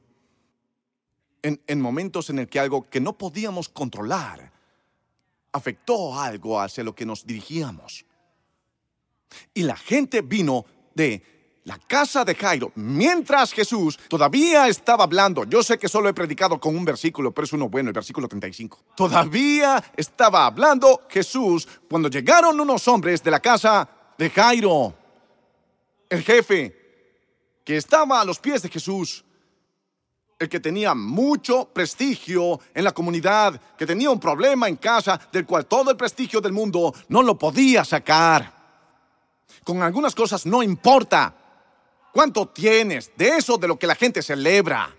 en, 1.44 1.80
momentos 1.80 2.30
en 2.30 2.38
el 2.38 2.48
que 2.48 2.58
algo 2.58 2.88
que 2.88 3.00
no 3.00 3.18
podíamos 3.18 3.68
controlar 3.68 4.50
afectó 5.52 6.18
algo 6.18 6.60
hacia 6.60 6.82
lo 6.82 6.94
que 6.94 7.04
nos 7.04 7.26
dirigíamos. 7.26 8.06
Y 9.52 9.62
la 9.62 9.76
gente 9.76 10.22
vino 10.22 10.64
de 10.94 11.22
la 11.64 11.78
casa 11.78 12.24
de 12.24 12.34
Jairo 12.34 12.72
mientras 12.74 13.52
Jesús 13.52 13.98
todavía 14.08 14.68
estaba 14.68 15.04
hablando. 15.04 15.44
Yo 15.44 15.62
sé 15.62 15.78
que 15.78 15.88
solo 15.88 16.08
he 16.08 16.14
predicado 16.14 16.60
con 16.60 16.76
un 16.76 16.84
versículo, 16.84 17.32
pero 17.32 17.46
es 17.46 17.52
uno 17.52 17.68
bueno, 17.68 17.88
el 17.88 17.94
versículo 17.94 18.28
35. 18.28 18.78
Todavía 18.94 19.82
estaba 19.96 20.46
hablando 20.46 21.02
Jesús 21.08 21.66
cuando 21.88 22.08
llegaron 22.08 22.60
unos 22.60 22.86
hombres 22.88 23.22
de 23.22 23.30
la 23.30 23.40
casa 23.40 23.88
de 24.16 24.30
Jairo, 24.30 24.94
el 26.08 26.22
jefe, 26.22 26.82
que 27.64 27.78
estaba 27.78 28.20
a 28.20 28.24
los 28.24 28.38
pies 28.38 28.62
de 28.62 28.68
Jesús 28.68 29.24
el 30.38 30.48
que 30.48 30.60
tenía 30.60 30.94
mucho 30.94 31.66
prestigio 31.72 32.60
en 32.74 32.84
la 32.84 32.92
comunidad, 32.92 33.58
que 33.78 33.86
tenía 33.86 34.10
un 34.10 34.20
problema 34.20 34.68
en 34.68 34.76
casa 34.76 35.18
del 35.32 35.46
cual 35.46 35.64
todo 35.64 35.90
el 35.90 35.96
prestigio 35.96 36.40
del 36.40 36.52
mundo 36.52 36.92
no 37.08 37.22
lo 37.22 37.38
podía 37.38 37.84
sacar. 37.84 38.52
Con 39.62 39.82
algunas 39.82 40.14
cosas 40.14 40.44
no 40.44 40.62
importa 40.62 41.34
cuánto 42.14 42.46
tienes 42.46 43.10
de 43.16 43.36
eso 43.36 43.58
de 43.58 43.68
lo 43.68 43.78
que 43.78 43.88
la 43.88 43.96
gente 43.96 44.22
celebra. 44.22 44.94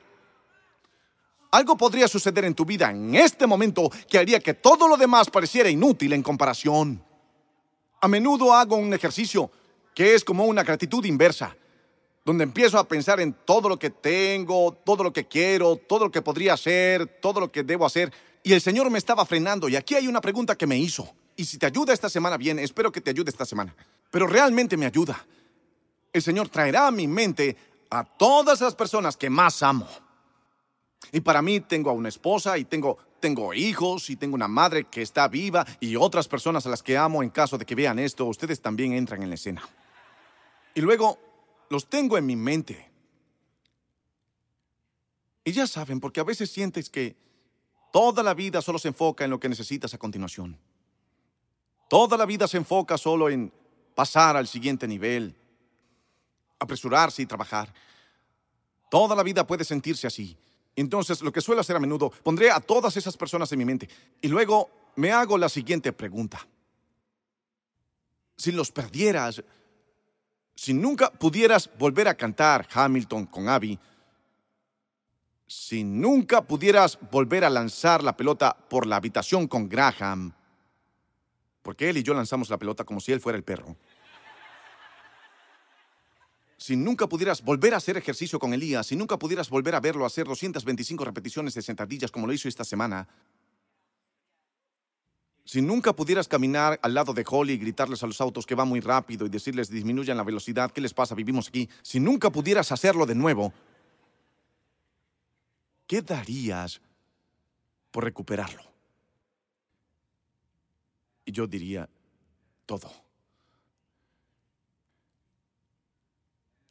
Algo 1.50 1.78
podría 1.78 2.10
suceder 2.10 2.44
en 2.44 2.54
tu 2.54 2.66
vida 2.66 2.92
en 2.92 3.16
este 3.16 3.48
momento 3.48 3.90
que 4.10 4.20
haría 4.20 4.42
que 4.42 4.54
todo 4.54 4.88
lo 4.88 4.98
demás 4.98 5.30
pareciera 5.30 5.70
inútil 5.70 6.12
en 6.12 6.22
comparación. 6.22 7.02
A 8.02 8.08
menudo 8.10 8.54
hago 8.54 8.76
un 8.76 8.94
ejercicio 8.94 9.50
que 9.96 10.14
es 10.14 10.26
como 10.26 10.46
una 10.46 10.64
gratitud 10.64 11.04
inversa 11.06 11.56
donde 12.26 12.44
empiezo 12.44 12.80
a 12.80 12.88
pensar 12.88 13.20
en 13.20 13.34
todo 13.46 13.70
lo 13.70 13.78
que 13.78 13.92
tengo, 13.92 14.76
todo 14.84 15.04
lo 15.04 15.14
que 15.14 15.28
quiero, 15.28 15.78
todo 15.78 16.06
lo 16.06 16.12
que 16.12 16.24
podría 16.24 16.54
hacer, 16.54 17.06
todo 17.22 17.40
lo 17.40 17.52
que 17.52 17.64
debo 17.64 17.86
hacer. 17.86 18.12
Y 18.44 18.52
el 18.52 18.62
Señor 18.62 18.90
me 18.90 18.98
estaba 18.98 19.26
frenando. 19.28 19.70
Y 19.70 19.76
aquí 19.76 19.94
hay 19.94 20.08
una 20.08 20.22
pregunta 20.22 20.58
que 20.58 20.66
me 20.66 20.76
hizo. 20.76 21.08
Y 21.36 21.46
si 21.46 21.60
te 21.60 21.68
ayuda 21.68 21.94
esta 21.94 22.10
semana, 22.10 22.36
bien, 22.36 22.58
espero 22.58 22.92
que 22.92 23.00
te 23.00 23.12
ayude 23.12 23.30
esta 23.30 23.46
semana. 23.46 23.76
Pero 24.10 24.26
realmente 24.26 24.76
me 24.76 24.88
ayuda. 24.88 25.24
El 26.16 26.22
Señor 26.22 26.48
traerá 26.48 26.88
a 26.88 26.92
mi 26.92 27.10
mente 27.10 27.58
a 27.90 28.06
todas 28.06 28.62
las 28.62 28.74
personas 28.74 29.18
que 29.18 29.30
más 29.30 29.62
amo. 29.62 29.86
Y 31.12 31.20
para 31.20 31.42
mí 31.42 31.60
tengo 31.60 31.90
a 31.90 31.94
una 31.94 32.08
esposa 32.08 32.58
y 32.58 32.64
tengo, 32.64 32.98
tengo 33.20 33.54
hijos 33.54 34.10
y 34.10 34.16
tengo 34.16 34.34
una 34.34 34.48
madre 34.48 34.86
que 34.86 35.02
está 35.02 35.28
viva 35.28 35.66
y 35.82 35.98
otras 35.98 36.30
personas 36.30 36.66
a 36.66 36.70
las 36.70 36.82
que 36.82 36.98
amo 36.98 37.22
en 37.22 37.32
caso 37.32 37.58
de 37.58 37.66
que 37.66 37.76
vean 37.76 38.00
esto, 38.00 38.24
ustedes 38.28 38.62
también 38.62 38.94
entran 38.94 39.24
en 39.24 39.28
la 39.28 39.36
escena. 39.36 39.62
Y 40.74 40.80
luego 40.80 41.20
los 41.70 41.90
tengo 41.90 42.18
en 42.18 42.26
mi 42.26 42.38
mente. 42.38 42.90
Y 45.44 45.52
ya 45.52 45.68
saben, 45.68 46.00
porque 46.00 46.22
a 46.22 46.24
veces 46.24 46.50
sientes 46.50 46.90
que 46.90 47.18
toda 47.92 48.24
la 48.24 48.34
vida 48.34 48.62
solo 48.62 48.80
se 48.80 48.88
enfoca 48.88 49.26
en 49.26 49.32
lo 49.32 49.40
que 49.42 49.50
necesitas 49.50 49.94
a 49.94 49.98
continuación. 49.98 50.58
Toda 51.90 52.16
la 52.16 52.26
vida 52.26 52.48
se 52.48 52.56
enfoca 52.56 52.98
solo 52.98 53.30
en 53.30 53.52
pasar 53.96 54.38
al 54.38 54.48
siguiente 54.48 54.88
nivel, 54.88 55.36
apresurarse 56.60 57.22
y 57.22 57.26
trabajar. 57.26 57.74
Toda 58.90 59.16
la 59.16 59.24
vida 59.24 59.46
puede 59.46 59.64
sentirse 59.64 60.08
así. 60.08 60.38
Entonces, 60.76 61.22
lo 61.22 61.32
que 61.32 61.42
suelo 61.42 61.62
hacer 61.62 61.76
a 61.76 61.80
menudo, 61.80 62.10
pondré 62.24 62.52
a 62.52 62.60
todas 62.60 62.98
esas 62.98 63.16
personas 63.16 63.52
en 63.52 63.60
mi 63.60 63.66
mente 63.66 63.90
y 64.22 64.28
luego 64.28 64.70
me 64.96 65.12
hago 65.12 65.38
la 65.38 65.50
siguiente 65.50 65.94
pregunta. 65.94 66.46
Si 68.38 68.52
los 68.52 68.72
perdieras, 68.72 69.42
si 70.56 70.74
nunca 70.74 71.10
pudieras 71.12 71.70
volver 71.78 72.08
a 72.08 72.16
cantar 72.16 72.68
Hamilton 72.72 73.26
con 73.28 73.48
Abby, 73.48 73.80
si 75.48 75.84
nunca 75.84 76.42
pudieras 76.42 76.98
volver 77.12 77.46
a 77.46 77.50
lanzar 77.50 78.04
la 78.04 78.18
pelota 78.18 78.56
por 78.56 78.86
la 78.86 78.98
habitación 78.98 79.48
con 79.48 79.70
Graham, 79.70 80.34
porque 81.62 81.90
él 81.90 81.98
y 81.98 82.04
yo 82.04 82.14
lanzamos 82.14 82.50
la 82.50 82.58
pelota 82.58 82.84
como 82.84 83.00
si 83.00 83.12
él 83.12 83.20
fuera 83.20 83.38
el 83.38 83.44
perro. 83.44 83.76
Si 86.66 86.76
nunca 86.76 87.08
pudieras 87.08 87.44
volver 87.44 87.76
a 87.76 87.78
hacer 87.78 87.96
ejercicio 87.96 88.40
con 88.40 88.52
Elías, 88.52 88.88
si 88.88 88.96
nunca 88.96 89.20
pudieras 89.20 89.52
volver 89.52 89.76
a 89.76 89.80
verlo 89.80 90.04
hacer 90.04 90.26
225 90.26 91.06
repeticiones 91.06 91.54
de 91.54 91.62
sentadillas 91.62 92.10
como 92.10 92.26
lo 92.26 92.34
hizo 92.34 92.48
esta 92.48 92.64
semana, 92.64 93.08
si 95.44 95.62
nunca 95.62 95.96
pudieras 95.96 96.28
caminar 96.28 96.80
al 96.82 96.96
lado 96.96 97.14
de 97.14 97.24
Holly 97.30 97.54
y 97.54 97.58
gritarles 97.60 98.02
a 98.02 98.08
los 98.08 98.20
autos 98.20 98.48
que 98.48 98.56
va 98.56 98.66
muy 98.66 98.80
rápido 98.80 99.28
y 99.28 99.30
decirles 99.30 99.70
disminuyan 99.70 100.18
la 100.18 100.24
velocidad, 100.24 100.72
¿qué 100.72 100.82
les 100.82 100.96
pasa? 100.96 101.14
Vivimos 101.14 101.50
aquí. 101.50 101.70
Si 101.84 102.00
nunca 102.00 102.32
pudieras 102.32 102.72
hacerlo 102.72 103.06
de 103.06 103.14
nuevo, 103.14 103.54
¿qué 105.86 106.02
darías 106.02 106.82
por 107.92 108.06
recuperarlo? 108.06 108.64
Y 111.26 111.32
yo 111.32 111.46
diría, 111.46 111.88
todo. 112.66 113.05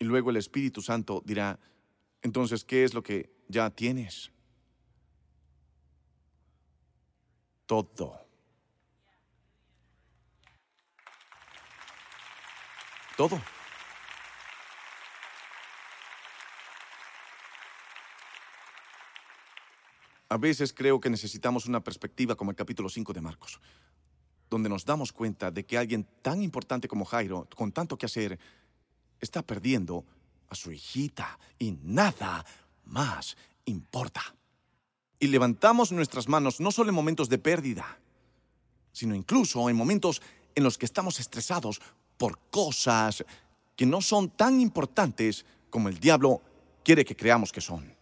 Y 0.04 0.06
luego 0.06 0.28
el 0.28 0.36
Espíritu 0.36 0.82
Santo 0.82 1.22
dirá, 1.24 1.58
Entonces, 2.20 2.62
¿qué 2.62 2.84
es 2.84 2.92
lo 2.92 3.02
que 3.02 3.30
ya 3.48 3.70
tienes? 3.70 4.30
Todo. 7.64 8.20
Todo. 13.16 13.40
A 20.28 20.36
veces 20.36 20.74
creo 20.74 21.00
que 21.00 21.08
necesitamos 21.08 21.64
una 21.64 21.82
perspectiva 21.82 22.36
como 22.36 22.50
el 22.50 22.56
capítulo 22.58 22.90
5 22.90 23.14
de 23.14 23.22
Marcos, 23.22 23.58
donde 24.50 24.68
nos 24.68 24.84
damos 24.84 25.14
cuenta 25.14 25.50
de 25.50 25.64
que 25.64 25.78
alguien 25.78 26.06
tan 26.20 26.42
importante 26.42 26.88
como 26.88 27.06
Jairo, 27.06 27.48
con 27.56 27.72
tanto 27.72 27.96
que 27.96 28.04
hacer, 28.04 28.38
está 29.24 29.42
perdiendo 29.42 30.04
a 30.48 30.54
su 30.54 30.70
hijita 30.70 31.38
y 31.58 31.72
nada 31.82 32.44
más 32.84 33.36
importa. 33.64 34.22
Y 35.18 35.28
levantamos 35.28 35.90
nuestras 35.92 36.28
manos 36.28 36.60
no 36.60 36.70
solo 36.70 36.90
en 36.90 36.94
momentos 36.94 37.28
de 37.28 37.38
pérdida, 37.38 37.98
sino 38.92 39.14
incluso 39.14 39.68
en 39.68 39.76
momentos 39.76 40.22
en 40.54 40.64
los 40.64 40.78
que 40.78 40.86
estamos 40.86 41.18
estresados 41.18 41.80
por 42.16 42.38
cosas 42.50 43.24
que 43.76 43.86
no 43.86 44.00
son 44.00 44.30
tan 44.30 44.60
importantes 44.60 45.44
como 45.70 45.88
el 45.88 45.98
diablo 45.98 46.40
quiere 46.84 47.04
que 47.04 47.16
creamos 47.16 47.50
que 47.50 47.60
son. 47.60 47.93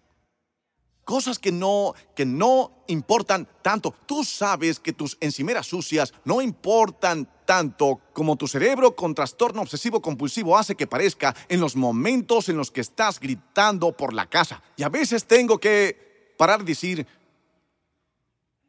Cosas 1.05 1.38
que 1.38 1.51
no, 1.51 1.95
que 2.15 2.25
no 2.25 2.85
importan 2.87 3.49
tanto. 3.61 3.95
Tú 4.07 4.23
sabes 4.23 4.79
que 4.79 4.93
tus 4.93 5.17
encimeras 5.21 5.67
sucias 5.67 6.15
no 6.25 6.41
importan 6.41 7.29
tanto 7.45 8.01
como 8.12 8.37
tu 8.37 8.47
cerebro 8.47 8.95
con 8.95 9.15
trastorno 9.15 9.62
obsesivo 9.62 10.01
compulsivo 10.01 10.57
hace 10.57 10.77
que 10.77 10.87
parezca 10.87 11.35
en 11.49 11.61
los 11.61 11.75
momentos 11.75 12.49
en 12.49 12.57
los 12.57 12.71
que 12.71 12.81
estás 12.81 13.19
gritando 13.19 13.97
por 13.97 14.15
la 14.15 14.27
casa. 14.27 14.62
Y 14.77 14.85
a 14.85 14.88
veces 14.88 15.25
tengo 15.25 15.59
que 15.59 16.35
parar 16.38 16.62
y 16.62 16.67
decir, 16.67 17.07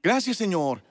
gracias 0.01 0.37
Señor. 0.37 0.81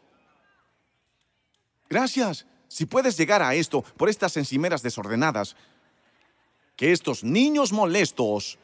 Gracias. 1.90 2.46
Si 2.68 2.87
puedes 2.87 3.18
llegar 3.18 3.42
a 3.42 3.55
esto 3.55 3.83
por 3.83 4.09
estas 4.09 4.37
encimeras 4.38 4.83
desordenadas, 4.83 5.57
que 6.76 6.92
estos 6.92 7.22
niños 7.22 7.72
molestos 7.72 8.59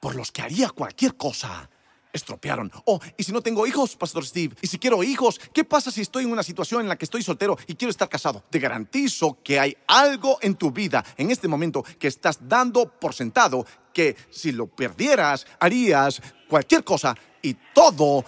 por 0.00 0.16
los 0.16 0.32
que 0.32 0.42
haría 0.42 0.70
cualquier 0.70 1.16
cosa, 1.16 1.68
estropearon. 2.12 2.70
Oh, 2.84 3.00
y 3.16 3.24
si 3.24 3.32
no 3.32 3.40
tengo 3.40 3.66
hijos, 3.66 3.96
Pastor 3.96 4.24
Steve, 4.24 4.54
y 4.60 4.66
si 4.66 4.78
quiero 4.78 5.02
hijos, 5.02 5.40
¿qué 5.52 5.64
pasa 5.64 5.90
si 5.90 6.00
estoy 6.00 6.24
en 6.24 6.32
una 6.32 6.42
situación 6.42 6.82
en 6.82 6.88
la 6.88 6.96
que 6.96 7.04
estoy 7.04 7.22
soltero 7.22 7.56
y 7.66 7.74
quiero 7.74 7.90
estar 7.90 8.08
casado? 8.08 8.42
Te 8.50 8.58
garantizo 8.58 9.38
que 9.42 9.58
hay 9.58 9.76
algo 9.86 10.38
en 10.42 10.54
tu 10.54 10.70
vida 10.70 11.04
en 11.16 11.30
este 11.30 11.48
momento 11.48 11.84
que 11.98 12.08
estás 12.08 12.38
dando 12.48 12.88
por 12.88 13.14
sentado 13.14 13.66
que 13.92 14.16
si 14.30 14.52
lo 14.52 14.66
perdieras, 14.66 15.46
harías 15.60 16.20
cualquier 16.48 16.84
cosa 16.84 17.16
y 17.40 17.54
todo 17.74 18.24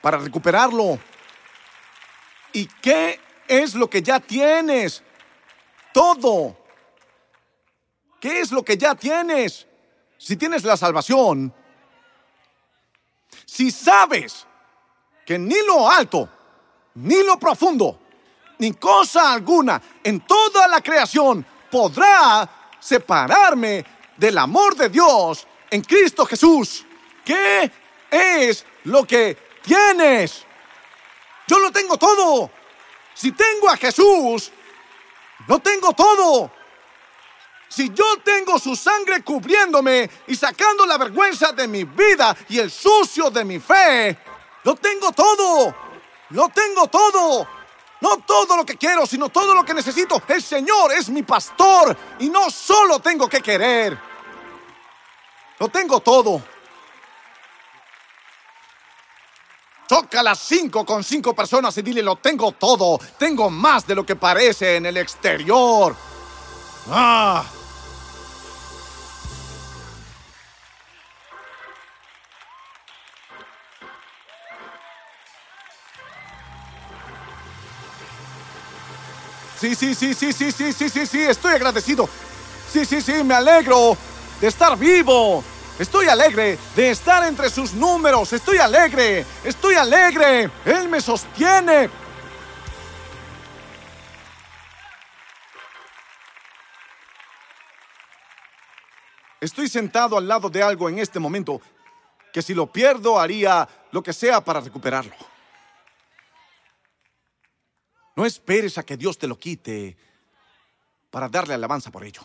para 0.00 0.18
recuperarlo. 0.18 0.98
¿Y 2.52 2.66
qué 2.80 3.20
es 3.46 3.74
lo 3.74 3.88
que 3.88 4.02
ya 4.02 4.20
tienes? 4.20 5.02
Todo. 5.92 6.56
¿Qué 8.20 8.40
es 8.40 8.50
lo 8.50 8.64
que 8.64 8.76
ya 8.76 8.94
tienes? 8.94 9.68
si 10.18 10.36
tienes 10.36 10.64
la 10.64 10.76
salvación, 10.76 11.54
si 13.44 13.70
sabes 13.70 14.46
que 15.24 15.38
ni 15.38 15.56
lo 15.66 15.90
alto, 15.90 16.28
ni 16.94 17.22
lo 17.22 17.38
profundo, 17.38 17.98
ni 18.58 18.72
cosa 18.72 19.32
alguna 19.32 19.80
en 20.02 20.20
toda 20.20 20.66
la 20.68 20.80
creación 20.80 21.44
podrá 21.70 22.48
separarme 22.80 23.84
del 24.16 24.38
amor 24.38 24.74
de 24.74 24.88
Dios 24.88 25.46
en 25.70 25.82
Cristo 25.82 26.24
Jesús. 26.26 26.84
¿Qué 27.24 27.70
es 28.10 28.64
lo 28.84 29.04
que 29.04 29.36
tienes? 29.62 30.44
Yo 31.46 31.58
lo 31.58 31.70
tengo 31.70 31.96
todo. 31.96 32.50
Si 33.14 33.32
tengo 33.32 33.68
a 33.68 33.76
Jesús, 33.76 34.52
lo 35.46 35.58
tengo 35.58 35.92
todo. 35.92 36.50
Si 37.68 37.90
yo 37.90 38.04
tengo 38.24 38.58
su 38.58 38.74
sangre 38.74 39.22
cubriéndome 39.22 40.10
y 40.26 40.34
sacando 40.34 40.86
la 40.86 40.96
vergüenza 40.96 41.52
de 41.52 41.68
mi 41.68 41.84
vida 41.84 42.36
y 42.48 42.58
el 42.58 42.70
sucio 42.70 43.30
de 43.30 43.44
mi 43.44 43.58
fe, 43.58 44.18
lo 44.64 44.74
tengo 44.76 45.12
todo. 45.12 45.74
Lo 46.30 46.48
tengo 46.48 46.86
todo. 46.88 47.46
No 48.00 48.18
todo 48.18 48.56
lo 48.56 48.64
que 48.64 48.76
quiero, 48.76 49.06
sino 49.06 49.28
todo 49.28 49.54
lo 49.54 49.64
que 49.64 49.74
necesito. 49.74 50.22
El 50.28 50.42
Señor 50.42 50.92
es 50.92 51.10
mi 51.10 51.22
pastor 51.22 51.96
y 52.20 52.30
no 52.30 52.50
solo 52.50 53.00
tengo 53.00 53.28
que 53.28 53.40
querer. 53.40 53.98
Lo 55.58 55.68
tengo 55.68 56.00
todo. 56.00 56.40
Toca 59.88 60.22
las 60.22 60.38
cinco 60.38 60.84
con 60.84 61.02
cinco 61.02 61.34
personas 61.34 61.76
y 61.78 61.82
dile, 61.82 62.02
lo 62.02 62.16
tengo 62.16 62.52
todo. 62.52 63.00
Tengo 63.18 63.50
más 63.50 63.86
de 63.86 63.94
lo 63.94 64.06
que 64.06 64.16
parece 64.16 64.76
en 64.76 64.86
el 64.86 64.96
exterior. 64.98 65.96
Ah. 66.90 67.44
Sí, 79.60 79.74
sí, 79.74 79.94
sí, 79.94 80.14
sí, 80.14 80.32
sí, 80.32 80.52
sí, 80.52 80.72
sí, 80.72 80.88
sí, 80.88 81.06
sí, 81.06 81.20
estoy 81.22 81.54
agradecido. 81.54 82.08
Sí, 82.72 82.84
sí, 82.84 83.00
sí, 83.00 83.24
me 83.24 83.34
alegro 83.34 83.96
de 84.40 84.46
estar 84.46 84.78
vivo. 84.78 85.42
Estoy 85.78 86.06
alegre 86.06 86.58
de 86.76 86.90
estar 86.90 87.24
entre 87.24 87.50
sus 87.50 87.72
números. 87.72 88.32
Estoy 88.32 88.58
alegre. 88.58 89.24
Estoy 89.44 89.74
alegre. 89.74 90.50
Él 90.64 90.88
me 90.88 91.00
sostiene. 91.00 91.90
Estoy 99.40 99.68
sentado 99.68 100.18
al 100.18 100.26
lado 100.26 100.50
de 100.50 100.62
algo 100.62 100.88
en 100.88 100.98
este 100.98 101.18
momento 101.18 101.60
que 102.32 102.42
si 102.42 102.54
lo 102.54 102.66
pierdo 102.66 103.18
haría 103.18 103.68
lo 103.90 104.02
que 104.02 104.12
sea 104.12 104.40
para 104.40 104.60
recuperarlo. 104.60 105.14
No 108.18 108.26
esperes 108.26 108.76
a 108.78 108.82
que 108.82 108.96
Dios 108.96 109.16
te 109.16 109.28
lo 109.28 109.38
quite 109.38 109.96
para 111.08 111.28
darle 111.28 111.54
alabanza 111.54 111.92
por 111.92 112.02
ello. 112.02 112.20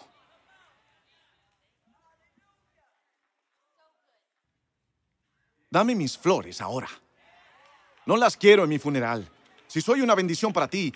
Dame 5.69 5.93
mis 5.93 6.17
flores 6.17 6.61
ahora. 6.61 6.89
No 8.07 8.17
las 8.17 8.35
quiero 8.35 8.63
en 8.63 8.69
mi 8.69 8.79
funeral. 8.79 9.29
Si 9.67 9.81
soy 9.81 10.01
una 10.01 10.15
bendición 10.15 10.51
para 10.51 10.67
ti, 10.67 10.91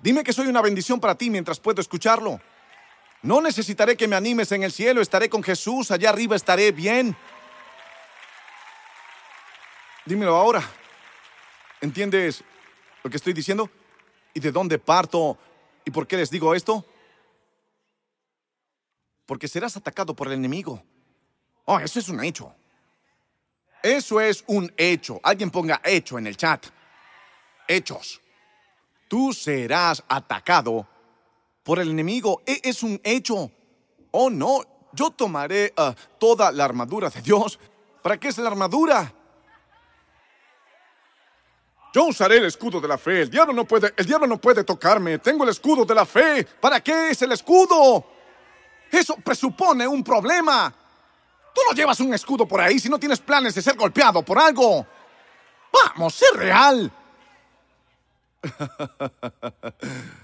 dime 0.00 0.24
que 0.24 0.32
soy 0.32 0.46
una 0.46 0.62
bendición 0.62 0.98
para 0.98 1.14
ti 1.14 1.28
mientras 1.28 1.60
puedo 1.60 1.82
escucharlo. 1.82 2.40
No 3.20 3.42
necesitaré 3.42 3.98
que 3.98 4.08
me 4.08 4.16
animes 4.16 4.50
en 4.52 4.62
el 4.62 4.72
cielo, 4.72 5.02
estaré 5.02 5.28
con 5.28 5.42
Jesús, 5.42 5.90
allá 5.90 6.08
arriba 6.08 6.36
estaré 6.36 6.72
bien. 6.72 7.14
Dímelo 10.06 10.34
ahora. 10.34 10.66
¿Entiendes 11.82 12.42
lo 13.04 13.10
que 13.10 13.18
estoy 13.18 13.34
diciendo? 13.34 13.70
¿Y 14.38 14.40
de 14.40 14.52
dónde 14.52 14.78
parto? 14.78 15.36
¿Y 15.84 15.90
por 15.90 16.06
qué 16.06 16.16
les 16.16 16.30
digo 16.30 16.54
esto? 16.54 16.84
Porque 19.26 19.48
serás 19.48 19.76
atacado 19.76 20.14
por 20.14 20.28
el 20.28 20.34
enemigo. 20.34 20.80
Oh, 21.64 21.80
eso 21.80 21.98
es 21.98 22.08
un 22.08 22.22
hecho. 22.22 22.54
Eso 23.82 24.20
es 24.20 24.44
un 24.46 24.72
hecho. 24.76 25.18
Alguien 25.24 25.50
ponga 25.50 25.80
hecho 25.84 26.18
en 26.18 26.28
el 26.28 26.36
chat. 26.36 26.66
Hechos. 27.66 28.20
Tú 29.08 29.32
serás 29.32 30.04
atacado 30.06 30.86
por 31.64 31.80
el 31.80 31.90
enemigo. 31.90 32.40
E, 32.46 32.60
es 32.62 32.84
un 32.84 33.00
hecho. 33.02 33.50
Oh, 34.12 34.30
no. 34.30 34.60
Yo 34.92 35.10
tomaré 35.10 35.74
uh, 35.76 35.94
toda 36.20 36.52
la 36.52 36.64
armadura 36.64 37.10
de 37.10 37.22
Dios. 37.22 37.58
¿Para 38.02 38.20
qué 38.20 38.28
es 38.28 38.38
la 38.38 38.50
armadura? 38.50 39.12
Yo 41.92 42.04
usaré 42.04 42.36
el 42.38 42.44
escudo 42.44 42.80
de 42.80 42.88
la 42.88 42.98
fe. 42.98 43.22
El 43.22 43.30
diablo 43.30 43.52
no 43.52 43.64
puede, 43.64 43.92
el 43.96 44.06
diablo 44.06 44.26
no 44.26 44.38
puede 44.40 44.64
tocarme. 44.64 45.18
Tengo 45.18 45.44
el 45.44 45.50
escudo 45.50 45.84
de 45.84 45.94
la 45.94 46.04
fe. 46.04 46.44
¿Para 46.44 46.80
qué 46.80 47.10
es 47.10 47.22
el 47.22 47.32
escudo? 47.32 48.04
Eso 48.90 49.16
presupone 49.16 49.86
un 49.86 50.02
problema. 50.04 50.74
Tú 51.54 51.60
no 51.68 51.74
llevas 51.74 52.00
un 52.00 52.12
escudo 52.14 52.46
por 52.46 52.60
ahí 52.60 52.78
si 52.78 52.88
no 52.88 52.98
tienes 52.98 53.20
planes 53.20 53.54
de 53.54 53.62
ser 53.62 53.76
golpeado 53.76 54.22
por 54.22 54.38
algo. 54.38 54.86
Vamos, 55.72 56.14
sé 56.14 56.26
real. 56.34 56.92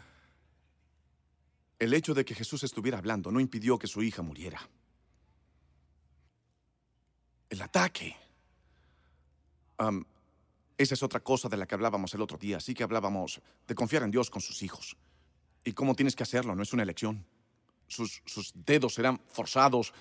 El 1.78 1.92
hecho 1.92 2.14
de 2.14 2.24
que 2.24 2.34
Jesús 2.34 2.62
estuviera 2.62 2.98
hablando 2.98 3.30
no 3.30 3.40
impidió 3.40 3.78
que 3.78 3.86
su 3.86 4.02
hija 4.02 4.22
muriera. 4.22 4.60
El 7.50 7.60
ataque. 7.60 8.16
Esa 10.76 10.94
es 10.94 11.02
otra 11.02 11.20
cosa 11.20 11.48
de 11.48 11.56
la 11.56 11.66
que 11.66 11.74
hablábamos 11.74 12.12
el 12.14 12.22
otro 12.22 12.36
día. 12.36 12.60
Sí 12.60 12.74
que 12.74 12.82
hablábamos 12.82 13.40
de 13.66 13.74
confiar 13.74 14.02
en 14.02 14.10
Dios 14.10 14.30
con 14.30 14.42
sus 14.42 14.62
hijos. 14.62 14.96
Y 15.64 15.72
cómo 15.72 15.94
tienes 15.94 16.16
que 16.16 16.24
hacerlo, 16.24 16.54
no 16.54 16.62
es 16.62 16.72
una 16.72 16.82
elección. 16.82 17.24
Sus, 17.86 18.22
sus 18.24 18.52
dedos 18.54 18.94
serán 18.94 19.20
forzados 19.28 19.92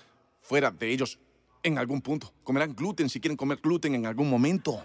fuera 0.42 0.70
de 0.70 0.90
ellos 0.90 1.18
en 1.62 1.78
algún 1.78 2.02
punto. 2.02 2.32
Comerán 2.42 2.74
gluten 2.74 3.08
si 3.08 3.20
quieren 3.20 3.36
comer 3.36 3.60
gluten 3.62 3.94
en 3.94 4.06
algún 4.06 4.28
momento. 4.28 4.84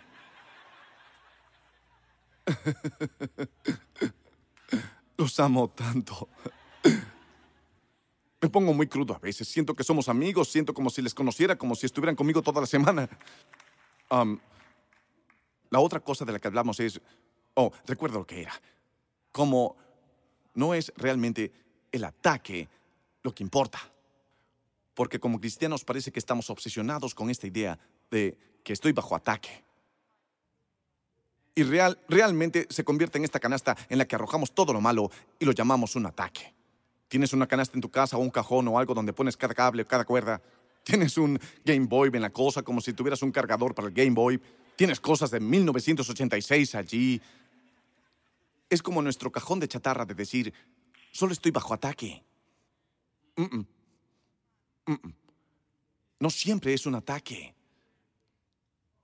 Los 5.17 5.39
amo 5.39 5.69
tanto. 5.69 6.29
Me 8.41 8.49
pongo 8.49 8.73
muy 8.73 8.87
crudo 8.87 9.15
a 9.15 9.19
veces. 9.19 9.47
Siento 9.47 9.75
que 9.75 9.83
somos 9.83 10.07
amigos, 10.07 10.49
siento 10.49 10.73
como 10.73 10.89
si 10.89 11.01
les 11.01 11.13
conociera, 11.13 11.57
como 11.57 11.75
si 11.75 11.85
estuvieran 11.85 12.15
conmigo 12.15 12.41
toda 12.41 12.61
la 12.61 12.67
semana. 12.67 13.09
La 15.69 15.79
otra 15.79 15.99
cosa 15.99 16.25
de 16.25 16.33
la 16.33 16.39
que 16.39 16.47
hablamos 16.47 16.79
es... 16.79 16.99
Oh, 17.55 17.71
recuerdo 17.85 18.19
lo 18.19 18.27
que 18.27 18.41
era. 18.41 18.53
Como 19.31 19.75
no 20.53 20.73
es 20.73 20.91
realmente 20.95 21.51
el 21.91 22.03
ataque 22.03 22.67
lo 23.23 23.33
que 23.33 23.43
importa. 23.43 23.79
Porque 24.93 25.19
como 25.19 25.39
cristianos 25.39 25.83
parece 25.83 26.11
que 26.11 26.19
estamos 26.19 26.49
obsesionados 26.49 27.15
con 27.15 27.29
esta 27.29 27.47
idea 27.47 27.79
de 28.11 28.37
que 28.63 28.73
estoy 28.73 28.91
bajo 28.91 29.15
ataque. 29.15 29.63
Y 31.55 31.63
real, 31.63 31.99
realmente 32.07 32.67
se 32.69 32.83
convierte 32.83 33.17
en 33.17 33.25
esta 33.25 33.39
canasta 33.39 33.75
en 33.89 33.97
la 33.97 34.05
que 34.05 34.15
arrojamos 34.15 34.53
todo 34.53 34.71
lo 34.71 34.81
malo 34.81 35.11
y 35.39 35.45
lo 35.45 35.51
llamamos 35.51 35.95
un 35.95 36.05
ataque. 36.05 36.53
Tienes 37.07 37.33
una 37.33 37.47
canasta 37.47 37.75
en 37.75 37.81
tu 37.81 37.89
casa 37.89 38.17
o 38.17 38.19
un 38.19 38.29
cajón 38.29 38.67
o 38.67 38.77
algo 38.77 38.93
donde 38.93 39.13
pones 39.13 39.35
cada 39.35 39.53
cable, 39.53 39.85
cada 39.85 40.05
cuerda. 40.05 40.41
Tienes 40.83 41.17
un 41.17 41.39
Game 41.65 41.87
Boy 41.87 42.11
en 42.13 42.21
la 42.21 42.29
cosa 42.29 42.61
como 42.61 42.81
si 42.81 42.93
tuvieras 42.93 43.21
un 43.23 43.31
cargador 43.31 43.73
para 43.75 43.87
el 43.87 43.93
Game 43.93 44.11
Boy. 44.11 44.39
Tienes 44.79 45.01
cosas 45.01 45.29
de 45.29 45.41
1986 45.41 46.73
allí. 46.75 47.21
Es 48.69 48.81
como 48.81 49.01
nuestro 49.01 49.29
cajón 49.29 49.59
de 49.59 49.67
chatarra 49.67 50.05
de 50.05 50.13
decir, 50.13 50.53
solo 51.11 51.33
estoy 51.33 51.51
bajo 51.51 51.73
ataque. 51.73 52.23
No 56.17 56.29
siempre 56.29 56.73
es 56.73 56.85
un 56.85 56.95
ataque. 56.95 57.53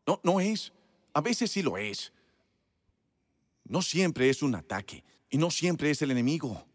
No, 0.07 0.21
no 0.23 0.39
es. 0.39 0.71
A 1.11 1.19
veces 1.19 1.51
sí 1.51 1.61
lo 1.61 1.77
es. 1.77 2.13
No 3.65 3.81
siempre 3.81 4.29
es 4.29 4.41
un 4.41 4.55
ataque. 4.55 5.03
Y 5.29 5.37
no 5.37 5.51
siempre 5.51 5.91
es 5.91 6.01
el 6.01 6.11
enemigo. 6.11 6.65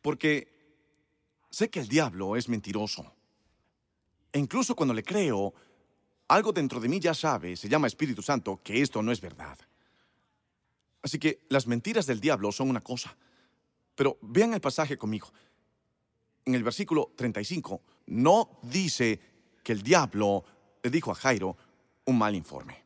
Porque 0.00 0.48
sé 1.50 1.68
que 1.68 1.80
el 1.80 1.88
diablo 1.88 2.36
es 2.36 2.48
mentiroso. 2.48 3.15
E 4.36 4.38
incluso 4.38 4.76
cuando 4.76 4.92
le 4.92 5.02
creo, 5.02 5.54
algo 6.28 6.52
dentro 6.52 6.78
de 6.78 6.90
mí 6.90 7.00
ya 7.00 7.14
sabe, 7.14 7.56
se 7.56 7.70
llama 7.70 7.86
Espíritu 7.86 8.20
Santo, 8.20 8.60
que 8.62 8.82
esto 8.82 9.02
no 9.02 9.10
es 9.10 9.18
verdad. 9.18 9.58
Así 11.00 11.18
que 11.18 11.46
las 11.48 11.66
mentiras 11.66 12.04
del 12.04 12.20
diablo 12.20 12.52
son 12.52 12.68
una 12.68 12.82
cosa. 12.82 13.16
Pero 13.94 14.18
vean 14.20 14.52
el 14.52 14.60
pasaje 14.60 14.98
conmigo. 14.98 15.32
En 16.44 16.54
el 16.54 16.62
versículo 16.62 17.14
35 17.16 17.80
no 18.08 18.60
dice 18.60 19.18
que 19.64 19.72
el 19.72 19.82
diablo 19.82 20.44
le 20.82 20.90
dijo 20.90 21.12
a 21.12 21.14
Jairo 21.14 21.56
un 22.04 22.18
mal 22.18 22.34
informe. 22.34 22.84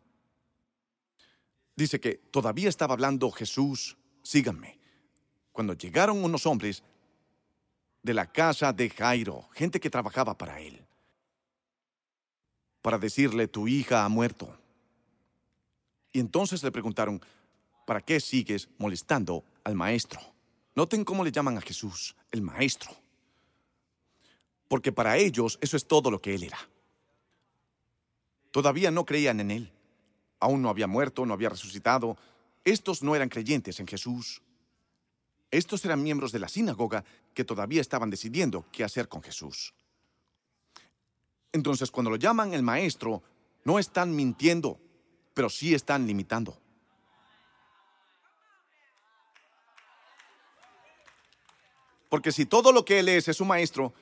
Dice 1.74 1.98
que 1.98 2.14
todavía 2.30 2.68
estaba 2.68 2.94
hablando 2.94 3.28
Jesús, 3.32 3.96
síganme. 4.22 4.78
Cuando 5.50 5.72
llegaron 5.72 6.22
unos 6.22 6.46
hombres 6.46 6.84
de 8.04 8.14
la 8.14 8.30
casa 8.30 8.72
de 8.72 8.88
Jairo, 8.88 9.48
gente 9.52 9.80
que 9.80 9.90
trabajaba 9.90 10.38
para 10.38 10.60
él, 10.60 10.86
para 12.82 12.98
decirle, 12.98 13.48
tu 13.48 13.68
hija 13.68 14.04
ha 14.04 14.08
muerto. 14.08 14.56
Y 16.12 16.20
entonces 16.20 16.62
le 16.62 16.72
preguntaron, 16.72 17.20
¿para 17.86 18.00
qué 18.00 18.20
sigues 18.20 18.68
molestando 18.78 19.44
al 19.64 19.74
maestro? 19.74 20.20
Noten 20.74 21.04
cómo 21.04 21.24
le 21.24 21.32
llaman 21.32 21.58
a 21.58 21.60
Jesús, 21.60 22.16
el 22.30 22.42
maestro. 22.42 22.90
Porque 24.68 24.92
para 24.92 25.16
ellos 25.16 25.58
eso 25.60 25.76
es 25.76 25.86
todo 25.86 26.10
lo 26.10 26.20
que 26.20 26.34
él 26.34 26.44
era. 26.44 26.58
Todavía 28.50 28.90
no 28.90 29.04
creían 29.04 29.40
en 29.40 29.50
él. 29.50 29.72
Aún 30.38 30.62
no 30.62 30.68
había 30.70 30.86
muerto, 30.86 31.26
no 31.26 31.34
había 31.34 31.50
resucitado. 31.50 32.16
Estos 32.64 33.02
no 33.02 33.14
eran 33.14 33.28
creyentes 33.28 33.78
en 33.80 33.86
Jesús. 33.86 34.42
Estos 35.50 35.84
eran 35.84 36.02
miembros 36.02 36.32
de 36.32 36.38
la 36.38 36.48
sinagoga 36.48 37.04
que 37.34 37.44
todavía 37.44 37.80
estaban 37.80 38.10
decidiendo 38.10 38.64
qué 38.72 38.84
hacer 38.84 39.08
con 39.08 39.22
Jesús. 39.22 39.74
Entonces, 41.52 41.90
cuando 41.90 42.10
lo 42.10 42.16
llaman 42.16 42.54
el 42.54 42.62
maestro, 42.62 43.22
no 43.64 43.78
están 43.78 44.14
mintiendo, 44.14 44.78
pero 45.34 45.48
sí 45.48 45.74
están 45.74 46.06
limitando. 46.06 46.58
Porque 52.08 52.32
si 52.32 52.44
todo 52.44 52.72
lo 52.72 52.84
que 52.84 52.98
él 52.98 53.08
es 53.08 53.28
es 53.28 53.40
un 53.40 53.48
maestro, 53.48 53.94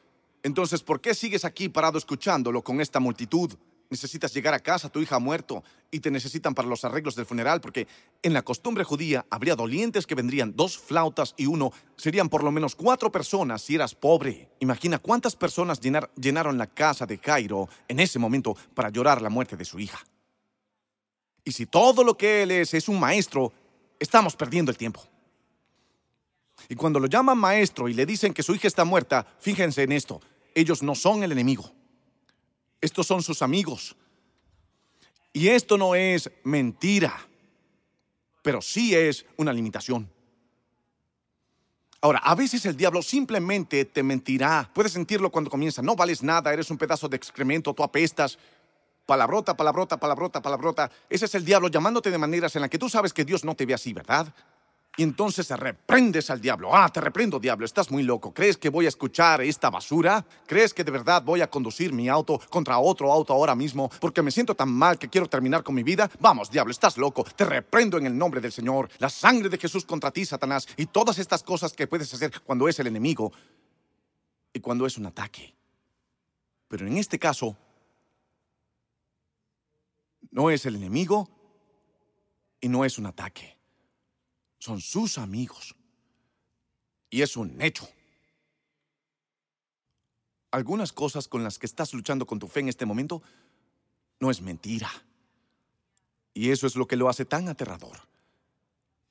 entonces 0.42 0.82
¿por 0.82 1.01
qué 1.01 1.14
sigues 1.14 1.44
aquí 1.44 1.68
parado 1.68 1.99
escuchándolo 1.99 2.62
con 2.62 2.80
esta 2.80 3.01
multitud? 3.01 3.55
Necesitas 3.91 4.32
llegar 4.34 4.55
a 4.55 4.61
casa, 4.61 4.89
tu 4.89 5.01
hija 5.01 5.16
ha 5.16 5.20
muerto 5.20 5.62
y 5.91 6.01
te 6.01 6.11
necesitan 6.11 6.55
para 6.55 6.68
los 6.68 6.84
arreglos 6.84 7.14
del 7.14 7.26
funeral, 7.26 7.61
porque 7.61 7.86
en 8.22 8.32
la 8.32 8.43
costumbre 8.43 8.84
judía 8.84 9.24
habría 9.30 9.57
dolientes 9.57 10.07
que 10.07 10.14
vendrían 10.14 10.55
dos 10.55 10.78
flautas 10.78 11.34
y 11.36 11.47
uno, 11.47 11.72
serían 11.97 12.28
por 12.28 12.45
lo 12.45 12.51
menos 12.51 12.74
cuatro 12.74 13.11
personas 13.11 13.62
si 13.62 13.74
eras 13.74 13.95
pobre. 13.95 14.51
Imagina 14.61 14.99
cuántas 14.99 15.36
personas 15.36 15.80
llenaron 15.80 16.59
la 16.59 16.66
casa 16.66 17.07
de 17.07 17.18
Cairo 17.18 17.68
en 17.89 18.01
ese 18.01 18.18
momento 18.18 18.57
para 18.74 18.91
llorar 18.91 19.22
la 19.22 19.30
muerte 19.30 19.57
de 19.57 19.64
su 19.64 19.78
hija. 19.78 19.99
Y 21.45 21.53
si 21.53 21.66
todo 21.66 22.05
lo 22.05 22.16
que 22.16 22.43
él 22.43 22.51
es 22.51 22.74
es 22.74 22.89
un 22.89 23.01
maestro, 23.01 23.53
estamos 23.99 24.36
perdiendo 24.36 24.70
el 24.70 24.76
tiempo. 24.76 25.03
Y 26.68 26.74
cuando 26.74 27.01
lo 27.01 27.07
llaman 27.07 27.39
maestro 27.39 27.89
y 27.89 27.95
le 27.95 28.05
dicen 28.05 28.34
que 28.34 28.43
su 28.43 28.55
hija 28.55 28.68
está 28.68 28.84
muerta, 28.84 29.26
fíjense 29.39 29.82
en 29.82 29.93
esto, 29.93 30.20
ellos 30.55 30.82
no 30.82 30.95
son 30.95 31.22
el 31.22 31.32
enemigo. 31.32 31.72
Estos 32.81 33.07
son 33.07 33.22
sus 33.22 33.43
amigos. 33.43 33.97
Y 35.33 35.49
esto 35.49 35.76
no 35.76 35.95
es 35.95 36.31
mentira, 36.45 37.14
pero 38.43 38.62
sí 38.62 38.95
es 38.95 39.26
una 39.37 39.53
limitación. 39.53 40.11
Ahora, 42.01 42.20
a 42.20 42.35
veces 42.35 42.64
el 42.66 42.76
diablo 42.76 43.03
simplemente 43.03 43.85
te 43.85 44.03
mentirá. 44.03 44.70
Puedes 44.72 44.93
sentirlo 44.93 45.31
cuando 45.31 45.51
comienza. 45.51 45.83
No 45.83 45.97
vales 45.97 46.22
nada, 46.22 46.53
eres 46.53 46.70
un 46.70 46.79
pedazo 46.79 47.09
de 47.09 47.16
excremento, 47.16 47.74
tú 47.74 47.83
apestas. 47.83 48.39
Palabrota, 49.05 49.57
palabrota, 49.57 49.97
palabrota, 49.97 50.41
palabrota. 50.41 50.91
Ese 51.09 51.24
es 51.24 51.35
el 51.35 51.45
diablo 51.45 51.68
llamándote 51.68 52.11
de 52.11 52.18
maneras 52.18 52.55
en 52.55 52.62
las 52.62 52.70
que 52.70 52.79
tú 52.79 52.89
sabes 52.89 53.12
que 53.12 53.24
Dios 53.24 53.45
no 53.45 53.57
te 53.57 53.66
ve 53.66 53.74
así, 53.74 53.93
¿verdad? 53.93 54.33
Y 54.99 55.05
entonces 55.05 55.49
reprendes 55.51 56.28
al 56.28 56.40
diablo. 56.40 56.74
Ah, 56.74 56.88
te 56.88 57.01
reprendo, 57.01 57.38
diablo, 57.38 57.64
estás 57.64 57.88
muy 57.88 58.03
loco. 58.03 58.34
¿Crees 58.34 58.57
que 58.57 58.68
voy 58.68 58.84
a 58.84 58.88
escuchar 58.88 59.40
esta 59.42 59.70
basura? 59.70 60.26
¿Crees 60.44 60.74
que 60.74 60.82
de 60.82 60.90
verdad 60.90 61.22
voy 61.22 61.40
a 61.40 61.49
conducir 61.49 61.92
mi 61.92 62.09
auto 62.09 62.40
contra 62.51 62.80
otro 62.80 63.12
auto 63.12 63.32
ahora 63.32 63.55
mismo 63.55 63.88
porque 64.01 64.22
me 64.22 64.32
siento 64.32 64.57
tan 64.57 64.72
mal 64.72 64.99
que 64.99 65.09
quiero 65.09 65.28
terminar 65.28 65.62
con 65.62 65.76
mi 65.76 65.84
vida? 65.84 66.11
Vamos, 66.18 66.51
diablo, 66.51 66.72
estás 66.72 66.99
loco. 66.99 67.22
Te 67.22 67.44
reprendo 67.44 67.96
en 67.96 68.07
el 68.07 68.18
nombre 68.18 68.40
del 68.40 68.51
Señor. 68.51 68.90
La 68.99 69.09
sangre 69.09 69.49
de 69.49 69.57
Jesús 69.57 69.84
contra 69.84 70.11
ti, 70.11 70.24
Satanás, 70.24 70.66
y 70.76 70.86
todas 70.86 71.20
estas 71.20 71.44
cosas 71.44 71.74
que 71.74 71.86
puedes 71.86 72.12
hacer 72.12 72.32
cuando 72.40 72.66
es 72.66 72.80
el 72.80 72.88
enemigo 72.88 73.30
y 74.53 74.59
cuando 74.59 74.84
es 74.84 74.99
un 74.99 75.07
ataque. 75.07 75.55
Pero 76.66 76.88
en 76.88 76.96
este 76.96 77.20
caso, 77.20 77.57
no 80.32 80.51
es 80.51 80.66
el 80.66 80.74
enemigo 80.74 81.30
y 82.61 82.68
no 82.68 82.84
es 82.84 82.99
un 82.99 83.07
ataque 83.07 83.58
son 84.59 84.81
sus 84.81 85.19
amigos. 85.19 85.75
Y 87.11 87.23
es 87.23 87.37
un 87.37 87.61
hecho. 87.63 87.89
Algunas 90.51 90.93
cosas 90.93 91.29
con 91.29 91.43
las 91.43 91.59
que 91.59 91.67
estás 91.67 91.95
luchando 91.95 92.27
con 92.27 92.39
tu 92.39 92.49
fe 92.49 92.61
en 92.61 92.69
este 92.69 92.87
momento 92.87 93.23
no 94.21 94.31
es 94.31 94.41
mentira. 94.41 94.91
Y 96.35 96.51
eso 96.51 96.67
es 96.67 96.77
lo 96.77 96.87
que 96.87 96.97
lo 96.97 97.09
hace 97.09 97.25
tan 97.25 97.49
aterrador. 97.49 97.99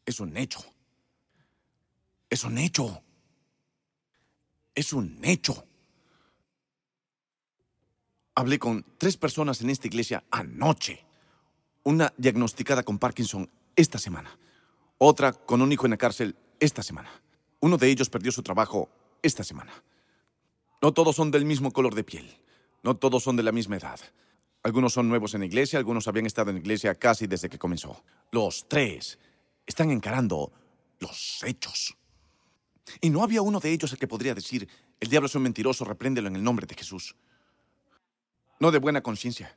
Es 0.05 0.19
un 0.19 0.35
hecho. 0.37 0.59
Es 2.29 2.43
un 2.43 2.57
hecho. 2.57 3.01
Es 4.75 4.93
un 4.93 5.19
hecho. 5.23 5.65
Hablé 8.35 8.59
con 8.59 8.85
tres 8.97 9.17
personas 9.17 9.61
en 9.61 9.69
esta 9.69 9.87
iglesia 9.87 10.23
anoche. 10.29 11.03
Una 11.83 12.13
diagnosticada 12.17 12.83
con 12.83 12.99
Parkinson 12.99 13.49
esta 13.75 13.97
semana 13.97 14.37
otra 14.97 15.33
con 15.33 15.61
un 15.61 15.71
hijo 15.71 15.85
en 15.85 15.91
la 15.91 15.97
cárcel 15.97 16.35
esta 16.59 16.83
semana. 16.83 17.09
Uno 17.59 17.77
de 17.77 17.89
ellos 17.89 18.09
perdió 18.09 18.31
su 18.31 18.43
trabajo 18.43 18.89
esta 19.21 19.43
semana. 19.43 19.71
No 20.81 20.93
todos 20.93 21.15
son 21.15 21.31
del 21.31 21.45
mismo 21.45 21.71
color 21.71 21.95
de 21.95 22.03
piel. 22.03 22.37
No 22.83 22.95
todos 22.95 23.23
son 23.23 23.35
de 23.35 23.43
la 23.43 23.51
misma 23.51 23.77
edad. 23.77 23.99
Algunos 24.63 24.93
son 24.93 25.07
nuevos 25.07 25.33
en 25.33 25.41
la 25.41 25.45
iglesia, 25.45 25.79
algunos 25.79 26.07
habían 26.07 26.25
estado 26.25 26.49
en 26.49 26.55
la 26.55 26.61
iglesia 26.61 26.95
casi 26.95 27.27
desde 27.27 27.49
que 27.49 27.57
comenzó. 27.57 28.03
Los 28.31 28.67
tres 28.67 29.17
están 29.65 29.91
encarando 29.91 30.51
los 30.99 31.43
hechos. 31.43 31.95
Y 33.01 33.09
no 33.09 33.23
había 33.23 33.41
uno 33.41 33.59
de 33.59 33.71
ellos 33.71 33.91
el 33.91 33.99
que 33.99 34.07
podría 34.07 34.33
decir, 34.33 34.67
el 34.99 35.09
diablo 35.09 35.27
es 35.27 35.35
un 35.35 35.43
mentiroso, 35.43 35.85
repréndelo 35.85 36.27
en 36.27 36.35
el 36.35 36.43
nombre 36.43 36.65
de 36.65 36.75
Jesús. 36.75 37.15
No 38.59 38.71
de 38.71 38.79
buena 38.79 39.01
conciencia. 39.01 39.55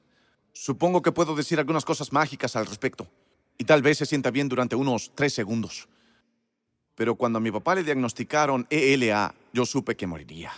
Supongo 0.53 1.03
que 1.03 1.12
puedo 1.12 1.34
decir 1.34 1.59
algunas 1.59 1.84
cosas 1.84 2.12
mágicas 2.12 2.57
al 2.57 2.66
respecto 2.66 3.09
y 3.61 3.64
tal 3.64 3.82
vez 3.82 3.98
se 3.98 4.06
sienta 4.06 4.30
bien 4.30 4.48
durante 4.48 4.74
unos 4.74 5.12
tres 5.14 5.34
segundos. 5.34 5.86
Pero 6.94 7.14
cuando 7.14 7.36
a 7.36 7.42
mi 7.42 7.50
papá 7.50 7.74
le 7.74 7.84
diagnosticaron 7.84 8.66
ELA, 8.70 9.34
yo 9.52 9.66
supe 9.66 9.94
que 9.98 10.06
moriría. 10.06 10.50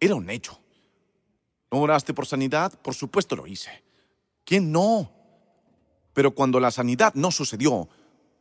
era 0.00 0.16
un 0.16 0.28
hecho. 0.28 0.58
¿No 1.70 1.78
oraste 1.78 2.12
por 2.12 2.26
sanidad? 2.26 2.76
Por 2.82 2.92
supuesto 2.92 3.36
lo 3.36 3.46
hice. 3.46 3.84
¿Quién 4.44 4.72
no? 4.72 5.12
Pero 6.12 6.32
cuando 6.32 6.58
la 6.58 6.72
sanidad 6.72 7.14
no 7.14 7.30
sucedió, 7.30 7.88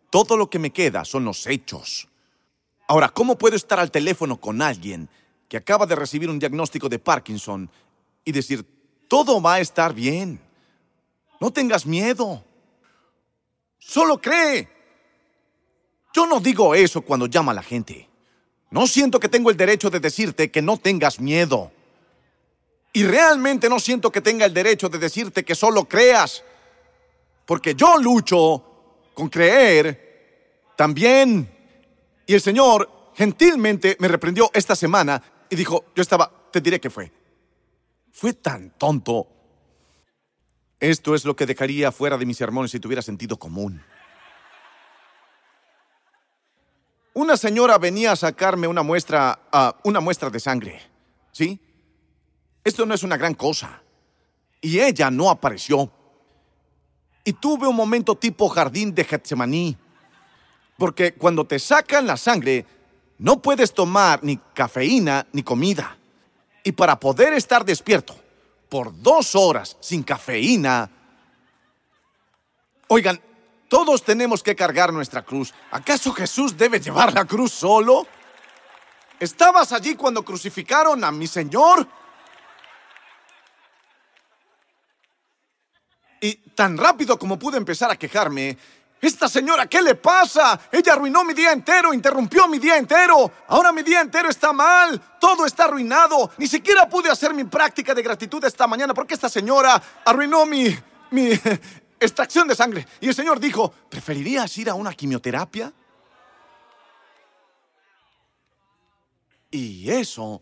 todo 0.09 0.37
lo 0.37 0.49
que 0.49 0.57
me 0.57 0.71
queda 0.71 1.05
son 1.05 1.23
los 1.23 1.45
hechos. 1.45 2.07
Ahora, 2.87 3.09
¿cómo 3.09 3.37
puedo 3.37 3.55
estar 3.55 3.79
al 3.79 3.91
teléfono 3.91 4.41
con 4.41 4.59
alguien 4.63 5.07
que 5.47 5.57
acaba 5.57 5.85
de 5.85 5.95
recibir 5.95 6.31
un 6.31 6.39
diagnóstico 6.39 6.89
de 6.89 6.97
Parkinson 6.97 7.69
y 8.25 8.31
decir, 8.31 8.65
todo 9.07 9.39
va 9.39 9.53
a 9.53 9.59
estar 9.59 9.93
bien? 9.93 10.39
No 11.39 11.53
tengas 11.53 11.85
miedo. 11.85 12.43
Solo 13.85 14.19
cree. 14.19 14.67
Yo 16.13 16.25
no 16.25 16.39
digo 16.39 16.73
eso 16.75 17.01
cuando 17.01 17.25
llama 17.27 17.51
a 17.51 17.55
la 17.55 17.63
gente. 17.63 18.09
No 18.71 18.87
siento 18.87 19.19
que 19.19 19.29
tengo 19.29 19.49
el 19.49 19.57
derecho 19.57 19.89
de 19.89 19.99
decirte 19.99 20.49
que 20.49 20.61
no 20.61 20.77
tengas 20.77 21.19
miedo. 21.19 21.71
Y 22.93 23.03
realmente 23.03 23.69
no 23.69 23.79
siento 23.79 24.11
que 24.11 24.21
tenga 24.21 24.45
el 24.45 24.53
derecho 24.53 24.89
de 24.89 24.99
decirte 24.99 25.43
que 25.43 25.55
solo 25.55 25.85
creas. 25.85 26.43
Porque 27.45 27.75
yo 27.75 27.97
lucho 27.97 28.63
con 29.13 29.29
creer 29.29 30.71
también. 30.75 31.49
Y 32.25 32.33
el 32.33 32.41
Señor 32.41 33.11
gentilmente 33.15 33.97
me 33.99 34.07
reprendió 34.07 34.49
esta 34.53 34.75
semana 34.75 35.21
y 35.49 35.55
dijo, 35.55 35.85
yo 35.95 36.01
estaba, 36.01 36.31
te 36.51 36.61
diré 36.61 36.79
que 36.79 36.89
fue. 36.89 37.11
Fue 38.11 38.33
tan 38.33 38.71
tonto. 38.71 39.27
Esto 40.83 41.15
es 41.15 41.23
lo 41.23 41.33
que 41.33 41.45
dejaría 41.45 41.93
fuera 41.93 42.17
de 42.17 42.25
mis 42.25 42.35
sermones 42.35 42.71
si 42.71 42.77
tuviera 42.77 43.01
sentido 43.01 43.37
común. 43.39 43.81
Una 47.13 47.37
señora 47.37 47.77
venía 47.77 48.11
a 48.11 48.17
sacarme 48.17 48.67
una 48.67 48.83
muestra, 48.83 49.79
una 49.85 50.01
muestra 50.01 50.29
de 50.29 50.41
sangre. 50.41 50.81
¿Sí? 51.31 51.57
Esto 52.65 52.85
no 52.85 52.93
es 52.93 53.01
una 53.01 53.15
gran 53.15 53.33
cosa. 53.33 53.81
Y 54.59 54.81
ella 54.81 55.09
no 55.09 55.29
apareció. 55.29 55.89
Y 57.23 57.31
tuve 57.31 57.65
un 57.65 57.77
momento 57.77 58.15
tipo 58.15 58.49
jardín 58.49 58.93
de 58.93 59.05
Getsemaní. 59.05 59.77
Porque 60.77 61.13
cuando 61.13 61.45
te 61.45 61.59
sacan 61.59 62.05
la 62.05 62.17
sangre, 62.17 62.65
no 63.19 63.41
puedes 63.41 63.73
tomar 63.73 64.21
ni 64.21 64.35
cafeína 64.35 65.27
ni 65.31 65.43
comida. 65.43 65.97
Y 66.61 66.73
para 66.73 66.99
poder 66.99 67.31
estar 67.31 67.63
despierto 67.63 68.22
por 68.69 69.01
dos 69.01 69.35
horas 69.35 69.77
sin 69.79 70.03
cafeína... 70.03 70.89
Oigan, 72.87 73.19
todos 73.67 74.03
tenemos 74.03 74.43
que 74.43 74.55
cargar 74.55 74.93
nuestra 74.93 75.23
cruz. 75.23 75.51
¿Acaso 75.71 76.13
Jesús 76.13 76.55
debe 76.55 76.79
llevar 76.79 77.11
la 77.11 77.25
cruz 77.25 77.51
solo? 77.51 78.05
¿Estabas 79.19 79.71
allí 79.71 79.95
cuando 79.95 80.23
crucificaron 80.23 81.03
a 81.03 81.11
mi 81.11 81.25
Señor? 81.25 81.87
Y 86.21 86.35
tan 86.53 86.77
rápido 86.77 87.17
como 87.17 87.39
pude 87.39 87.57
empezar 87.57 87.89
a 87.89 87.95
quejarme, 87.95 88.57
esta 89.07 89.27
señora, 89.27 89.67
¿qué 89.67 89.81
le 89.81 89.95
pasa? 89.95 90.59
Ella 90.71 90.93
arruinó 90.93 91.23
mi 91.23 91.33
día 91.33 91.51
entero, 91.51 91.93
interrumpió 91.93 92.47
mi 92.47 92.59
día 92.59 92.77
entero. 92.77 93.31
Ahora 93.47 93.71
mi 93.71 93.83
día 93.83 94.01
entero 94.01 94.29
está 94.29 94.53
mal. 94.53 94.99
Todo 95.19 95.45
está 95.45 95.65
arruinado. 95.65 96.31
Ni 96.37 96.47
siquiera 96.47 96.87
pude 96.87 97.09
hacer 97.09 97.33
mi 97.33 97.43
práctica 97.43 97.93
de 97.93 98.01
gratitud 98.01 98.43
esta 98.45 98.67
mañana 98.67 98.93
porque 98.93 99.13
esta 99.13 99.29
señora 99.29 99.81
arruinó 100.05 100.45
mi, 100.45 100.75
mi, 101.11 101.31
extracción 102.03 102.47
de 102.47 102.55
sangre. 102.55 102.87
Y 103.01 103.07
el 103.07 103.15
Señor 103.15 103.39
dijo, 103.39 103.73
¿preferirías 103.89 104.57
ir 104.57 104.69
a 104.69 104.73
una 104.73 104.93
quimioterapia? 104.93 105.73
Y 109.51 109.89
eso 109.89 110.41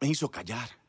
me 0.00 0.08
hizo 0.08 0.30
callar. 0.30 0.81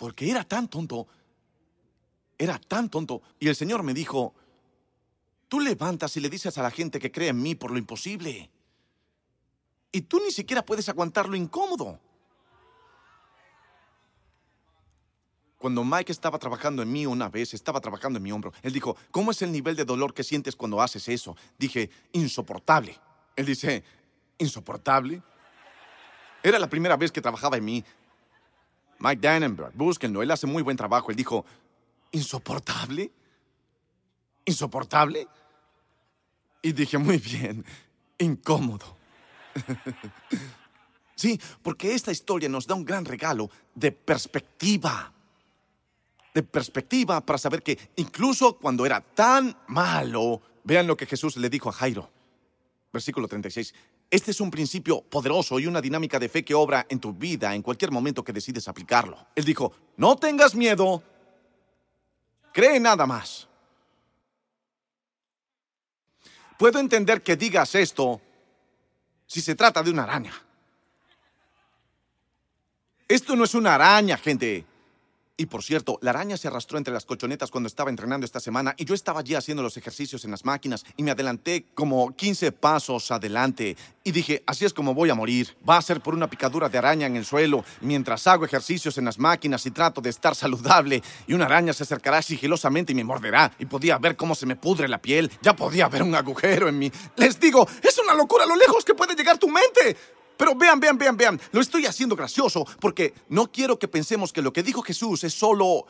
Porque 0.00 0.30
era 0.30 0.44
tan 0.44 0.66
tonto, 0.66 1.06
era 2.38 2.58
tan 2.58 2.88
tonto. 2.88 3.20
Y 3.38 3.48
el 3.48 3.54
Señor 3.54 3.82
me 3.82 3.92
dijo, 3.92 4.34
tú 5.46 5.60
levantas 5.60 6.16
y 6.16 6.20
le 6.20 6.30
dices 6.30 6.56
a 6.56 6.62
la 6.62 6.70
gente 6.70 6.98
que 6.98 7.12
cree 7.12 7.28
en 7.28 7.42
mí 7.42 7.54
por 7.54 7.70
lo 7.70 7.76
imposible. 7.76 8.50
Y 9.92 10.00
tú 10.00 10.18
ni 10.24 10.30
siquiera 10.30 10.64
puedes 10.64 10.88
aguantar 10.88 11.28
lo 11.28 11.36
incómodo. 11.36 12.00
Cuando 15.58 15.84
Mike 15.84 16.12
estaba 16.12 16.38
trabajando 16.38 16.80
en 16.80 16.90
mí 16.90 17.04
una 17.04 17.28
vez, 17.28 17.52
estaba 17.52 17.78
trabajando 17.78 18.16
en 18.16 18.22
mi 18.22 18.32
hombro, 18.32 18.54
él 18.62 18.72
dijo, 18.72 18.96
¿cómo 19.10 19.32
es 19.32 19.42
el 19.42 19.52
nivel 19.52 19.76
de 19.76 19.84
dolor 19.84 20.14
que 20.14 20.24
sientes 20.24 20.56
cuando 20.56 20.80
haces 20.80 21.06
eso? 21.10 21.36
Dije, 21.58 21.90
insoportable. 22.12 22.98
Él 23.36 23.44
dice, 23.44 23.84
¿insoportable? 24.38 25.22
Era 26.42 26.58
la 26.58 26.70
primera 26.70 26.96
vez 26.96 27.12
que 27.12 27.20
trabajaba 27.20 27.58
en 27.58 27.66
mí. 27.66 27.84
Mike 29.00 29.20
Dannenberg, 29.20 29.72
búsquenlo, 29.74 30.22
él 30.22 30.30
hace 30.30 30.46
muy 30.46 30.62
buen 30.62 30.76
trabajo. 30.76 31.10
Él 31.10 31.16
dijo, 31.16 31.44
¿insoportable? 32.12 33.10
¿Insoportable? 34.44 35.26
Y 36.62 36.72
dije, 36.72 36.98
muy 36.98 37.18
bien, 37.18 37.64
incómodo. 38.18 38.96
Sí, 41.20 41.38
porque 41.62 41.94
esta 41.94 42.10
historia 42.10 42.48
nos 42.48 42.66
da 42.66 42.74
un 42.74 42.82
gran 42.86 43.04
regalo 43.04 43.50
de 43.74 43.92
perspectiva. 43.92 45.12
De 46.32 46.42
perspectiva 46.42 47.20
para 47.20 47.38
saber 47.38 47.62
que 47.62 47.78
incluso 47.96 48.56
cuando 48.56 48.86
era 48.86 49.02
tan 49.02 49.54
malo, 49.66 50.40
vean 50.64 50.86
lo 50.86 50.96
que 50.96 51.04
Jesús 51.04 51.36
le 51.36 51.50
dijo 51.50 51.68
a 51.68 51.72
Jairo. 51.72 52.08
Versículo 52.90 53.28
36. 53.28 53.74
Este 54.10 54.32
es 54.32 54.40
un 54.40 54.50
principio 54.50 55.02
poderoso 55.02 55.60
y 55.60 55.66
una 55.66 55.80
dinámica 55.80 56.18
de 56.18 56.28
fe 56.28 56.44
que 56.44 56.52
obra 56.52 56.84
en 56.88 56.98
tu 56.98 57.12
vida 57.12 57.54
en 57.54 57.62
cualquier 57.62 57.92
momento 57.92 58.24
que 58.24 58.32
decides 58.32 58.66
aplicarlo. 58.66 59.28
Él 59.36 59.44
dijo, 59.44 59.72
no 59.96 60.16
tengas 60.16 60.56
miedo, 60.56 61.00
cree 62.52 62.80
nada 62.80 63.06
más. 63.06 63.46
Puedo 66.58 66.80
entender 66.80 67.22
que 67.22 67.36
digas 67.36 67.74
esto 67.76 68.20
si 69.26 69.40
se 69.40 69.54
trata 69.54 69.80
de 69.82 69.92
una 69.92 70.02
araña. 70.02 70.34
Esto 73.06 73.36
no 73.36 73.44
es 73.44 73.54
una 73.54 73.76
araña, 73.76 74.16
gente. 74.16 74.66
Y 75.40 75.46
por 75.46 75.62
cierto, 75.62 75.98
la 76.02 76.10
araña 76.10 76.36
se 76.36 76.48
arrastró 76.48 76.76
entre 76.76 76.92
las 76.92 77.06
colchonetas 77.06 77.50
cuando 77.50 77.66
estaba 77.66 77.88
entrenando 77.88 78.26
esta 78.26 78.40
semana 78.40 78.74
y 78.76 78.84
yo 78.84 78.92
estaba 78.92 79.20
allí 79.20 79.34
haciendo 79.34 79.62
los 79.62 79.74
ejercicios 79.78 80.22
en 80.26 80.32
las 80.32 80.44
máquinas 80.44 80.84
y 80.98 81.02
me 81.02 81.12
adelanté 81.12 81.64
como 81.72 82.14
15 82.14 82.52
pasos 82.52 83.10
adelante 83.10 83.74
y 84.04 84.12
dije, 84.12 84.42
así 84.46 84.66
es 84.66 84.74
como 84.74 84.92
voy 84.92 85.08
a 85.08 85.14
morir. 85.14 85.56
Va 85.66 85.78
a 85.78 85.82
ser 85.82 86.02
por 86.02 86.12
una 86.12 86.28
picadura 86.28 86.68
de 86.68 86.76
araña 86.76 87.06
en 87.06 87.16
el 87.16 87.24
suelo 87.24 87.64
mientras 87.80 88.26
hago 88.26 88.44
ejercicios 88.44 88.98
en 88.98 89.06
las 89.06 89.18
máquinas 89.18 89.64
y 89.64 89.70
trato 89.70 90.02
de 90.02 90.10
estar 90.10 90.34
saludable 90.34 91.02
y 91.26 91.32
una 91.32 91.46
araña 91.46 91.72
se 91.72 91.84
acercará 91.84 92.20
sigilosamente 92.20 92.92
y 92.92 92.94
me 92.94 93.04
morderá 93.04 93.50
y 93.58 93.64
podía 93.64 93.96
ver 93.96 94.16
cómo 94.16 94.34
se 94.34 94.44
me 94.44 94.56
pudre 94.56 94.88
la 94.88 95.00
piel. 95.00 95.30
Ya 95.40 95.56
podía 95.56 95.88
ver 95.88 96.02
un 96.02 96.14
agujero 96.14 96.68
en 96.68 96.78
mí. 96.78 96.92
Les 97.16 97.40
digo, 97.40 97.66
es 97.82 97.98
una 97.98 98.12
locura 98.14 98.44
lo 98.44 98.56
lejos 98.56 98.84
que 98.84 98.92
puede 98.92 99.14
llegar 99.14 99.38
tu 99.38 99.48
mente. 99.48 99.96
Pero 100.40 100.54
vean, 100.54 100.80
vean, 100.80 100.96
vean, 100.96 101.18
vean, 101.18 101.40
lo 101.52 101.60
estoy 101.60 101.84
haciendo 101.84 102.16
gracioso 102.16 102.66
porque 102.80 103.12
no 103.28 103.52
quiero 103.52 103.78
que 103.78 103.88
pensemos 103.88 104.32
que 104.32 104.40
lo 104.40 104.54
que 104.54 104.62
dijo 104.62 104.80
Jesús 104.80 105.22
es 105.22 105.34
solo 105.34 105.84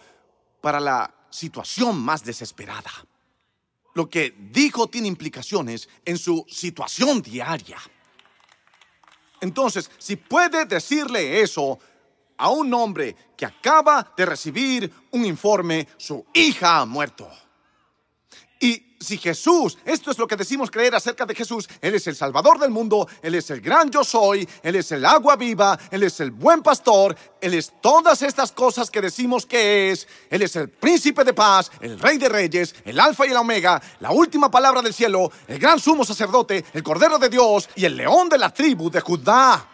para 0.61 0.81
la 0.81 1.15
situación 1.31 1.97
más 2.01 2.25
desesperada. 2.25 2.91
Lo 3.95 4.11
que 4.11 4.35
dijo 4.51 4.89
tiene 4.89 5.07
implicaciones 5.07 5.89
en 6.05 6.19
su 6.19 6.45
situación 6.49 7.23
diaria. 7.23 7.79
Entonces, 9.41 9.89
si 9.99 10.17
puede 10.17 10.65
decirle 10.65 11.43
eso 11.43 11.79
a 12.37 12.51
un 12.51 12.75
hombre 12.75 13.15
que 13.37 13.47
acaba 13.47 14.13
de 14.17 14.27
recibir 14.27 14.93
un 15.13 15.25
informe, 15.27 15.87
su 15.97 16.27
hija 16.35 16.79
ha 16.81 16.87
muerto. 16.87 17.31
Y 18.59 18.90
si 19.01 19.17
Jesús, 19.17 19.79
esto 19.87 20.11
es 20.11 20.19
lo 20.19 20.27
que 20.27 20.37
decimos 20.37 20.71
creer 20.71 20.95
acerca 20.95 21.25
de 21.25 21.35
Jesús, 21.35 21.67
Él 21.81 21.95
es 21.95 22.07
el 22.07 22.15
Salvador 22.15 22.59
del 22.59 22.71
mundo, 22.71 23.09
Él 23.23 23.35
es 23.35 23.51
el 23.51 23.63
gran 23.63 23.91
yo 23.91 24.05
soy, 24.05 24.47
Él 24.63 24.77
es 24.77 24.93
el 24.93 25.07
agua 25.07 25.37
viva, 25.37 25.79
Él 25.91 26.03
es 26.03 26.21
el 26.21 26.31
buen 26.31 26.63
pastor, 26.63 27.17
Él 27.41 27.55
es 27.55 27.73
todas 27.81 28.21
estas 28.21 28.53
cosas 28.53 28.91
que 28.91 29.01
decimos 29.01 29.47
que 29.47 29.91
es, 29.91 30.07
Él 30.29 30.43
es 30.43 30.55
el 30.57 30.69
príncipe 30.69 31.25
de 31.25 31.33
paz, 31.33 31.73
el 31.81 31.99
rey 31.99 32.19
de 32.19 32.29
reyes, 32.29 32.75
el 32.85 33.01
alfa 33.01 33.27
y 33.27 33.31
el 33.31 33.39
omega, 33.39 33.81
la 34.01 34.11
última 34.11 34.51
palabra 34.51 34.83
del 34.83 34.93
cielo, 34.93 35.33
el 35.49 35.59
gran 35.59 35.81
sumo 35.81 36.05
sacerdote, 36.05 36.63
el 36.75 36.83
cordero 36.83 37.19
de 37.19 37.31
Dios 37.31 37.71
y 37.77 37.87
el 37.87 37.97
león 37.97 38.29
de 38.29 38.37
la 38.37 38.53
tribu 38.53 38.91
de 38.91 39.01
Judá. 39.01 39.67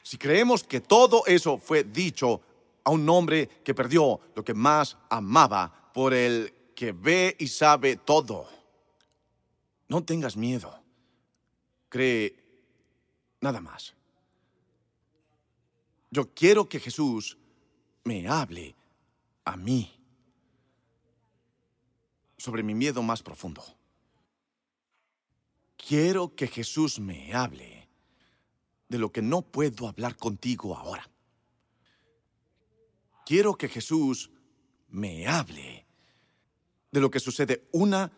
Si 0.00 0.16
creemos 0.16 0.62
que 0.62 0.80
todo 0.80 1.24
eso 1.26 1.58
fue 1.58 1.82
dicho 1.82 2.40
a 2.84 2.90
un 2.90 3.08
hombre 3.08 3.48
que 3.64 3.74
perdió 3.74 4.20
lo 4.36 4.44
que 4.44 4.54
más 4.54 4.96
amaba 5.10 5.90
por 5.92 6.14
el 6.14 6.55
que 6.76 6.92
ve 6.92 7.34
y 7.40 7.48
sabe 7.48 7.96
todo. 7.96 8.46
No 9.88 10.04
tengas 10.04 10.36
miedo. 10.36 10.78
Cree 11.88 12.36
nada 13.40 13.60
más. 13.60 13.94
Yo 16.10 16.32
quiero 16.34 16.68
que 16.68 16.78
Jesús 16.78 17.38
me 18.04 18.28
hable 18.28 18.76
a 19.44 19.56
mí 19.56 19.90
sobre 22.36 22.62
mi 22.62 22.74
miedo 22.74 23.02
más 23.02 23.22
profundo. 23.22 23.64
Quiero 25.76 26.34
que 26.34 26.46
Jesús 26.46 27.00
me 27.00 27.32
hable 27.32 27.88
de 28.88 28.98
lo 28.98 29.10
que 29.10 29.22
no 29.22 29.40
puedo 29.42 29.88
hablar 29.88 30.16
contigo 30.16 30.76
ahora. 30.76 31.08
Quiero 33.24 33.56
que 33.56 33.68
Jesús 33.68 34.30
me 34.88 35.26
hable 35.26 35.85
de 36.90 37.00
lo 37.00 37.10
que 37.10 37.20
sucede 37.20 37.68
una 37.72 38.10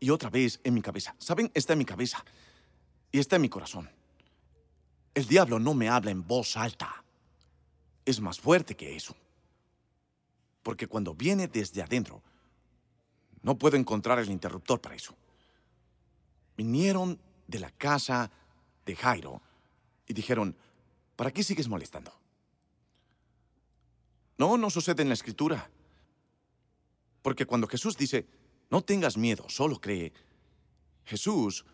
y 0.00 0.10
otra 0.10 0.30
vez 0.30 0.60
en 0.64 0.74
mi 0.74 0.82
cabeza. 0.82 1.14
¿Saben? 1.18 1.50
Está 1.54 1.74
en 1.74 1.78
mi 1.80 1.84
cabeza 1.84 2.24
y 3.10 3.18
está 3.18 3.36
en 3.36 3.42
mi 3.42 3.48
corazón. 3.48 3.90
El 5.14 5.26
diablo 5.26 5.58
no 5.58 5.74
me 5.74 5.88
habla 5.88 6.10
en 6.10 6.26
voz 6.26 6.56
alta. 6.56 7.04
Es 8.04 8.20
más 8.20 8.40
fuerte 8.40 8.74
que 8.74 8.96
eso. 8.96 9.14
Porque 10.62 10.86
cuando 10.86 11.14
viene 11.14 11.48
desde 11.48 11.82
adentro, 11.82 12.22
no 13.42 13.58
puedo 13.58 13.76
encontrar 13.76 14.18
el 14.18 14.30
interruptor 14.30 14.80
para 14.80 14.94
eso 14.94 15.14
vinieron 16.56 17.18
de 17.46 17.58
la 17.60 17.70
casa 17.70 18.30
de 18.86 18.96
Jairo 18.96 19.40
y 20.06 20.14
dijeron, 20.14 20.56
¿para 21.16 21.30
qué 21.30 21.42
sigues 21.42 21.68
molestando? 21.68 22.12
No, 24.38 24.56
no 24.56 24.70
sucede 24.70 25.02
en 25.02 25.08
la 25.08 25.14
escritura. 25.14 25.70
Porque 27.22 27.46
cuando 27.46 27.68
Jesús 27.68 27.96
dice, 27.96 28.26
no 28.70 28.82
tengas 28.82 29.16
miedo, 29.16 29.48
solo 29.48 29.80
cree, 29.80 30.12
Jesús 31.04 31.64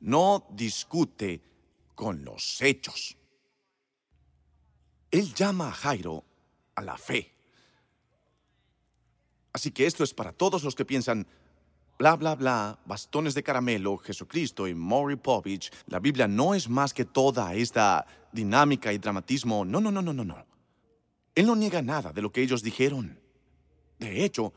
no 0.00 0.46
discute 0.50 1.40
con 1.94 2.24
los 2.24 2.60
hechos. 2.62 3.16
Él 5.10 5.34
llama 5.34 5.68
a 5.68 5.72
Jairo 5.72 6.24
a 6.74 6.82
la 6.82 6.96
fe. 6.98 7.34
Así 9.52 9.70
que 9.70 9.86
esto 9.86 10.04
es 10.04 10.14
para 10.14 10.32
todos 10.32 10.62
los 10.62 10.74
que 10.74 10.84
piensan, 10.84 11.26
bla, 11.98 12.14
bla, 12.16 12.34
bla, 12.34 12.78
bastones 12.84 13.34
de 13.34 13.42
caramelo, 13.42 13.96
Jesucristo 13.98 14.68
y 14.68 14.74
Maury 14.74 15.16
Povich, 15.16 15.72
la 15.86 15.98
Biblia 15.98 16.28
no 16.28 16.54
es 16.54 16.68
más 16.68 16.92
que 16.92 17.04
toda 17.04 17.54
esta 17.54 18.06
dinámica 18.30 18.92
y 18.92 18.98
dramatismo. 18.98 19.64
No, 19.64 19.80
no, 19.80 19.90
no, 19.90 20.02
no, 20.02 20.12
no, 20.12 20.24
no. 20.24 20.46
Él 21.34 21.46
no 21.46 21.56
niega 21.56 21.82
nada 21.82 22.12
de 22.12 22.22
lo 22.22 22.30
que 22.30 22.42
ellos 22.42 22.62
dijeron. 22.62 23.18
De 23.98 24.24
hecho, 24.24 24.52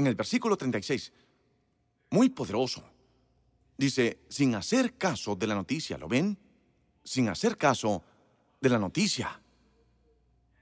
en 0.00 0.08
el 0.08 0.14
versículo 0.16 0.56
36, 0.56 1.12
muy 2.10 2.28
poderoso, 2.30 2.84
dice, 3.78 4.18
sin 4.28 4.54
hacer 4.54 4.94
caso 4.94 5.36
de 5.36 5.46
la 5.46 5.54
noticia, 5.54 5.96
¿lo 5.96 6.08
ven? 6.08 6.36
Sin 7.04 7.28
hacer 7.28 7.56
caso 7.56 8.02
de 8.60 8.68
la 8.68 8.78
noticia. 8.78 9.40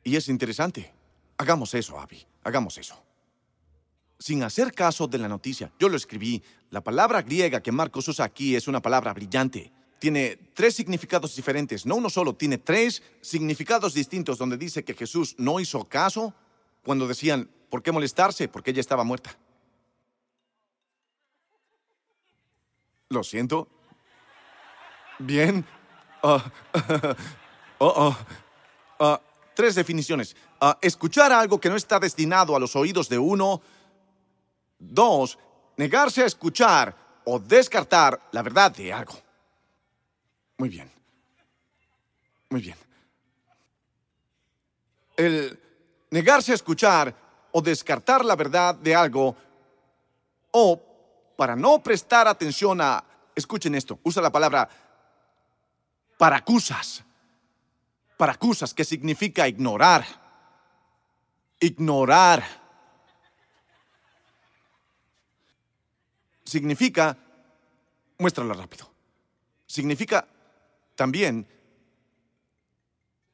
Y 0.04 0.14
es 0.14 0.28
interesante. 0.28 0.92
Hagamos 1.38 1.74
eso, 1.74 1.98
Abby, 1.98 2.24
hagamos 2.42 2.78
eso 2.78 3.02
sin 4.18 4.42
hacer 4.42 4.72
caso 4.72 5.06
de 5.06 5.18
la 5.18 5.28
noticia. 5.28 5.72
Yo 5.78 5.88
lo 5.88 5.96
escribí. 5.96 6.42
La 6.70 6.82
palabra 6.82 7.22
griega 7.22 7.62
que 7.62 7.72
Marcos 7.72 8.08
usa 8.08 8.24
aquí 8.24 8.56
es 8.56 8.68
una 8.68 8.82
palabra 8.82 9.14
brillante. 9.14 9.72
Tiene 9.98 10.36
tres 10.54 10.74
significados 10.74 11.34
diferentes, 11.34 11.84
no 11.84 11.96
uno 11.96 12.08
solo, 12.08 12.34
tiene 12.34 12.58
tres 12.58 13.02
significados 13.20 13.94
distintos 13.94 14.38
donde 14.38 14.56
dice 14.56 14.84
que 14.84 14.94
Jesús 14.94 15.34
no 15.38 15.58
hizo 15.58 15.84
caso 15.84 16.34
cuando 16.88 17.06
decían, 17.06 17.50
¿por 17.68 17.82
qué 17.82 17.92
molestarse? 17.92 18.48
Porque 18.48 18.70
ella 18.70 18.80
estaba 18.80 19.04
muerta. 19.04 19.36
Lo 23.10 23.22
siento. 23.22 23.68
Bien. 25.18 25.66
Uh, 26.22 26.38
oh, 27.78 28.16
uh, 29.00 29.16
tres 29.54 29.74
definiciones. 29.74 30.34
Uh, 30.62 30.72
escuchar 30.80 31.30
algo 31.30 31.60
que 31.60 31.68
no 31.68 31.76
está 31.76 32.00
destinado 32.00 32.56
a 32.56 32.58
los 32.58 32.74
oídos 32.74 33.10
de 33.10 33.18
uno 33.18 33.60
Dos, 34.78 35.38
negarse 35.76 36.22
a 36.22 36.26
escuchar 36.26 36.96
o 37.26 37.38
descartar 37.38 38.30
la 38.32 38.40
verdad 38.40 38.74
de 38.74 38.94
algo. 38.94 39.20
Muy 40.56 40.70
bien. 40.70 40.90
Muy 42.48 42.62
bien. 42.62 42.78
El 45.18 45.67
negarse 46.10 46.52
a 46.52 46.54
escuchar 46.54 47.14
o 47.52 47.60
descartar 47.60 48.24
la 48.24 48.36
verdad 48.36 48.74
de 48.74 48.94
algo 48.94 49.36
o 50.50 50.80
para 51.36 51.54
no 51.54 51.82
prestar 51.82 52.26
atención 52.26 52.80
a, 52.80 53.04
escuchen 53.34 53.74
esto, 53.74 54.00
usa 54.02 54.22
la 54.22 54.30
palabra 54.30 54.68
paracusas. 56.16 57.04
Paracusas, 58.16 58.74
que 58.74 58.84
significa 58.84 59.46
ignorar. 59.46 60.04
Ignorar 61.60 62.42
significa, 66.44 67.16
muéstralo 68.18 68.54
rápido, 68.54 68.90
significa 69.66 70.26
también 70.94 71.46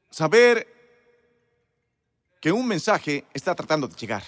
saber 0.09 0.74
que 2.45 2.51
un 2.51 2.67
mensaje 2.67 3.25
está 3.33 3.55
tratando 3.55 3.87
de 3.87 3.95
llegar. 3.95 4.21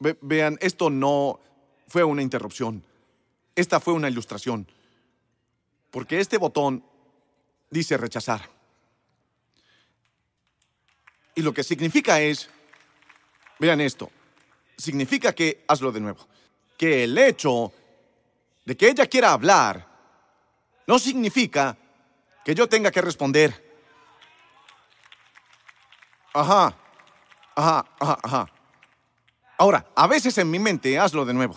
vean, 0.00 0.58
esto 0.60 0.90
no 0.90 1.38
fue 1.86 2.02
una 2.02 2.20
interrupción, 2.20 2.84
esta 3.54 3.78
fue 3.78 3.94
una 3.94 4.08
ilustración, 4.08 4.66
porque 5.92 6.18
este 6.18 6.36
botón 6.36 6.84
dice 7.70 7.96
rechazar. 7.96 8.50
Y 11.36 11.42
lo 11.42 11.54
que 11.54 11.62
significa 11.62 12.20
es, 12.20 12.50
vean 13.60 13.80
esto, 13.80 14.10
significa 14.76 15.32
que 15.32 15.62
hazlo 15.68 15.92
de 15.92 16.00
nuevo 16.00 16.26
que 16.76 17.04
el 17.04 17.16
hecho 17.18 17.72
de 18.64 18.76
que 18.76 18.88
ella 18.88 19.06
quiera 19.06 19.30
hablar 19.30 19.86
no 20.88 20.98
significa 20.98 21.78
que 22.44 22.52
yo 22.52 22.68
tenga 22.68 22.90
que 22.90 23.00
responder. 23.00 23.69
Ajá, 26.32 26.74
ajá, 27.54 27.86
ajá, 27.98 28.18
ajá. 28.22 28.46
Ahora, 29.58 29.84
a 29.94 30.06
veces 30.06 30.36
en 30.38 30.50
mi 30.50 30.58
mente, 30.58 30.98
hazlo 30.98 31.24
de 31.24 31.34
nuevo. 31.34 31.56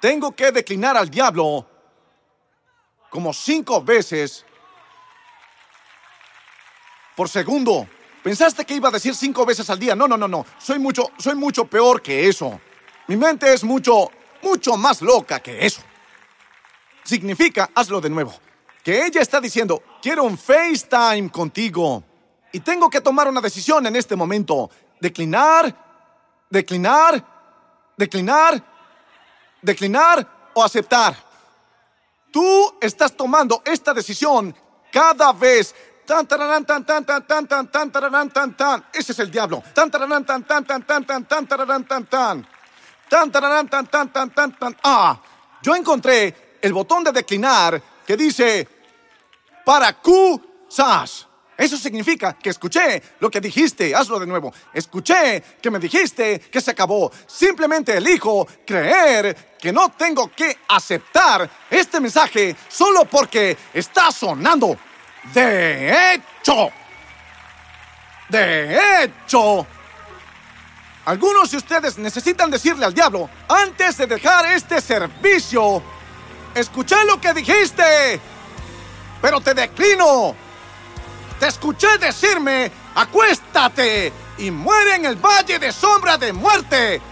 Tengo 0.00 0.34
que 0.34 0.50
declinar 0.50 0.96
al 0.96 1.10
diablo 1.10 1.68
como 3.10 3.32
cinco 3.32 3.82
veces 3.82 4.44
por 7.14 7.28
segundo. 7.28 7.86
¿Pensaste 8.22 8.64
que 8.64 8.74
iba 8.74 8.88
a 8.88 8.92
decir 8.92 9.14
cinco 9.14 9.44
veces 9.44 9.68
al 9.68 9.78
día? 9.78 9.94
No, 9.94 10.08
no, 10.08 10.16
no, 10.16 10.28
no. 10.28 10.46
Soy 10.58 10.78
mucho, 10.78 11.10
soy 11.18 11.34
mucho 11.34 11.66
peor 11.66 12.00
que 12.00 12.28
eso. 12.28 12.60
Mi 13.08 13.16
mente 13.16 13.52
es 13.52 13.64
mucho, 13.64 14.10
mucho 14.42 14.76
más 14.76 15.02
loca 15.02 15.40
que 15.40 15.66
eso. 15.66 15.82
Significa, 17.04 17.70
hazlo 17.74 18.00
de 18.00 18.10
nuevo, 18.10 18.32
que 18.82 19.04
ella 19.04 19.20
está 19.20 19.40
diciendo, 19.40 19.82
quiero 20.00 20.22
un 20.22 20.38
FaceTime 20.38 21.30
contigo 21.30 22.04
y 22.52 22.60
tengo 22.60 22.90
que 22.90 23.00
tomar 23.00 23.28
una 23.28 23.40
decisión 23.40 23.86
en 23.86 23.96
este 23.96 24.14
momento. 24.14 24.70
Declinar, 25.00 25.74
declinar, 26.50 27.24
declinar, 27.96 28.62
declinar 29.62 30.50
o 30.54 30.62
aceptar. 30.62 31.16
Tú 32.30 32.78
estás 32.80 33.16
tomando 33.16 33.62
esta 33.64 33.94
decisión 33.94 34.54
cada 34.92 35.32
vez. 35.32 35.74
Tan 36.04 36.26
tararán 36.26 36.64
tan 36.64 36.84
tan 36.84 37.04
tan 37.04 37.26
tan 37.26 37.46
tan 37.46 37.68
tan 37.70 38.30
tan 38.30 38.56
tan. 38.56 38.84
Ese 38.92 39.12
es 39.12 39.18
el 39.18 39.30
diablo. 39.30 39.62
Tan 39.74 39.90
tararán 39.90 40.24
tan 40.24 40.44
tan 40.44 40.64
tan 40.64 40.82
tan 40.84 41.04
tan 41.04 41.24
tan 41.24 41.46
tan 41.46 42.06
tan. 42.06 42.48
Tan 43.08 43.30
tan 43.30 43.68
tan 43.68 43.86
tan 43.86 44.30
tan 44.30 44.56
tan. 44.56 44.76
Ah, 44.82 45.20
yo 45.62 45.74
encontré 45.74 46.58
el 46.60 46.72
botón 46.72 47.04
de 47.04 47.12
declinar 47.12 47.80
que 48.06 48.16
dice 48.16 48.68
para 49.64 49.92
Q 50.00 50.66
SAS. 50.68 51.28
Eso 51.56 51.76
significa 51.76 52.32
que 52.34 52.50
escuché 52.50 53.02
lo 53.20 53.30
que 53.30 53.40
dijiste, 53.40 53.94
hazlo 53.94 54.18
de 54.18 54.26
nuevo. 54.26 54.52
Escuché 54.72 55.42
que 55.60 55.70
me 55.70 55.78
dijiste 55.78 56.40
que 56.40 56.60
se 56.60 56.70
acabó. 56.70 57.12
Simplemente 57.26 57.96
elijo 57.96 58.46
creer 58.66 59.54
que 59.60 59.72
no 59.72 59.90
tengo 59.90 60.30
que 60.32 60.58
aceptar 60.68 61.48
este 61.70 62.00
mensaje 62.00 62.56
solo 62.68 63.04
porque 63.04 63.56
está 63.74 64.10
sonando. 64.10 64.76
De 65.32 66.14
hecho, 66.14 66.72
de 68.28 69.04
hecho, 69.04 69.66
algunos 71.04 71.50
de 71.50 71.58
ustedes 71.58 71.98
necesitan 71.98 72.50
decirle 72.50 72.86
al 72.86 72.94
diablo, 72.94 73.28
antes 73.46 73.98
de 73.98 74.06
dejar 74.06 74.46
este 74.46 74.80
servicio, 74.80 75.82
escuché 76.54 77.04
lo 77.04 77.20
que 77.20 77.34
dijiste, 77.34 78.18
pero 79.20 79.40
te 79.40 79.52
declino. 79.52 80.34
Te 81.42 81.48
escuché 81.48 81.98
decirme, 81.98 82.70
acuéstate 82.94 84.12
y 84.38 84.52
muere 84.52 84.94
en 84.94 85.06
el 85.06 85.16
valle 85.16 85.58
de 85.58 85.72
sombra 85.72 86.16
de 86.16 86.32
muerte, 86.32 87.02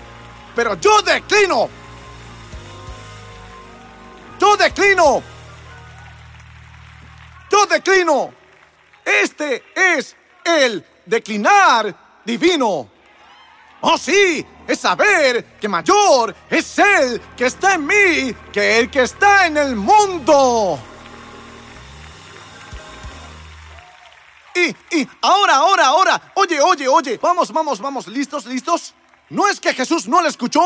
pero 0.55 0.77
yo 0.77 1.03
declino. 1.03 1.69
Yo 4.39 4.57
declino. 4.57 5.21
Yo 7.51 7.67
declino. 7.67 8.33
Este 9.05 9.65
es 9.75 10.15
el 10.45 10.87
declinar 11.07 12.23
divino. 12.25 12.89
Oh 13.81 13.99
sí, 13.99 14.47
es 14.69 14.79
saber 14.79 15.45
que 15.61 15.67
mayor 15.67 16.37
es 16.49 16.79
Él 16.79 17.21
que 17.37 17.47
está 17.47 17.75
en 17.75 17.85
mí 17.85 18.33
que 18.53 18.79
el 18.79 18.91
que 18.93 19.03
está 19.03 19.49
en 19.49 19.57
el 19.57 19.75
mundo. 19.75 20.79
Y, 24.55 24.69
y, 24.97 25.09
ahora, 25.23 25.57
ahora, 25.57 25.87
ahora, 25.87 26.33
oye, 26.35 26.61
oye, 26.61 26.89
oye, 26.89 27.19
vamos, 27.19 27.53
vamos, 27.53 27.81
vamos, 27.81 28.07
listos, 28.09 28.47
listos. 28.47 28.95
No 29.29 29.47
es 29.47 29.61
que 29.61 29.73
Jesús 29.73 30.09
no 30.09 30.21
le 30.21 30.29
escuchó. 30.29 30.61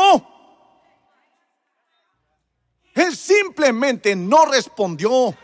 Él 2.95 3.15
simplemente 3.15 4.15
no 4.15 4.45
respondió. 4.45 5.35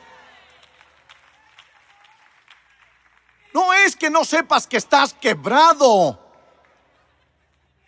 No 3.54 3.74
es 3.74 3.96
que 3.96 4.10
no 4.10 4.24
sepas 4.24 4.66
que 4.66 4.78
estás 4.78 5.14
quebrado. 5.14 6.18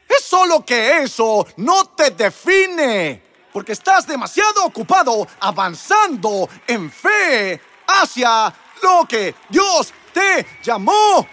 Es 0.07 0.25
solo 0.25 0.65
que 0.65 1.01
eso 1.01 1.47
no 1.57 1.85
te 1.85 2.11
define. 2.11 3.23
Porque 3.53 3.71
estás 3.71 4.05
demasiado 4.05 4.65
ocupado 4.65 5.25
avanzando 5.39 6.49
en 6.67 6.91
fe 6.91 7.61
hacia 7.87 8.53
lo 8.81 9.05
que 9.07 9.33
Dios 9.49 9.93
te 10.13 10.45
llamó. 10.61 11.27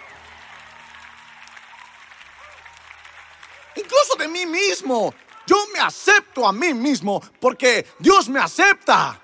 Incluso 3.75 4.15
de 4.17 4.27
mí 4.27 4.45
mismo. 4.45 5.13
Yo 5.45 5.57
me 5.73 5.79
acepto 5.79 6.47
a 6.47 6.53
mí 6.53 6.73
mismo 6.73 7.21
porque 7.39 7.87
Dios 7.99 8.29
me 8.29 8.39
acepta. 8.39 9.19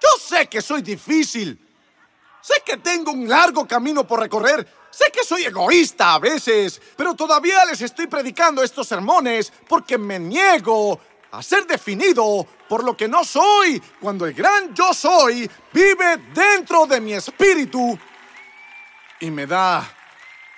Yo 0.00 0.08
sé 0.20 0.48
que 0.48 0.60
soy 0.60 0.82
difícil. 0.82 1.58
Sé 2.40 2.54
que 2.64 2.76
tengo 2.76 3.12
un 3.12 3.28
largo 3.28 3.66
camino 3.66 4.06
por 4.06 4.20
recorrer. 4.20 4.66
Sé 4.90 5.10
que 5.10 5.24
soy 5.24 5.44
egoísta 5.44 6.14
a 6.14 6.18
veces, 6.18 6.80
pero 6.96 7.14
todavía 7.14 7.64
les 7.64 7.80
estoy 7.80 8.08
predicando 8.08 8.62
estos 8.62 8.86
sermones 8.86 9.52
porque 9.68 9.96
me 9.96 10.18
niego 10.18 11.00
a 11.30 11.42
ser 11.42 11.66
definido 11.66 12.46
por 12.68 12.84
lo 12.84 12.94
que 12.94 13.08
no 13.08 13.24
soy 13.24 13.82
cuando 14.00 14.26
el 14.26 14.34
gran 14.34 14.74
yo 14.74 14.92
soy 14.92 15.50
vive 15.72 16.18
dentro 16.34 16.86
de 16.86 17.00
mi 17.00 17.14
espíritu 17.14 17.98
y 19.22 19.30
me 19.30 19.46
da 19.46 19.88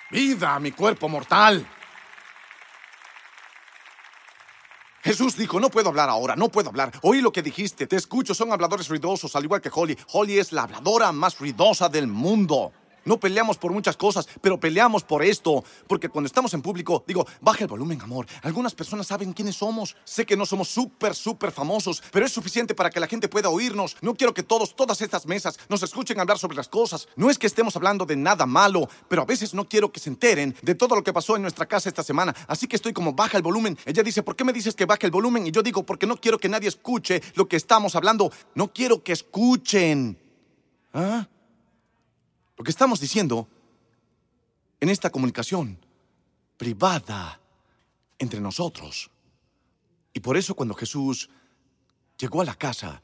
vida 0.09 0.55
a 0.55 0.59
mi 0.59 0.71
cuerpo 0.71 1.07
mortal. 1.07 1.65
Jesús 5.03 5.37
dijo, 5.37 5.59
no 5.59 5.69
puedo 5.69 5.89
hablar 5.89 6.09
ahora, 6.09 6.35
no 6.35 6.49
puedo 6.49 6.69
hablar. 6.69 6.91
Oí 7.03 7.21
lo 7.21 7.31
que 7.31 7.43
dijiste, 7.43 7.85
te 7.85 7.95
escucho, 7.95 8.33
son 8.33 8.51
habladores 8.51 8.89
ruidosos, 8.89 9.35
al 9.35 9.43
igual 9.43 9.61
que 9.61 9.69
Holly. 9.71 9.95
Holly 10.11 10.39
es 10.39 10.51
la 10.51 10.63
habladora 10.63 11.11
más 11.11 11.37
ruidosa 11.37 11.89
del 11.89 12.07
mundo. 12.07 12.73
No 13.05 13.19
peleamos 13.19 13.57
por 13.57 13.71
muchas 13.71 13.95
cosas, 13.95 14.27
pero 14.41 14.59
peleamos 14.59 15.03
por 15.03 15.23
esto. 15.23 15.63
Porque 15.87 16.09
cuando 16.09 16.25
estamos 16.25 16.53
en 16.53 16.61
público, 16.61 17.03
digo, 17.07 17.25
baja 17.39 17.63
el 17.63 17.67
volumen, 17.67 18.01
amor. 18.01 18.25
Algunas 18.41 18.73
personas 18.73 19.07
saben 19.07 19.33
quiénes 19.33 19.55
somos. 19.55 19.95
Sé 20.03 20.25
que 20.25 20.35
no 20.35 20.45
somos 20.45 20.69
súper, 20.69 21.15
súper 21.15 21.51
famosos, 21.51 22.01
pero 22.11 22.25
es 22.25 22.31
suficiente 22.31 22.73
para 22.73 22.89
que 22.89 22.99
la 22.99 23.07
gente 23.07 23.29
pueda 23.29 23.49
oírnos. 23.49 23.95
No 24.01 24.15
quiero 24.15 24.33
que 24.33 24.43
todos, 24.43 24.75
todas 24.75 25.01
estas 25.01 25.25
mesas 25.25 25.59
nos 25.69 25.83
escuchen 25.83 26.19
hablar 26.19 26.39
sobre 26.39 26.57
las 26.57 26.67
cosas. 26.67 27.07
No 27.15 27.29
es 27.29 27.37
que 27.37 27.47
estemos 27.47 27.75
hablando 27.75 28.05
de 28.05 28.15
nada 28.15 28.45
malo, 28.45 28.89
pero 29.07 29.21
a 29.21 29.25
veces 29.25 29.53
no 29.53 29.69
quiero 29.69 29.91
que 29.91 29.99
se 29.99 30.09
enteren 30.09 30.55
de 30.61 30.75
todo 30.75 30.95
lo 30.95 31.03
que 31.03 31.13
pasó 31.13 31.35
en 31.35 31.43
nuestra 31.43 31.67
casa 31.67 31.89
esta 31.89 32.03
semana. 32.03 32.35
Así 32.47 32.67
que 32.67 32.75
estoy 32.75 32.93
como, 32.93 33.13
baja 33.13 33.37
el 33.37 33.43
volumen. 33.43 33.77
Ella 33.85 34.01
dice, 34.01 34.23
¿por 34.23 34.35
qué 34.35 34.43
me 34.43 34.53
dices 34.53 34.75
que 34.75 34.85
baje 34.85 35.05
el 35.05 35.11
volumen? 35.11 35.45
Y 35.45 35.51
yo 35.51 35.61
digo, 35.61 35.85
porque 35.85 36.07
no 36.07 36.17
quiero 36.17 36.39
que 36.39 36.49
nadie 36.49 36.69
escuche 36.69 37.21
lo 37.35 37.47
que 37.47 37.55
estamos 37.55 37.95
hablando. 37.95 38.31
No 38.55 38.73
quiero 38.73 39.03
que 39.03 39.11
escuchen. 39.11 40.17
¿Ah? 40.93 41.27
Lo 42.57 42.63
que 42.63 42.71
estamos 42.71 42.99
diciendo 42.99 43.47
en 44.79 44.89
esta 44.89 45.09
comunicación 45.09 45.77
privada 46.57 47.39
entre 48.17 48.39
nosotros. 48.39 49.11
Y 50.13 50.19
por 50.21 50.37
eso 50.37 50.55
cuando 50.55 50.73
Jesús 50.73 51.29
llegó 52.17 52.41
a 52.41 52.45
la 52.45 52.55
casa, 52.55 53.01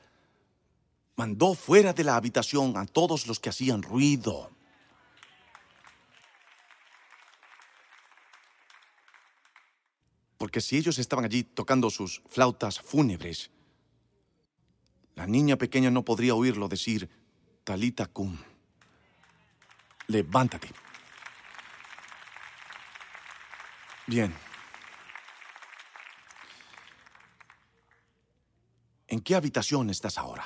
mandó 1.15 1.53
fuera 1.53 1.91
de 1.93 2.03
la 2.03 2.15
habitación 2.15 2.77
a 2.77 2.85
todos 2.85 3.27
los 3.27 3.39
que 3.39 3.49
hacían 3.49 3.83
ruido. 3.83 4.49
Porque 10.37 10.61
si 10.61 10.77
ellos 10.77 10.97
estaban 10.97 11.25
allí 11.25 11.43
tocando 11.43 11.89
sus 11.89 12.21
flautas 12.29 12.79
fúnebres, 12.79 13.51
la 15.15 15.27
niña 15.27 15.57
pequeña 15.57 15.91
no 15.91 16.03
podría 16.03 16.33
oírlo 16.35 16.67
decir 16.67 17.09
Talita 17.63 18.07
cum 18.07 18.37
levántate. 20.11 20.69
Bien. 24.07 24.33
¿En 29.07 29.21
qué 29.21 29.35
habitación 29.35 29.89
estás 29.89 30.17
ahora? 30.17 30.45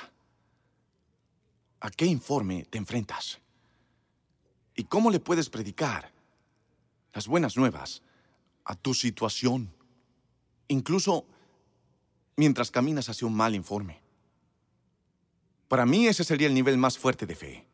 ¿A 1.80 1.90
qué 1.90 2.06
informe 2.06 2.64
te 2.64 2.78
enfrentas? 2.78 3.40
¿Y 4.74 4.84
cómo 4.84 5.10
le 5.10 5.20
puedes 5.20 5.50
predicar 5.50 6.12
las 7.12 7.26
buenas 7.26 7.56
nuevas 7.56 8.02
a 8.64 8.74
tu 8.74 8.92
situación? 8.92 9.72
Incluso 10.68 11.26
mientras 12.36 12.70
caminas 12.70 13.08
hacia 13.08 13.26
un 13.26 13.34
mal 13.34 13.54
informe. 13.54 14.00
Para 15.68 15.86
mí 15.86 16.06
ese 16.06 16.24
sería 16.24 16.46
el 16.46 16.54
nivel 16.54 16.76
más 16.76 16.98
fuerte 16.98 17.26
de 17.26 17.34
fe 17.34 17.65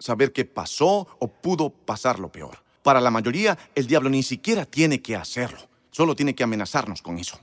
saber 0.00 0.32
qué 0.32 0.44
pasó 0.44 1.06
o 1.20 1.28
pudo 1.28 1.70
pasar 1.70 2.18
lo 2.18 2.32
peor. 2.32 2.58
Para 2.82 3.00
la 3.00 3.10
mayoría, 3.10 3.56
el 3.76 3.86
diablo 3.86 4.10
ni 4.10 4.24
siquiera 4.24 4.64
tiene 4.64 5.00
que 5.00 5.14
hacerlo, 5.14 5.60
solo 5.90 6.16
tiene 6.16 6.34
que 6.34 6.42
amenazarnos 6.42 7.02
con 7.02 7.18
eso. 7.18 7.38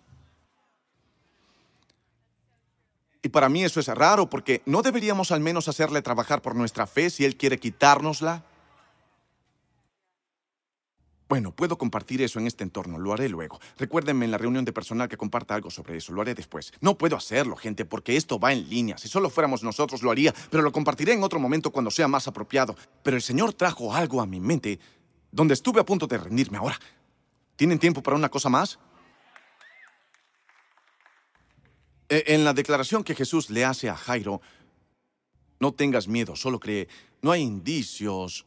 Y 3.22 3.30
para 3.30 3.49
mí 3.49 3.64
eso 3.64 3.80
es 3.80 3.88
raro 3.88 4.30
porque 4.30 4.62
¿no 4.66 4.82
deberíamos 4.82 5.32
al 5.32 5.39
menos 5.39 5.68
hacerle 5.68 6.01
trabajar 6.01 6.41
por 6.41 6.55
nuestra 6.55 6.88
fe 6.88 7.10
si 7.10 7.26
él 7.26 7.36
quiere 7.36 7.60
quitárnosla? 7.60 8.43
Bueno, 11.30 11.51
puedo 11.51 11.78
compartir 11.78 12.21
eso 12.21 12.39
en 12.39 12.47
este 12.47 12.63
entorno, 12.63 12.97
lo 12.97 13.11
haré 13.11 13.28
luego. 13.28 13.59
Recuérdenme 13.78 14.23
en 14.23 14.32
la 14.32 14.38
reunión 14.38 14.63
de 14.63 14.71
personal 14.71 15.09
que 15.09 15.17
comparta 15.17 15.55
algo 15.55 15.69
sobre 15.69 15.97
eso, 15.97 16.13
lo 16.13 16.21
haré 16.21 16.34
después. 16.34 16.71
No 16.80 16.97
puedo 16.97 17.17
hacerlo, 17.17 17.57
gente, 17.57 17.84
porque 17.84 18.15
esto 18.15 18.39
va 18.39 18.53
en 18.53 18.69
línea. 18.69 18.97
Si 18.97 19.09
solo 19.09 19.30
fuéramos 19.30 19.61
nosotros 19.61 20.01
lo 20.03 20.11
haría, 20.11 20.34
pero 20.49 20.63
lo 20.63 20.71
compartiré 20.71 21.13
en 21.13 21.23
otro 21.23 21.39
momento 21.39 21.71
cuando 21.71 21.91
sea 21.91 22.07
más 22.07 22.30
apropiado. 22.30 22.75
Pero 23.03 23.17
el 23.17 23.21
Señor 23.21 23.53
trajo 23.53 23.93
algo 23.93 24.21
a 24.21 24.25
mi 24.25 24.39
mente 24.39 24.80
donde 25.30 25.53
estuve 25.53 25.82
a 25.82 25.86
punto 25.86 26.07
de 26.07 26.17
rendirme 26.17 26.57
ahora. 26.57 26.80
¿Tienen 27.57 27.80
tiempo 27.80 28.01
para 28.01 28.15
una 28.15 28.30
cosa 28.30 28.47
más? 28.47 28.80
E, 32.07 32.23
en 32.28 32.45
la 32.45 32.53
declaración 32.53 33.03
que 33.03 33.15
Jesús 33.15 33.49
le 33.49 33.65
hace 33.65 33.89
a 33.89 33.97
Jairo, 33.97 34.41
no 35.59 35.73
tengas 35.73 36.07
miedo, 36.07 36.38
solo 36.38 36.59
cree, 36.59 36.88
no 37.21 37.32
hay 37.32 37.41
indicios 37.41 38.45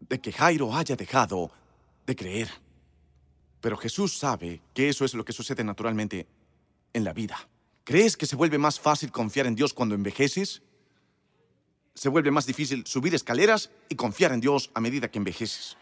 de 0.00 0.20
que 0.20 0.32
Jairo 0.32 0.74
haya 0.74 0.96
dejado 0.96 1.50
de 2.08 2.16
creer. 2.16 2.50
Pero 3.60 3.76
Jesús 3.76 4.18
sabe 4.18 4.60
que 4.74 4.88
eso 4.88 5.04
es 5.04 5.14
lo 5.14 5.24
que 5.24 5.32
sucede 5.32 5.62
naturalmente 5.62 6.26
en 6.92 7.04
la 7.04 7.12
vida. 7.12 7.48
¿Crees 7.84 8.16
que 8.16 8.26
se 8.26 8.34
vuelve 8.34 8.58
más 8.58 8.80
fácil 8.80 9.12
confiar 9.12 9.46
en 9.46 9.54
Dios 9.54 9.72
cuando 9.74 9.94
envejeces? 9.94 10.62
Se 11.94 12.08
vuelve 12.08 12.32
más 12.32 12.46
difícil 12.46 12.86
subir 12.86 13.14
escaleras 13.14 13.70
y 13.88 13.94
confiar 13.94 14.32
en 14.32 14.40
Dios 14.40 14.70
a 14.74 14.80
medida 14.80 15.10
que 15.10 15.18
envejeces. 15.18 15.76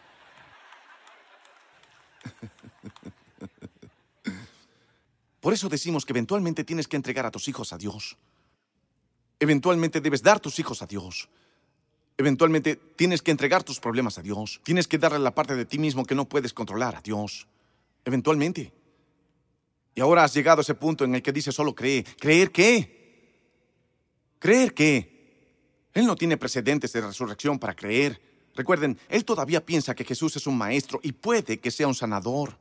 Por 5.41 5.53
eso 5.53 5.69
decimos 5.69 6.05
que 6.05 6.13
eventualmente 6.13 6.65
tienes 6.65 6.89
que 6.89 6.97
entregar 6.97 7.25
a 7.27 7.31
tus 7.31 7.47
hijos 7.47 7.73
a 7.73 7.79
Dios. 7.79 8.17
Eventualmente 9.39 10.01
debes 10.01 10.23
dar 10.23 10.41
tus 10.41 10.59
hijos 10.59 10.83
a 10.83 10.87
Dios. 10.87 11.29
Eventualmente 12.19 12.77
tienes 12.77 13.21
que 13.21 13.31
entregar 13.31 13.63
tus 13.63 13.79
problemas 13.79 14.19
a 14.19 14.23
Dios. 14.23 14.61
Tienes 14.65 14.89
que 14.89 14.99
darle 14.99 15.19
la 15.19 15.35
parte 15.35 15.55
de 15.55 15.67
ti 15.67 15.79
mismo 15.79 16.05
que 16.05 16.15
no 16.15 16.29
puedes 16.29 16.55
controlar 16.55 16.97
a 16.97 17.03
Dios. 17.03 17.47
Eventualmente. 18.05 18.73
Y 19.95 20.01
ahora 20.01 20.25
has 20.25 20.35
llegado 20.35 20.61
a 20.61 20.63
ese 20.63 20.75
punto 20.75 21.05
en 21.05 21.15
el 21.15 21.23
que 21.23 21.33
dice 21.33 21.53
solo 21.53 21.75
cree. 21.75 22.05
¿Creer 22.19 22.53
qué? 22.53 22.97
¿Creer 24.39 24.73
qué? 24.75 25.91
Él 25.93 26.07
no 26.07 26.17
tiene 26.17 26.37
precedentes 26.37 26.93
de 26.93 27.01
resurrección 27.01 27.59
para 27.59 27.75
creer. 27.75 28.21
Recuerden, 28.55 28.99
él 29.09 29.25
todavía 29.25 29.65
piensa 29.65 29.95
que 29.95 30.05
Jesús 30.05 30.37
es 30.37 30.47
un 30.47 30.57
maestro 30.57 31.01
y 31.03 31.13
puede 31.13 31.59
que 31.59 31.71
sea 31.71 31.89
un 31.89 31.95
sanador. 31.95 32.59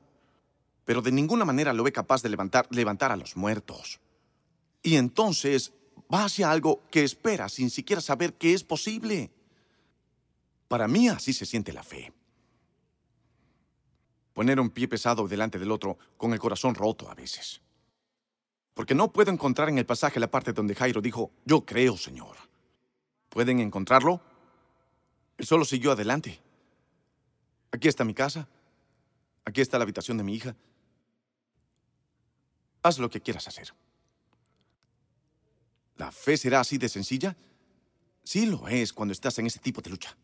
Pero 0.84 1.02
de 1.02 1.12
ninguna 1.12 1.46
manera 1.46 1.74
lo 1.74 1.84
ve 1.84 1.92
capaz 1.92 2.22
de 2.22 2.30
levantar, 2.30 2.68
levantar 2.70 3.12
a 3.12 3.18
los 3.18 3.36
muertos. 3.36 4.00
Y 4.84 4.98
entonces 4.98 5.74
va 6.14 6.26
hacia 6.26 6.52
algo 6.52 6.84
que 6.92 7.04
espera 7.04 7.50
sin 7.50 7.70
siquiera 7.70 8.02
saber 8.02 8.34
que 8.34 8.54
es 8.54 8.64
posible. 8.64 9.32
Para 10.68 10.88
mí 10.88 11.10
así 11.10 11.34
se 11.34 11.46
siente 11.46 11.74
la 11.74 11.84
fe. 11.84 12.12
Poner 14.34 14.60
un 14.60 14.70
pie 14.70 14.88
pesado 14.88 15.28
delante 15.28 15.60
del 15.60 15.72
otro 15.72 15.98
con 16.18 16.34
el 16.34 16.40
corazón 16.40 16.76
roto 16.76 17.10
a 17.10 17.16
veces. 17.16 17.62
Porque 18.74 18.94
no 18.94 19.14
puedo 19.14 19.32
encontrar 19.32 19.70
en 19.70 19.78
el 19.78 19.86
pasaje 19.86 20.20
la 20.20 20.30
parte 20.30 20.52
donde 20.52 20.76
Jairo 20.76 21.02
dijo, 21.02 21.32
yo 21.46 21.66
creo, 21.66 21.96
Señor. 21.96 22.36
¿Pueden 23.30 23.60
encontrarlo? 23.60 24.22
Él 25.38 25.46
solo 25.46 25.64
siguió 25.64 25.94
adelante. 25.94 26.40
Aquí 27.72 27.88
está 27.88 28.04
mi 28.04 28.14
casa. 28.14 28.48
Aquí 29.46 29.62
está 29.62 29.78
la 29.78 29.84
habitación 29.84 30.18
de 30.18 30.24
mi 30.24 30.36
hija. 30.36 30.56
Haz 32.84 33.00
lo 33.00 33.10
que 33.10 33.22
quieras 33.22 33.48
hacer. 33.48 33.74
¿La 35.98 36.12
fe 36.12 36.36
será 36.36 36.60
así 36.60 36.78
de 36.78 36.90
sencilla? 36.90 37.36
Sí 38.24 38.46
lo 38.46 38.68
es 38.68 38.92
cuando 38.92 39.14
estás 39.14 39.40
en 39.40 39.46
ese 39.46 39.60
tipo 39.60 39.82
de 39.82 39.92
lucha. 39.92 40.18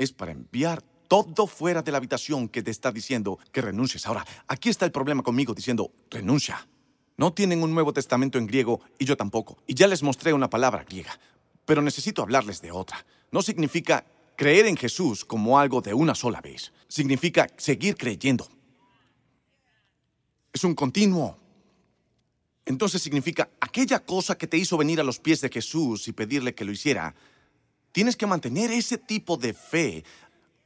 Es 0.00 0.12
para 0.12 0.32
enviar 0.32 0.82
todo 1.08 1.46
fuera 1.46 1.82
de 1.82 1.92
la 1.92 1.98
habitación 1.98 2.48
que 2.48 2.62
te 2.62 2.70
está 2.70 2.90
diciendo 2.90 3.38
que 3.52 3.60
renuncies. 3.60 4.06
Ahora, 4.06 4.24
aquí 4.48 4.70
está 4.70 4.86
el 4.86 4.92
problema 4.92 5.22
conmigo 5.22 5.52
diciendo, 5.52 5.92
renuncia. 6.08 6.66
No 7.18 7.34
tienen 7.34 7.62
un 7.62 7.74
Nuevo 7.74 7.92
Testamento 7.92 8.38
en 8.38 8.46
griego 8.46 8.80
y 8.98 9.04
yo 9.04 9.14
tampoco. 9.14 9.58
Y 9.66 9.74
ya 9.74 9.86
les 9.86 10.02
mostré 10.02 10.32
una 10.32 10.48
palabra 10.48 10.84
griega, 10.84 11.20
pero 11.66 11.82
necesito 11.82 12.22
hablarles 12.22 12.62
de 12.62 12.70
otra. 12.70 13.04
No 13.30 13.42
significa 13.42 14.06
creer 14.36 14.64
en 14.64 14.78
Jesús 14.78 15.22
como 15.22 15.58
algo 15.58 15.82
de 15.82 15.92
una 15.92 16.14
sola 16.14 16.40
vez. 16.40 16.72
Significa 16.88 17.46
seguir 17.58 17.94
creyendo. 17.94 18.48
Es 20.50 20.64
un 20.64 20.74
continuo. 20.74 21.36
Entonces 22.64 23.02
significa 23.02 23.50
aquella 23.60 23.98
cosa 23.98 24.38
que 24.38 24.46
te 24.46 24.56
hizo 24.56 24.78
venir 24.78 24.98
a 24.98 25.04
los 25.04 25.18
pies 25.18 25.42
de 25.42 25.50
Jesús 25.50 26.08
y 26.08 26.12
pedirle 26.12 26.54
que 26.54 26.64
lo 26.64 26.72
hiciera. 26.72 27.14
Tienes 27.92 28.16
que 28.16 28.26
mantener 28.26 28.70
ese 28.70 28.98
tipo 28.98 29.36
de 29.36 29.52
fe 29.52 30.04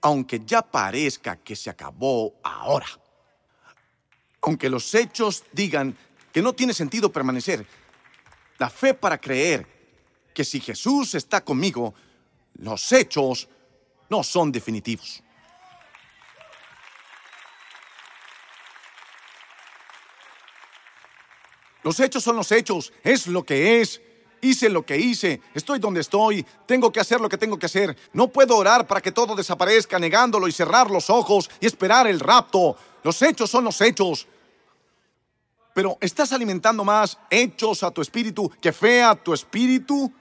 aunque 0.04 0.42
ya 0.44 0.60
parezca 0.60 1.36
que 1.36 1.56
se 1.56 1.70
acabó 1.70 2.34
ahora. 2.42 2.86
Aunque 4.42 4.68
los 4.68 4.94
hechos 4.94 5.44
digan 5.52 5.96
que 6.30 6.42
no 6.42 6.52
tiene 6.52 6.74
sentido 6.74 7.10
permanecer, 7.10 7.66
la 8.58 8.68
fe 8.68 8.92
para 8.92 9.18
creer 9.18 9.66
que 10.34 10.44
si 10.44 10.60
Jesús 10.60 11.14
está 11.14 11.42
conmigo, 11.42 11.94
los 12.54 12.92
hechos 12.92 13.48
no 14.10 14.22
son 14.22 14.52
definitivos. 14.52 15.22
Los 21.82 21.98
hechos 22.00 22.22
son 22.22 22.36
los 22.36 22.52
hechos, 22.52 22.92
es 23.02 23.26
lo 23.26 23.44
que 23.44 23.80
es. 23.80 24.02
Hice 24.44 24.68
lo 24.68 24.84
que 24.84 24.98
hice, 24.98 25.40
estoy 25.54 25.78
donde 25.78 26.02
estoy, 26.02 26.44
tengo 26.66 26.92
que 26.92 27.00
hacer 27.00 27.18
lo 27.18 27.30
que 27.30 27.38
tengo 27.38 27.58
que 27.58 27.64
hacer. 27.64 27.96
No 28.12 28.28
puedo 28.28 28.54
orar 28.58 28.86
para 28.86 29.00
que 29.00 29.10
todo 29.10 29.34
desaparezca 29.34 29.98
negándolo 29.98 30.46
y 30.46 30.52
cerrar 30.52 30.90
los 30.90 31.08
ojos 31.08 31.48
y 31.60 31.66
esperar 31.66 32.06
el 32.06 32.20
rapto. 32.20 32.76
Los 33.02 33.22
hechos 33.22 33.48
son 33.48 33.64
los 33.64 33.80
hechos. 33.80 34.26
Pero 35.72 35.96
¿estás 35.98 36.30
alimentando 36.34 36.84
más 36.84 37.16
hechos 37.30 37.82
a 37.82 37.90
tu 37.90 38.02
espíritu 38.02 38.52
que 38.60 38.70
fe 38.70 39.02
a 39.02 39.14
tu 39.14 39.32
espíritu? 39.32 40.12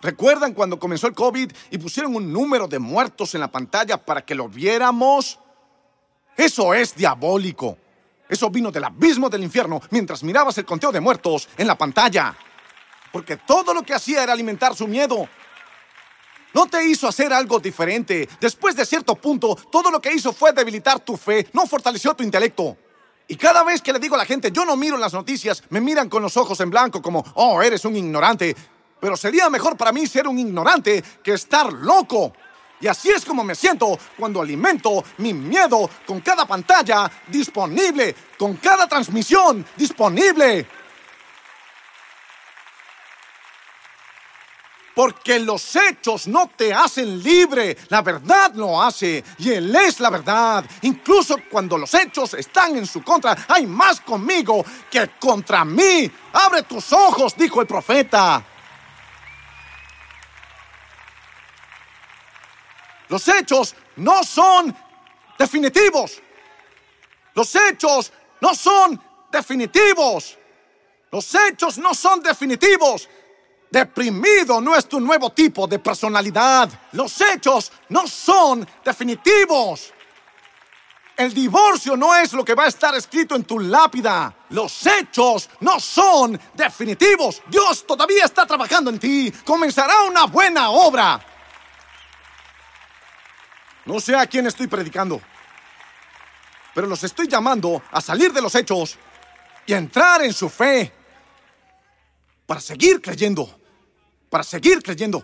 ¿Recuerdan 0.00 0.54
cuando 0.54 0.78
comenzó 0.78 1.08
el 1.08 1.14
COVID 1.14 1.50
y 1.72 1.78
pusieron 1.78 2.14
un 2.14 2.32
número 2.32 2.68
de 2.68 2.78
muertos 2.78 3.34
en 3.34 3.40
la 3.40 3.50
pantalla 3.50 3.96
para 3.96 4.24
que 4.24 4.36
lo 4.36 4.48
viéramos? 4.48 5.40
Eso 6.36 6.72
es 6.72 6.94
diabólico. 6.94 7.76
Eso 8.28 8.48
vino 8.48 8.70
del 8.70 8.84
abismo 8.84 9.28
del 9.28 9.42
infierno 9.42 9.82
mientras 9.90 10.22
mirabas 10.22 10.56
el 10.58 10.64
conteo 10.64 10.92
de 10.92 11.00
muertos 11.00 11.48
en 11.58 11.66
la 11.66 11.76
pantalla 11.76 12.36
porque 13.12 13.36
todo 13.36 13.74
lo 13.74 13.82
que 13.82 13.94
hacía 13.94 14.22
era 14.22 14.32
alimentar 14.32 14.74
su 14.74 14.86
miedo. 14.86 15.28
No 16.52 16.66
te 16.66 16.84
hizo 16.84 17.06
hacer 17.06 17.32
algo 17.32 17.60
diferente. 17.60 18.28
Después 18.40 18.74
de 18.74 18.84
cierto 18.84 19.14
punto, 19.14 19.54
todo 19.70 19.90
lo 19.90 20.00
que 20.00 20.12
hizo 20.12 20.32
fue 20.32 20.52
debilitar 20.52 21.00
tu 21.00 21.16
fe, 21.16 21.48
no 21.52 21.66
fortaleció 21.66 22.14
tu 22.14 22.24
intelecto. 22.24 22.76
Y 23.28 23.36
cada 23.36 23.62
vez 23.62 23.80
que 23.80 23.92
le 23.92 24.00
digo 24.00 24.16
a 24.16 24.18
la 24.18 24.24
gente, 24.24 24.50
yo 24.50 24.64
no 24.64 24.76
miro 24.76 24.96
las 24.96 25.12
noticias, 25.12 25.62
me 25.70 25.80
miran 25.80 26.08
con 26.08 26.20
los 26.20 26.36
ojos 26.36 26.58
en 26.60 26.70
blanco 26.70 27.00
como, 27.00 27.24
oh, 27.34 27.62
eres 27.62 27.84
un 27.84 27.94
ignorante. 27.94 28.56
Pero 28.98 29.16
sería 29.16 29.48
mejor 29.48 29.76
para 29.76 29.92
mí 29.92 30.06
ser 30.06 30.26
un 30.26 30.38
ignorante 30.38 31.02
que 31.22 31.34
estar 31.34 31.72
loco. 31.72 32.32
Y 32.80 32.88
así 32.88 33.10
es 33.10 33.24
como 33.24 33.44
me 33.44 33.54
siento 33.54 33.98
cuando 34.18 34.40
alimento 34.40 35.04
mi 35.18 35.32
miedo 35.32 35.88
con 36.06 36.20
cada 36.20 36.46
pantalla 36.46 37.10
disponible, 37.28 38.16
con 38.36 38.56
cada 38.56 38.88
transmisión 38.88 39.64
disponible. 39.76 40.66
Porque 45.00 45.38
los 45.38 45.76
hechos 45.76 46.26
no 46.26 46.50
te 46.54 46.74
hacen 46.74 47.22
libre, 47.22 47.74
la 47.88 48.02
verdad 48.02 48.52
lo 48.52 48.82
hace 48.82 49.24
y 49.38 49.50
Él 49.50 49.74
es 49.74 49.98
la 49.98 50.10
verdad. 50.10 50.62
Incluso 50.82 51.36
cuando 51.50 51.78
los 51.78 51.94
hechos 51.94 52.34
están 52.34 52.76
en 52.76 52.86
su 52.86 53.02
contra, 53.02 53.34
hay 53.48 53.66
más 53.66 54.02
conmigo 54.02 54.62
que 54.90 55.08
contra 55.18 55.64
mí. 55.64 56.12
Abre 56.34 56.64
tus 56.64 56.92
ojos, 56.92 57.34
dijo 57.34 57.62
el 57.62 57.66
profeta. 57.66 58.44
Los 63.08 63.26
hechos 63.26 63.74
no 63.96 64.22
son 64.22 64.76
definitivos. 65.38 66.20
Los 67.32 67.54
hechos 67.54 68.12
no 68.42 68.54
son 68.54 69.02
definitivos. 69.32 70.36
Los 71.10 71.34
hechos 71.34 71.78
no 71.78 71.94
son 71.94 72.22
definitivos. 72.22 73.08
Deprimido 73.70 74.60
no 74.60 74.74
es 74.74 74.88
tu 74.88 74.98
nuevo 74.98 75.30
tipo 75.30 75.66
de 75.68 75.78
personalidad. 75.78 76.68
Los 76.92 77.20
hechos 77.20 77.70
no 77.88 78.08
son 78.08 78.66
definitivos. 78.84 79.92
El 81.16 81.32
divorcio 81.32 81.96
no 81.96 82.14
es 82.16 82.32
lo 82.32 82.44
que 82.44 82.54
va 82.54 82.64
a 82.64 82.68
estar 82.68 82.94
escrito 82.96 83.36
en 83.36 83.44
tu 83.44 83.60
lápida. 83.60 84.34
Los 84.48 84.86
hechos 84.86 85.50
no 85.60 85.78
son 85.78 86.40
definitivos. 86.54 87.42
Dios 87.46 87.86
todavía 87.86 88.24
está 88.24 88.44
trabajando 88.44 88.90
en 88.90 88.98
ti. 88.98 89.32
Comenzará 89.44 90.02
una 90.02 90.24
buena 90.24 90.70
obra. 90.70 91.24
No 93.84 94.00
sé 94.00 94.16
a 94.16 94.26
quién 94.26 94.46
estoy 94.46 94.66
predicando, 94.66 95.20
pero 96.74 96.86
los 96.86 97.02
estoy 97.04 97.28
llamando 97.28 97.82
a 97.90 98.00
salir 98.00 98.32
de 98.32 98.42
los 98.42 98.54
hechos 98.54 98.98
y 99.66 99.72
a 99.74 99.78
entrar 99.78 100.22
en 100.22 100.32
su 100.32 100.48
fe 100.48 100.92
para 102.46 102.60
seguir 102.60 103.00
creyendo 103.00 103.59
para 104.30 104.44
seguir 104.44 104.82
creyendo. 104.82 105.22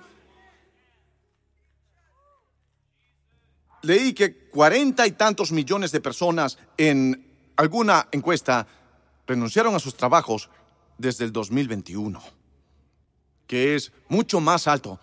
Leí 3.82 4.12
que 4.12 4.48
cuarenta 4.48 5.06
y 5.06 5.12
tantos 5.12 5.52
millones 5.52 5.92
de 5.92 6.00
personas 6.00 6.58
en 6.76 7.24
alguna 7.56 8.08
encuesta 8.10 8.66
renunciaron 9.26 9.74
a 9.74 9.78
sus 9.78 9.96
trabajos 9.96 10.50
desde 10.98 11.24
el 11.24 11.32
2021, 11.32 12.20
que 13.46 13.76
es 13.76 13.92
mucho 14.08 14.40
más 14.40 14.66
alto. 14.66 14.98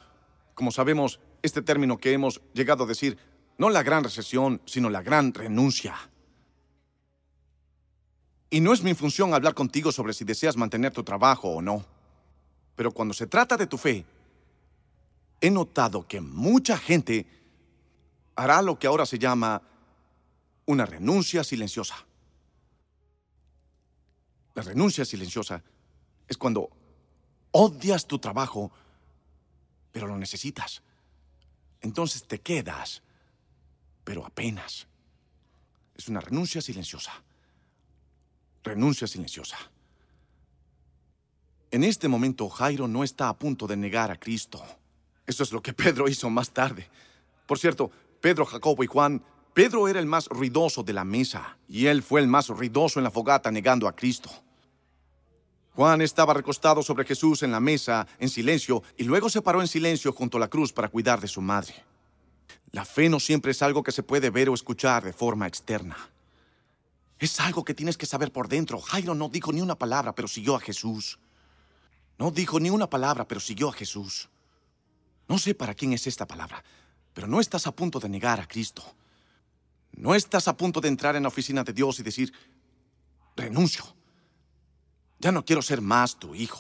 Como 0.54 0.72
sabemos, 0.72 1.20
este 1.42 1.62
término 1.62 1.98
que 1.98 2.12
hemos 2.12 2.42
llegado 2.54 2.84
a 2.84 2.88
decir, 2.88 3.18
no 3.58 3.70
la 3.70 3.84
gran 3.84 4.04
recesión, 4.04 4.62
sino 4.66 4.90
la 4.90 5.02
gran 5.02 5.34
renuncia. 5.34 5.96
Y 8.50 8.60
no 8.60 8.74
es 8.74 8.84
mi 8.84 8.94
función 8.94 9.34
hablar 9.34 9.54
contigo 9.54 9.92
sobre 9.92 10.14
si 10.14 10.26
deseas 10.26 10.58
mantener 10.58 10.92
tu 10.92 11.04
trabajo 11.04 11.50
o 11.50 11.62
no. 11.62 11.86
Pero 12.76 12.92
cuando 12.92 13.14
se 13.14 13.28
trata 13.28 13.58
de 13.58 13.68
tu 13.68 13.78
fe, 13.78 14.06
he 15.42 15.52
notado 15.52 16.08
que 16.08 16.22
mucha 16.22 16.78
gente 16.78 17.28
hará 18.36 18.62
lo 18.62 18.80
que 18.80 18.88
ahora 18.88 19.06
se 19.06 19.20
llama 19.20 19.62
una 20.66 20.86
renuncia 20.86 21.44
silenciosa. 21.44 21.96
La 24.56 24.64
renuncia 24.64 25.04
silenciosa 25.04 25.64
es 26.28 26.38
cuando 26.38 26.70
odias 27.52 28.08
tu 28.08 28.20
trabajo, 28.20 28.72
pero 29.92 30.08
lo 30.08 30.18
necesitas. 30.18 30.82
Entonces 31.82 32.26
te 32.26 32.40
quedas, 32.40 33.02
pero 34.04 34.26
apenas. 34.26 34.88
Es 35.96 36.08
una 36.08 36.22
renuncia 36.22 36.62
silenciosa. 36.62 37.12
Renuncia 38.64 39.08
silenciosa. 39.08 39.58
En 41.74 41.84
este 41.84 42.08
momento 42.08 42.50
Jairo 42.50 42.88
no 42.88 43.04
está 43.04 43.30
a 43.30 43.34
punto 43.40 43.66
de 43.66 43.76
negar 43.76 44.12
a 44.12 44.20
Cristo. 44.20 44.64
Eso 45.26 45.42
es 45.42 45.52
lo 45.52 45.60
que 45.60 45.74
Pedro 45.74 46.08
hizo 46.08 46.30
más 46.30 46.52
tarde. 46.52 46.88
Por 47.48 47.58
cierto, 47.58 47.90
Pedro, 48.22 48.46
Jacobo 48.46 48.84
y 48.84 48.88
Juan, 48.88 49.24
Pedro 49.56 49.88
era 49.88 50.00
el 50.00 50.06
más 50.06 50.28
ruidoso 50.28 50.84
de 50.84 50.94
la 50.94 51.04
mesa 51.04 51.58
y 51.68 51.88
él 51.88 52.04
fue 52.04 52.22
el 52.22 52.28
más 52.28 52.50
ruidoso 52.50 53.00
en 53.00 53.04
la 53.04 53.10
fogata 53.10 53.50
negando 53.50 53.88
a 53.88 53.96
Cristo. 53.96 54.30
Juan 55.72 56.04
estaba 56.04 56.36
recostado 56.36 56.84
sobre 56.84 57.06
Jesús 57.06 57.42
en 57.42 57.50
la 57.50 57.60
mesa, 57.60 58.06
en 58.20 58.30
silencio, 58.30 58.84
y 58.96 59.06
luego 59.06 59.28
se 59.28 59.42
paró 59.42 59.60
en 59.60 59.68
silencio 59.68 60.14
junto 60.14 60.38
a 60.38 60.42
la 60.42 60.50
cruz 60.50 60.72
para 60.72 60.90
cuidar 60.90 61.22
de 61.22 61.28
su 61.28 61.42
madre. 61.42 61.74
La 62.70 62.86
fe 62.86 63.10
no 63.10 63.20
siempre 63.20 63.50
es 63.50 63.64
algo 63.64 63.82
que 63.82 63.92
se 63.92 64.04
puede 64.04 64.30
ver 64.30 64.48
o 64.48 64.54
escuchar 64.54 65.04
de 65.04 65.14
forma 65.14 65.48
externa. 65.48 65.98
Es 67.18 67.40
algo 67.40 67.64
que 67.66 67.74
tienes 67.74 67.98
que 67.98 68.06
saber 68.06 68.32
por 68.32 68.48
dentro. 68.48 68.80
Jairo 68.80 69.16
no 69.16 69.28
dijo 69.28 69.52
ni 69.52 69.62
una 69.62 69.74
palabra, 69.74 70.14
pero 70.14 70.28
siguió 70.28 70.56
a 70.56 70.60
Jesús. 70.60 71.18
No 72.18 72.32
dijo 72.32 72.60
ni 72.60 72.70
una 72.70 72.90
palabra, 72.90 73.28
pero 73.28 73.40
siguió 73.40 73.70
a 73.70 73.74
Jesús. 73.74 74.30
No 75.28 75.38
sé 75.38 75.56
para 75.56 75.74
quién 75.74 75.94
es 75.94 76.08
esta 76.08 76.28
palabra, 76.28 76.64
pero 77.14 77.28
no 77.28 77.40
estás 77.40 77.68
a 77.68 77.76
punto 77.76 78.00
de 78.00 78.10
negar 78.10 78.40
a 78.40 78.48
Cristo. 78.48 78.84
No 79.94 80.16
estás 80.16 80.48
a 80.48 80.58
punto 80.58 80.82
de 80.82 80.88
entrar 80.88 81.16
en 81.16 81.24
la 81.24 81.30
oficina 81.30 81.64
de 81.64 81.74
Dios 81.74 82.00
y 82.00 82.04
decir, 82.04 82.34
renuncio. 83.36 83.84
Ya 85.20 85.32
no 85.32 85.46
quiero 85.46 85.62
ser 85.62 85.82
más 85.82 86.18
tu 86.20 86.36
hijo. 86.36 86.60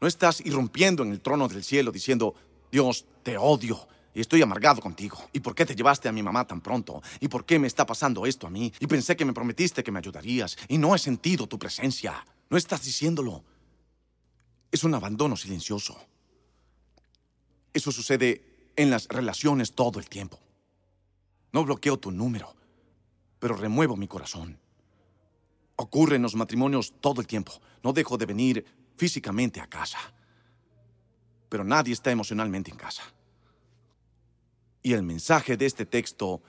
No 0.00 0.06
estás 0.06 0.40
irrumpiendo 0.40 1.02
en 1.02 1.10
el 1.10 1.20
trono 1.20 1.48
del 1.48 1.64
cielo 1.64 1.90
diciendo, 1.90 2.34
Dios, 2.70 3.06
te 3.22 3.36
odio 3.38 3.88
Y 4.14 4.20
estoy 4.20 4.40
amargado 4.40 4.80
contigo. 4.80 5.18
¿Y 5.32 5.40
por 5.40 5.54
qué 5.54 5.66
te 5.66 5.76
llevaste 5.76 6.08
a 6.08 6.12
mi 6.12 6.22
mamá 6.22 6.46
tan 6.46 6.60
pronto? 6.60 7.02
¿Y 7.20 7.28
por 7.28 7.44
qué 7.44 7.58
me 7.58 7.66
está 7.66 7.84
pasando 7.84 8.24
esto 8.24 8.46
a 8.46 8.50
mí? 8.50 8.72
Y 8.80 8.86
pensé 8.86 9.14
que 9.14 9.26
me 9.26 9.34
prometiste 9.34 9.84
que 9.84 9.92
me 9.92 9.98
ayudarías. 9.98 10.56
Y 10.68 10.78
no 10.78 10.94
he 10.94 10.98
sentido 10.98 11.46
tu 11.46 11.58
presencia. 11.58 12.24
No 12.48 12.56
estás 12.56 12.82
diciéndolo. 12.82 13.44
Es 14.76 14.84
un 14.84 14.92
abandono 14.92 15.38
silencioso. 15.38 15.96
Eso 17.72 17.90
sucede 17.90 18.72
en 18.76 18.90
las 18.90 19.08
relaciones 19.08 19.72
todo 19.72 19.98
el 19.98 20.06
tiempo. 20.06 20.38
No 21.50 21.64
bloqueo 21.64 21.98
tu 21.98 22.10
número, 22.10 22.54
pero 23.38 23.56
remuevo 23.56 23.96
mi 23.96 24.06
corazón. 24.06 24.60
Ocurre 25.76 26.16
en 26.16 26.22
los 26.22 26.34
matrimonios 26.34 26.92
todo 27.00 27.22
el 27.22 27.26
tiempo. 27.26 27.58
No 27.82 27.94
dejo 27.94 28.18
de 28.18 28.26
venir 28.26 28.66
físicamente 28.98 29.62
a 29.62 29.66
casa. 29.66 29.98
Pero 31.48 31.64
nadie 31.64 31.94
está 31.94 32.10
emocionalmente 32.10 32.70
en 32.70 32.76
casa. 32.76 33.02
Y 34.82 34.92
el 34.92 35.02
mensaje 35.02 35.56
de 35.56 35.64
este 35.64 35.86
texto 35.86 36.42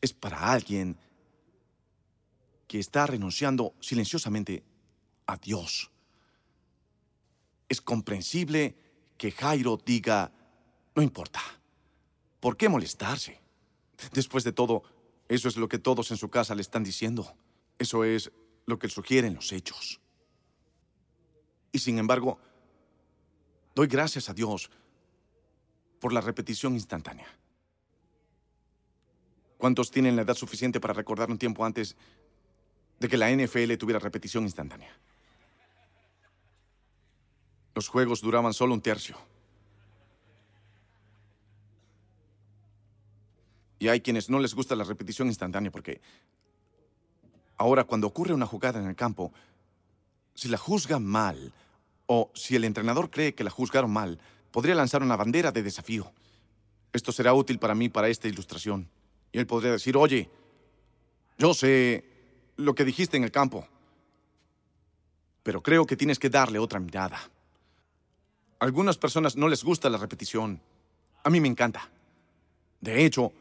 es 0.00 0.14
para 0.14 0.50
alguien 0.50 0.96
que 2.66 2.78
está 2.78 3.06
renunciando 3.06 3.74
silenciosamente 3.80 4.64
a 5.26 5.36
Dios. 5.36 5.90
Es 7.68 7.80
comprensible 7.80 8.74
que 9.16 9.32
Jairo 9.32 9.78
diga, 9.84 10.32
no 10.94 11.02
importa, 11.02 11.40
¿por 12.40 12.56
qué 12.56 12.68
molestarse? 12.68 13.40
Después 14.12 14.44
de 14.44 14.52
todo, 14.52 14.82
eso 15.28 15.48
es 15.48 15.56
lo 15.56 15.68
que 15.68 15.78
todos 15.78 16.10
en 16.10 16.16
su 16.16 16.30
casa 16.30 16.54
le 16.54 16.62
están 16.62 16.84
diciendo. 16.84 17.34
Eso 17.78 18.04
es 18.04 18.30
lo 18.66 18.78
que 18.78 18.88
sugieren 18.88 19.34
los 19.34 19.52
hechos. 19.52 20.00
Y 21.72 21.78
sin 21.78 21.98
embargo, 21.98 22.38
doy 23.74 23.86
gracias 23.86 24.28
a 24.28 24.34
Dios 24.34 24.70
por 26.00 26.12
la 26.12 26.20
repetición 26.20 26.74
instantánea. 26.74 27.26
¿Cuántos 29.58 29.90
tienen 29.90 30.16
la 30.16 30.22
edad 30.22 30.34
suficiente 30.34 30.80
para 30.80 30.94
recordar 30.94 31.30
un 31.30 31.38
tiempo 31.38 31.64
antes 31.64 31.96
de 33.00 33.08
que 33.08 33.16
la 33.16 33.30
NFL 33.30 33.74
tuviera 33.76 33.98
repetición 33.98 34.44
instantánea? 34.44 34.96
Los 37.78 37.86
juegos 37.86 38.20
duraban 38.20 38.52
solo 38.54 38.74
un 38.74 38.80
tercio. 38.80 39.16
Y 43.78 43.86
hay 43.86 44.00
quienes 44.00 44.28
no 44.28 44.40
les 44.40 44.52
gusta 44.52 44.74
la 44.74 44.82
repetición 44.82 45.28
instantánea 45.28 45.70
porque 45.70 46.00
ahora 47.56 47.84
cuando 47.84 48.08
ocurre 48.08 48.34
una 48.34 48.46
jugada 48.46 48.80
en 48.80 48.88
el 48.88 48.96
campo, 48.96 49.32
si 50.34 50.48
la 50.48 50.58
juzgan 50.58 51.04
mal 51.04 51.52
o 52.06 52.32
si 52.34 52.56
el 52.56 52.64
entrenador 52.64 53.10
cree 53.10 53.36
que 53.36 53.44
la 53.44 53.50
juzgaron 53.50 53.92
mal, 53.92 54.18
podría 54.50 54.74
lanzar 54.74 55.04
una 55.04 55.14
bandera 55.14 55.52
de 55.52 55.62
desafío. 55.62 56.10
Esto 56.92 57.12
será 57.12 57.32
útil 57.32 57.60
para 57.60 57.76
mí 57.76 57.88
para 57.88 58.08
esta 58.08 58.26
ilustración. 58.26 58.88
Y 59.30 59.38
él 59.38 59.46
podría 59.46 59.70
decir, 59.70 59.96
oye, 59.96 60.28
yo 61.38 61.54
sé 61.54 62.04
lo 62.56 62.74
que 62.74 62.84
dijiste 62.84 63.16
en 63.16 63.22
el 63.22 63.30
campo, 63.30 63.68
pero 65.44 65.62
creo 65.62 65.86
que 65.86 65.96
tienes 65.96 66.18
que 66.18 66.28
darle 66.28 66.58
otra 66.58 66.80
mirada. 66.80 67.20
Algunas 68.58 68.98
personas 68.98 69.36
no 69.36 69.48
les 69.48 69.62
gusta 69.64 69.90
la 69.90 69.98
repetición. 69.98 70.60
A 71.24 71.30
mí 71.30 71.40
me 71.40 71.48
encanta. 71.48 71.88
De 72.80 73.04
hecho, 73.04 73.32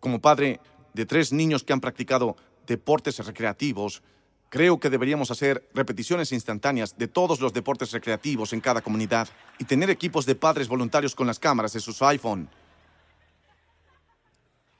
como 0.00 0.20
padre 0.20 0.60
de 0.94 1.06
tres 1.06 1.32
niños 1.32 1.64
que 1.64 1.72
han 1.72 1.80
practicado 1.80 2.36
deportes 2.66 3.18
recreativos, 3.24 4.02
Creo 4.48 4.78
que 4.78 4.90
deberíamos 4.90 5.30
hacer 5.30 5.68
repeticiones 5.74 6.32
instantáneas 6.32 6.96
de 6.96 7.08
todos 7.08 7.40
los 7.40 7.52
deportes 7.52 7.90
recreativos 7.92 8.52
en 8.52 8.60
cada 8.60 8.80
comunidad 8.80 9.28
y 9.58 9.64
tener 9.64 9.90
equipos 9.90 10.24
de 10.24 10.36
padres 10.36 10.68
voluntarios 10.68 11.14
con 11.14 11.26
las 11.26 11.38
cámaras 11.38 11.72
de 11.72 11.80
sus 11.80 12.00
iPhone. 12.02 12.48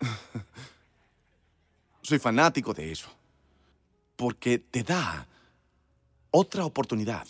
Soy 2.03 2.19
fanático 2.21 2.73
de 2.73 2.93
eso, 2.93 3.09
porque 4.15 4.61
te 4.61 4.85
da 4.85 5.27
otra 6.31 6.65
oportunidad 6.65 7.27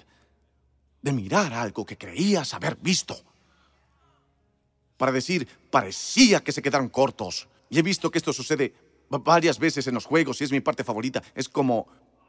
de 1.03 1.12
mirar 1.12 1.53
algo 1.53 1.84
que 1.84 1.99
creías 1.99 2.55
haber 2.55 2.76
visto. 2.76 3.16
Para 4.97 5.12
decir, 5.12 5.47
parecía 5.70 6.42
que 6.42 6.53
se 6.53 6.62
quedaron 6.62 6.88
cortos. 6.88 7.49
Y 7.68 7.78
he 7.78 7.82
visto 7.82 8.11
que 8.11 8.18
esto 8.18 8.32
sucede 8.32 8.74
varias 9.09 9.59
veces 9.59 9.86
en 9.86 9.94
los 9.94 10.07
juegos 10.07 10.40
y 10.40 10.44
es 10.44 10.53
mi 10.53 10.61
parte 10.61 10.84
favorita. 10.84 11.22
Es 11.34 11.49
como 11.49 11.86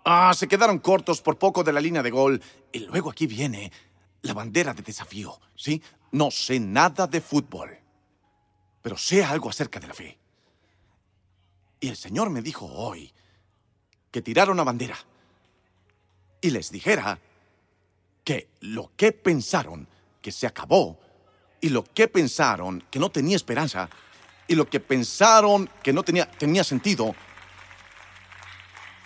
Ah, 0.10 0.34
se 0.34 0.48
quedaron 0.48 0.80
cortos 0.80 1.22
por 1.22 1.38
poco 1.38 1.66
de 1.66 1.74
la 1.74 1.82
línea 1.82 2.02
de 2.02 2.12
gol. 2.12 2.42
Y 2.72 2.80
luego 2.80 3.12
aquí 3.12 3.28
viene 3.28 3.70
la 4.22 4.34
bandera 4.34 4.74
de 4.74 4.82
desafío, 4.82 5.38
¿sí? 5.54 5.84
No 6.14 6.32
sé 6.32 6.62
nada 6.62 7.08
de 7.08 7.20
fútbol, 7.20 7.78
pero 8.82 8.96
sé 8.96 9.22
algo 9.22 9.50
acerca 9.50 9.82
de 9.82 9.88
la 9.88 9.94
fe. 9.94 10.18
Y 11.82 11.90
el 11.90 11.98
Señor 11.98 12.30
me 12.30 12.42
dijo 12.42 12.66
hoy 12.66 13.14
que 14.10 14.22
tirara 14.22 14.50
una 14.50 14.64
bandera 14.64 14.98
y 16.40 16.52
les 16.52 16.72
dijera 16.72 17.20
que 18.28 18.50
lo 18.60 18.92
que 18.98 19.14
pensaron 19.14 19.88
que 20.22 20.34
se 20.34 20.46
acabó 20.46 21.00
y 21.62 21.70
lo 21.70 21.86
que 21.86 22.10
pensaron 22.10 22.84
que 22.92 23.00
no 23.00 23.10
tenía 23.10 23.38
esperanza 23.38 23.90
y 24.50 24.56
lo 24.56 24.70
que 24.70 24.82
pensaron 24.82 25.70
que 25.82 25.94
no 25.94 26.04
tenía, 26.04 26.30
tenía 26.30 26.66
sentido 26.66 27.16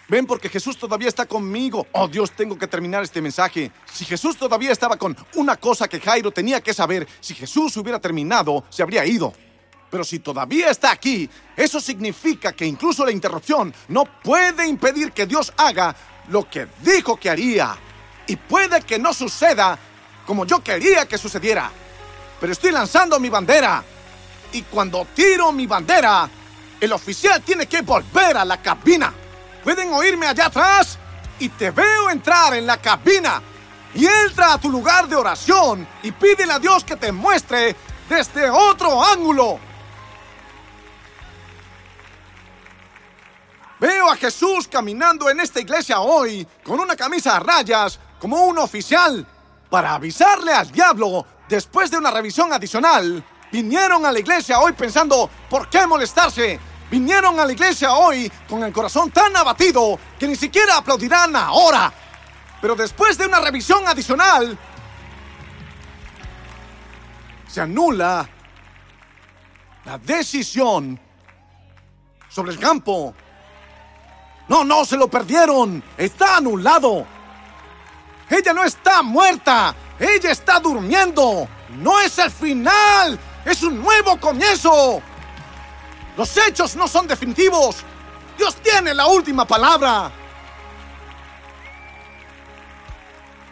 Ven 0.10 0.26
porque 0.26 0.50
Jesús 0.50 0.76
todavía 0.76 1.08
está 1.08 1.28
conmigo. 1.28 1.86
Oh 1.92 2.08
Dios, 2.08 2.32
tengo 2.32 2.58
que 2.58 2.66
terminar 2.66 3.04
este 3.04 3.22
mensaje. 3.22 3.72
Si 3.94 4.06
Jesús 4.06 4.36
todavía 4.36 4.72
estaba 4.72 4.98
con 4.98 5.16
una 5.36 5.56
cosa 5.56 5.88
que 5.88 6.00
Jairo 6.02 6.32
tenía 6.32 6.60
que 6.60 6.74
saber, 6.74 7.08
si 7.20 7.36
Jesús 7.36 7.78
hubiera 7.78 8.00
terminado, 8.00 8.66
se 8.70 8.82
habría 8.82 9.06
ido. 9.06 9.32
Pero 9.92 10.04
si 10.04 10.18
todavía 10.18 10.72
está 10.72 10.92
aquí, 10.92 11.30
eso 11.56 11.80
significa 11.80 12.54
que 12.54 12.66
incluso 12.66 13.06
la 13.06 13.12
interrupción 13.12 13.72
no 13.88 14.04
puede 14.22 14.68
impedir 14.68 15.12
que 15.12 15.28
Dios 15.28 15.54
haga 15.56 15.96
lo 16.28 16.50
que 16.50 16.68
dijo 16.84 17.18
que 17.18 17.30
haría. 17.30 17.78
Y 18.28 18.36
puede 18.36 18.82
que 18.82 19.00
no 19.00 19.14
suceda 19.14 19.78
como 20.26 20.46
yo 20.46 20.64
quería 20.64 21.08
que 21.08 21.18
sucediera. 21.18 21.72
Pero 22.40 22.54
estoy 22.54 22.72
lanzando 22.72 23.20
mi 23.20 23.30
bandera. 23.30 23.84
Y 24.54 24.64
cuando 24.64 25.06
tiro 25.14 25.52
mi 25.52 25.68
bandera, 25.68 26.30
el 26.80 26.92
oficial 26.94 27.42
tiene 27.42 27.68
que 27.68 27.82
volver 27.82 28.38
a 28.38 28.46
la 28.46 28.62
cabina. 28.62 29.14
¿Pueden 29.64 29.94
oírme 29.94 30.28
allá 30.28 30.48
atrás? 30.48 30.98
Y 31.40 31.50
te 31.50 31.72
veo 31.72 32.10
entrar 32.10 32.54
en 32.54 32.66
la 32.66 32.78
cabina. 32.78 33.42
Y 33.94 34.06
entra 34.06 34.54
a 34.54 34.58
tu 34.58 34.70
lugar 34.70 35.08
de 35.08 35.16
oración 35.16 35.88
y 36.04 36.12
pídele 36.12 36.54
a 36.54 36.60
Dios 36.60 36.84
que 36.84 36.96
te 36.96 37.12
muestre 37.12 37.76
desde 38.08 38.50
otro 38.50 39.04
ángulo. 39.04 39.60
Veo 43.80 44.10
a 44.10 44.16
Jesús 44.16 44.68
caminando 44.68 45.30
en 45.30 45.40
esta 45.40 45.60
iglesia 45.60 46.02
hoy 46.02 46.48
con 46.64 46.80
una 46.80 46.96
camisa 46.96 47.36
a 47.36 47.40
rayas 47.40 48.00
como 48.22 48.46
un 48.46 48.58
oficial 48.60 49.28
para 49.70 49.96
avisarle 49.96 50.54
al 50.54 50.72
diablo 50.72 51.26
después 51.50 51.92
de 51.92 51.98
una 51.98 52.12
revisión 52.12 52.54
adicional. 52.54 53.22
Vinieron 53.52 54.06
a 54.06 54.14
la 54.14 54.20
iglesia 54.20 54.60
hoy 54.60 54.72
pensando, 54.72 55.30
¿por 55.50 55.68
qué 55.68 55.86
molestarse? 55.86 56.60
vinieron 56.92 57.40
a 57.40 57.46
la 57.46 57.54
iglesia 57.54 57.94
hoy 57.94 58.30
con 58.50 58.62
el 58.64 58.74
corazón 58.74 59.10
tan 59.12 59.36
abatido 59.36 59.98
que 60.20 60.28
ni 60.28 60.36
siquiera 60.36 60.78
aplaudirán 60.78 61.34
ahora. 61.36 61.92
Pero 62.62 62.76
después 62.76 63.18
de 63.18 63.26
una 63.26 63.40
revisión 63.40 63.88
adicional, 63.88 64.58
se 67.48 67.62
anula 67.62 68.30
la 69.86 69.98
decisión 69.98 71.00
sobre 72.30 72.52
el 72.52 72.60
campo. 72.60 73.16
No, 74.50 74.66
no, 74.66 74.84
se 74.84 74.98
lo 74.98 75.08
perdieron. 75.08 75.82
Está 75.98 76.38
anulado. 76.38 77.08
Ella 78.32 78.54
no 78.54 78.64
está 78.64 79.02
muerta. 79.02 79.76
Ella 80.00 80.32
está 80.32 80.60
durmiendo. 80.60 81.48
No 81.78 82.00
es 82.00 82.18
el 82.18 82.32
final. 82.32 83.20
Es 83.46 83.62
un 83.62 83.82
nuevo 83.82 84.18
comienzo. 84.20 85.02
Los 86.16 86.38
hechos 86.38 86.76
no 86.76 86.88
son 86.88 87.08
definitivos. 87.08 87.84
Dios 88.38 88.56
tiene 88.56 88.94
la 88.94 89.08
última 89.08 89.46
palabra. 89.46 90.10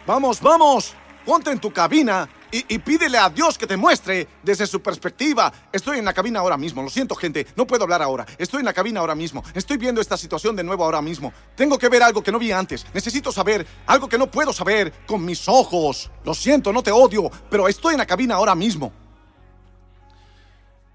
Vamos, 0.06 0.40
vamos. 0.40 0.94
Ponte 1.26 1.50
en 1.50 1.60
tu 1.60 1.70
cabina 1.70 2.28
y, 2.52 2.78
pídele 2.78 3.18
a 3.18 3.30
Dios 3.30 3.56
que 3.56 3.66
te 3.66 3.76
muestre 3.76 4.26
desde 4.42 4.66
su 4.66 4.82
perspectiva. 4.82 5.52
Estoy 5.72 5.98
en 5.98 6.04
la 6.04 6.12
cabina 6.12 6.40
ahora 6.40 6.56
mismo. 6.56 6.82
Lo 6.82 6.90
siento, 6.90 7.14
gente. 7.14 7.46
No 7.56 7.66
puedo 7.66 7.84
hablar 7.84 8.02
ahora. 8.02 8.26
Estoy 8.38 8.60
en 8.60 8.66
la 8.66 8.72
cabina 8.72 9.00
ahora 9.00 9.14
mismo. 9.14 9.42
Estoy 9.54 9.76
viendo 9.76 10.00
esta 10.00 10.16
situación 10.16 10.56
de 10.56 10.64
nuevo 10.64 10.84
ahora 10.84 11.00
mismo. 11.00 11.32
Tengo 11.56 11.78
que 11.78 11.88
ver 11.88 12.02
algo 12.02 12.22
que 12.22 12.32
no 12.32 12.38
vi 12.38 12.52
antes. 12.52 12.86
Necesito 12.92 13.30
saber 13.30 13.66
algo 13.86 14.08
que 14.08 14.18
no 14.18 14.30
puedo 14.30 14.52
saber 14.52 14.92
con 15.06 15.24
mis 15.24 15.48
ojos. 15.48 16.10
Lo 16.24 16.34
siento, 16.34 16.72
no 16.72 16.82
te 16.82 16.90
odio, 16.90 17.30
pero 17.48 17.68
estoy 17.68 17.94
en 17.94 17.98
la 17.98 18.06
cabina 18.06 18.34
ahora 18.34 18.54
mismo. 18.54 18.92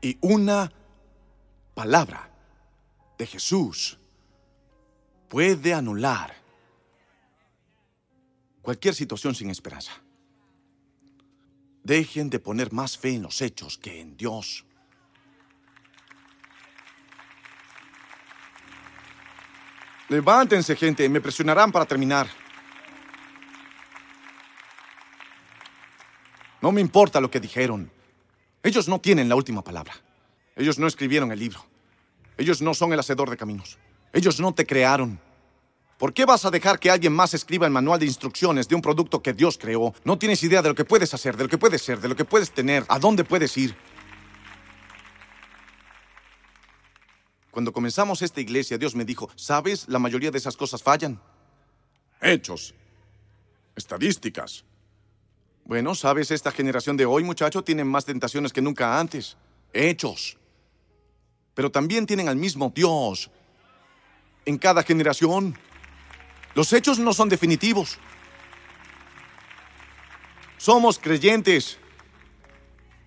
Y 0.01 0.17
una 0.21 0.71
palabra 1.73 2.29
de 3.17 3.25
Jesús 3.25 3.97
puede 5.29 5.73
anular 5.73 6.35
cualquier 8.61 8.93
situación 8.93 9.33
sin 9.35 9.49
esperanza. 9.49 9.91
Dejen 11.85 12.31
de 12.31 12.39
poner 12.39 12.73
más 12.73 12.97
fe 12.97 13.13
en 13.13 13.21
los 13.21 13.43
hechos 13.43 13.77
que 13.77 14.01
en 14.01 14.17
Dios. 14.17 14.65
Levántense, 20.09 20.75
gente, 20.75 21.07
me 21.07 21.21
presionarán 21.21 21.71
para 21.71 21.85
terminar. 21.85 22.27
No 26.59 26.71
me 26.71 26.81
importa 26.81 27.21
lo 27.21 27.29
que 27.29 27.39
dijeron. 27.39 27.91
Ellos 28.63 28.87
no 28.87 28.99
tienen 28.99 29.29
la 29.29 29.35
última 29.35 29.63
palabra. 29.63 29.93
Ellos 30.55 30.79
no 30.79 30.87
escribieron 30.87 31.31
el 31.31 31.37
libro. 31.37 31.63
Ellos 32.35 32.63
no 32.63 32.73
son 32.73 32.93
el 32.93 32.99
hacedor 32.99 33.29
de 33.29 33.37
caminos. 33.37 33.77
Ellos 34.11 34.39
no 34.39 34.55
te 34.55 34.65
crearon. 34.65 35.19
¿Por 35.97 36.13
qué 36.13 36.25
vas 36.25 36.43
a 36.43 36.51
dejar 36.51 36.79
que 36.79 36.91
alguien 36.91 37.13
más 37.13 37.33
escriba 37.33 37.65
el 37.65 37.71
manual 37.71 37.99
de 37.99 38.05
instrucciones 38.05 38.67
de 38.67 38.75
un 38.75 38.81
producto 38.81 39.21
que 39.21 39.33
Dios 39.33 39.57
creó? 39.57 39.93
No 40.03 40.17
tienes 40.17 40.43
idea 40.43 40.61
de 40.61 40.69
lo 40.69 40.75
que 40.75 40.83
puedes 40.83 41.13
hacer, 41.13 41.37
de 41.37 41.43
lo 41.43 41.49
que 41.49 41.57
puedes 41.57 41.81
ser, 41.81 42.01
de 42.01 42.09
lo 42.09 42.15
que 42.15 42.25
puedes 42.25 42.51
tener, 42.51 42.83
a 42.89 42.99
dónde 42.99 43.23
puedes 43.23 43.55
ir. 43.57 43.75
Cuando 47.49 47.71
comenzamos 47.71 48.21
esta 48.21 48.41
iglesia, 48.41 48.77
Dios 48.77 48.95
me 48.95 49.05
dijo, 49.05 49.29
¿sabes? 49.37 49.87
La 49.87 49.97
mayoría 49.97 50.29
de 50.29 50.37
esas 50.37 50.57
cosas 50.57 50.83
fallan. 50.83 51.21
Hechos. 52.21 52.75
Estadísticas. 53.77 54.65
Bueno, 55.63 55.95
¿sabes? 55.95 56.31
Esta 56.31 56.51
generación 56.51 56.97
de 56.97 57.05
hoy, 57.05 57.23
muchacho, 57.23 57.63
tiene 57.63 57.85
más 57.85 58.03
tentaciones 58.03 58.51
que 58.51 58.61
nunca 58.61 58.99
antes. 58.99 59.37
Hechos. 59.71 60.37
Pero 61.53 61.71
también 61.71 62.05
tienen 62.05 62.27
al 62.27 62.35
mismo 62.35 62.73
Dios 62.75 63.31
en 64.43 64.57
cada 64.57 64.83
generación. 64.83 65.57
Los 66.55 66.71
hechos 66.71 66.99
no 66.99 67.13
son 67.13 67.29
definitivos. 67.29 67.99
Somos 70.57 70.97
creyentes. 70.97 71.77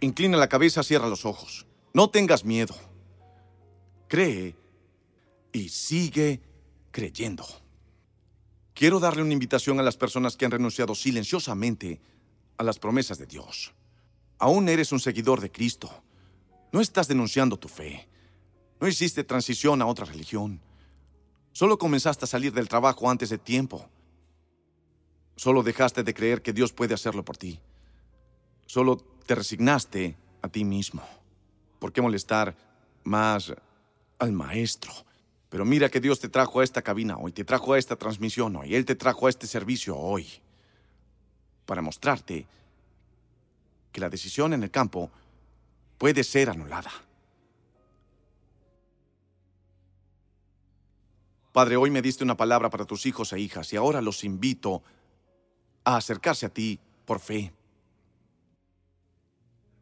Inclina 0.01 0.37
la 0.37 0.49
cabeza, 0.49 0.83
cierra 0.83 1.09
los 1.09 1.25
ojos. 1.25 1.67
No 1.93 2.11
tengas 2.11 2.45
miedo. 2.45 2.77
Cree 4.07 4.55
y 5.53 5.71
sigue 5.71 6.43
creyendo. 6.91 7.45
Quiero 8.75 9.01
darle 9.01 9.23
una 9.23 9.33
invitación 9.33 9.81
a 9.81 9.83
las 9.83 9.97
personas 9.97 10.37
que 10.37 10.45
han 10.45 10.53
renunciado 10.53 10.95
silenciosamente 10.95 12.01
a 12.59 12.63
las 12.63 12.79
promesas 12.79 13.19
de 13.19 13.27
Dios. 13.27 13.75
Aún 14.39 14.69
eres 14.69 14.93
un 14.93 15.01
seguidor 15.01 15.41
de 15.41 15.51
Cristo. 15.51 15.91
No 16.71 16.81
estás 16.81 17.09
denunciando 17.09 17.57
tu 17.57 17.69
fe. 17.69 18.09
No 18.79 18.87
hiciste 18.87 19.25
transición 19.25 19.83
a 19.83 19.87
otra 19.87 20.05
religión. 20.05 20.61
Solo 21.59 21.77
comenzaste 21.77 22.25
a 22.25 22.29
salir 22.29 22.53
del 22.53 22.69
trabajo 22.69 23.11
antes 23.11 23.31
de 23.31 23.37
tiempo. 23.37 23.85
Solo 25.35 25.65
dejaste 25.65 26.05
de 26.05 26.15
creer 26.15 26.41
que 26.41 26.53
Dios 26.53 26.73
puede 26.73 26.95
hacerlo 26.95 27.25
por 27.25 27.37
ti. 27.37 27.59
Solo 28.67 28.97
te 29.27 29.35
resignaste 29.35 30.17
a 30.41 30.49
ti 30.49 30.65
mismo. 30.65 31.03
¿Por 31.81 31.93
qué 31.93 32.01
molestar 32.01 32.55
más 33.03 33.53
al 34.21 34.31
maestro? 34.31 34.93
Pero 35.49 35.65
mira 35.65 35.89
que 35.89 35.99
Dios 35.99 36.21
te 36.21 36.29
trajo 36.29 36.61
a 36.61 36.63
esta 36.63 36.83
cabina 36.83 37.17
hoy, 37.19 37.33
te 37.33 37.45
trajo 37.45 37.73
a 37.73 37.79
esta 37.81 37.97
transmisión 37.97 38.55
hoy, 38.55 38.77
Él 38.77 38.85
te 38.85 38.95
trajo 38.95 39.27
a 39.27 39.31
este 39.31 39.49
servicio 39.49 39.97
hoy, 39.97 40.29
para 41.67 41.83
mostrarte 41.83 42.47
que 43.91 44.01
la 44.01 44.09
decisión 44.09 44.53
en 44.53 44.63
el 44.63 44.71
campo 44.71 45.11
puede 45.99 46.23
ser 46.23 46.51
anulada. 46.51 46.93
Padre, 51.53 51.77
hoy 51.77 51.91
me 51.91 52.03
diste 52.03 52.25
una 52.25 52.37
palabra 52.37 52.71
para 52.71 52.85
tus 52.85 53.07
hijos 53.07 53.33
e 53.33 53.41
hijas 53.41 53.73
y 53.73 53.77
ahora 53.77 54.03
los 54.03 54.25
invito 54.25 54.83
a 55.85 55.97
acercarse 55.97 56.47
a 56.47 56.51
ti 56.51 56.79
por 57.05 57.21
fe. 57.21 57.53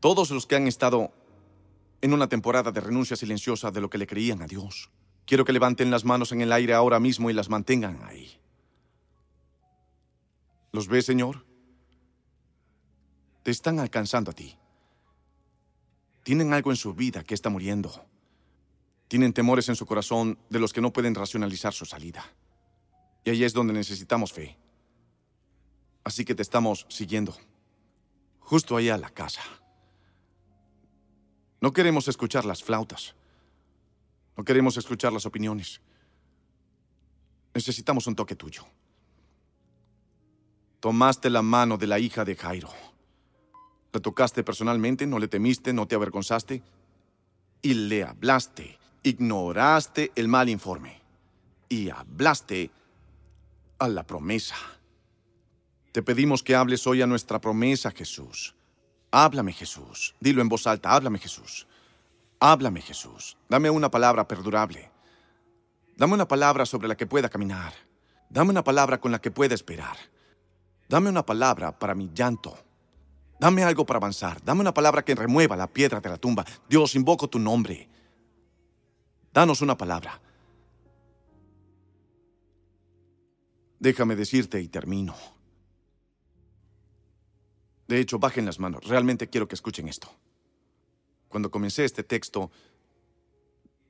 Todos 0.01 0.31
los 0.31 0.47
que 0.47 0.57
han 0.57 0.69
estado 0.69 1.13
en 2.01 2.13
una 2.13 2.29
temporada 2.29 2.71
de 2.71 2.81
renuncia 2.81 3.17
silenciosa 3.17 3.71
de 3.71 3.81
lo 3.81 3.91
que 3.91 3.99
le 3.99 4.07
creían 4.07 4.43
a 4.43 4.47
Dios, 4.47 4.91
quiero 5.25 5.45
que 5.45 5.53
levanten 5.53 5.91
las 5.91 6.05
manos 6.05 6.31
en 6.33 6.41
el 6.41 6.53
aire 6.53 6.75
ahora 6.75 7.01
mismo 7.01 7.31
y 7.31 7.33
las 7.33 7.49
mantengan 7.49 8.01
ahí. 8.05 8.39
¿Los 10.73 10.89
ves, 10.89 11.07
Señor? 11.07 11.45
Te 13.43 13.51
están 13.51 13.81
alcanzando 13.81 14.31
a 14.31 14.35
ti. 14.35 14.57
Tienen 16.23 16.53
algo 16.53 16.71
en 16.71 16.77
su 16.77 16.95
vida 16.95 17.25
que 17.25 17.35
está 17.35 17.51
muriendo. 17.51 18.05
Tienen 19.09 19.33
temores 19.33 19.69
en 19.69 19.77
su 19.77 19.87
corazón 19.87 20.39
de 20.51 20.59
los 20.59 20.73
que 20.73 20.81
no 20.81 20.93
pueden 20.93 21.15
racionalizar 21.15 21.73
su 21.73 21.85
salida. 21.85 22.25
Y 23.25 23.31
ahí 23.31 23.45
es 23.45 23.53
donde 23.53 23.73
necesitamos 23.73 24.33
fe. 24.33 24.59
Así 26.05 26.25
que 26.25 26.35
te 26.35 26.43
estamos 26.43 26.87
siguiendo. 26.89 27.37
Justo 28.41 28.77
ahí 28.77 28.89
a 28.89 28.97
la 28.97 29.11
casa. 29.11 29.43
No 31.61 31.73
queremos 31.73 32.09
escuchar 32.09 32.45
las 32.45 32.63
flautas. 32.63 33.15
No 34.37 34.45
queremos 34.45 34.77
escuchar 34.77 35.13
las 35.13 35.27
opiniones. 35.27 35.81
Necesitamos 37.55 38.07
un 38.07 38.15
toque 38.15 38.37
tuyo. 38.37 38.65
Tomaste 40.81 41.31
la 41.31 41.43
mano 41.43 41.79
de 41.79 41.87
la 41.87 41.99
hija 41.99 42.25
de 42.25 42.37
Jairo. 42.37 42.71
La 43.93 44.01
tocaste 44.01 44.45
personalmente, 44.45 45.07
no 45.07 45.19
le 45.19 45.27
temiste, 45.27 45.73
no 45.73 45.87
te 45.89 45.95
avergonzaste 45.95 46.63
y 47.63 47.75
le 47.75 48.05
hablaste 48.05 48.79
ignoraste 49.07 50.11
el 50.17 50.27
mal 50.27 50.49
informe 50.49 51.01
y 51.69 51.91
hablaste 51.91 52.73
a 53.79 53.87
la 53.87 54.05
promesa. 54.05 54.57
Te 55.93 56.03
pedimos 56.03 56.43
que 56.43 56.57
hables 56.57 56.89
hoy 56.89 57.03
a 57.03 57.07
nuestra 57.07 57.41
promesa, 57.41 57.93
Jesús. 57.93 58.57
Háblame, 59.13 59.53
Jesús. 59.53 60.17
Dilo 60.19 60.43
en 60.43 60.49
voz 60.49 60.67
alta, 60.67 60.91
háblame, 60.91 61.21
Jesús. 61.21 61.69
Háblame, 62.41 62.83
Jesús. 62.83 63.37
Dame 63.49 63.71
una 63.71 63.93
palabra 63.93 64.27
perdurable. 64.27 64.91
Dame 65.97 66.15
una 66.15 66.27
palabra 66.27 66.67
sobre 66.67 66.89
la 66.89 66.97
que 66.97 67.07
pueda 67.07 67.29
caminar. 67.29 67.75
Dame 68.29 68.51
una 68.51 68.65
palabra 68.65 69.01
con 69.01 69.13
la 69.13 69.21
que 69.21 69.31
pueda 69.31 69.55
esperar. 69.55 69.97
Dame 70.89 71.11
una 71.11 71.25
palabra 71.25 71.79
para 71.79 71.95
mi 71.95 72.11
llanto. 72.13 72.59
Dame 73.39 73.63
algo 73.63 73.87
para 73.87 73.99
avanzar. 73.99 74.43
Dame 74.45 74.63
una 74.63 74.75
palabra 74.75 75.05
que 75.05 75.15
remueva 75.15 75.57
la 75.57 75.69
piedra 75.69 76.01
de 76.01 76.09
la 76.09 76.17
tumba. 76.17 76.45
Dios, 76.69 76.97
invoco 76.97 77.29
tu 77.29 77.39
nombre. 77.39 77.89
Danos 79.37 79.61
una 79.61 79.77
palabra. 79.77 80.19
Déjame 83.79 84.17
decirte 84.17 84.63
y 84.63 84.69
termino. 84.69 85.15
De 87.87 88.01
hecho, 88.01 88.19
bajen 88.19 88.47
las 88.47 88.59
manos. 88.59 88.89
Realmente 88.89 89.29
quiero 89.29 89.47
que 89.47 89.55
escuchen 89.55 89.89
esto. 89.89 90.09
Cuando 91.29 91.51
comencé 91.51 91.85
este 91.85 92.03
texto, 92.03 92.51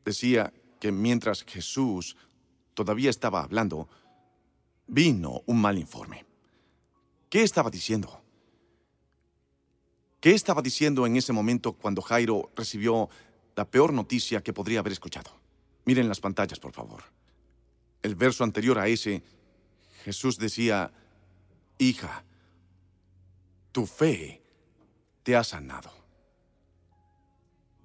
decía 0.04 0.52
que 0.80 0.90
mientras 0.90 1.44
Jesús 1.44 2.16
todavía 2.74 3.10
estaba 3.10 3.44
hablando, 3.44 3.88
vino 4.88 5.42
un 5.46 5.60
mal 5.60 5.78
informe. 5.78 6.26
¿Qué 7.30 7.44
estaba 7.44 7.70
diciendo? 7.70 8.20
¿Qué 10.18 10.32
estaba 10.32 10.60
diciendo 10.60 11.06
en 11.06 11.14
ese 11.14 11.32
momento 11.32 11.72
cuando 11.74 12.02
Jairo 12.02 12.50
recibió 12.56 13.08
la 13.56 13.64
peor 13.64 13.92
noticia 13.92 14.42
que 14.42 14.52
podría 14.52 14.80
haber 14.80 14.92
escuchado. 14.92 15.35
Miren 15.86 16.08
las 16.08 16.20
pantallas, 16.20 16.58
por 16.58 16.72
favor. 16.72 17.04
El 18.02 18.16
verso 18.16 18.42
anterior 18.42 18.76
a 18.78 18.88
ese, 18.88 19.22
Jesús 20.04 20.36
decía, 20.36 20.92
hija, 21.78 22.24
tu 23.70 23.86
fe 23.86 24.42
te 25.22 25.36
ha 25.36 25.44
sanado. 25.44 25.92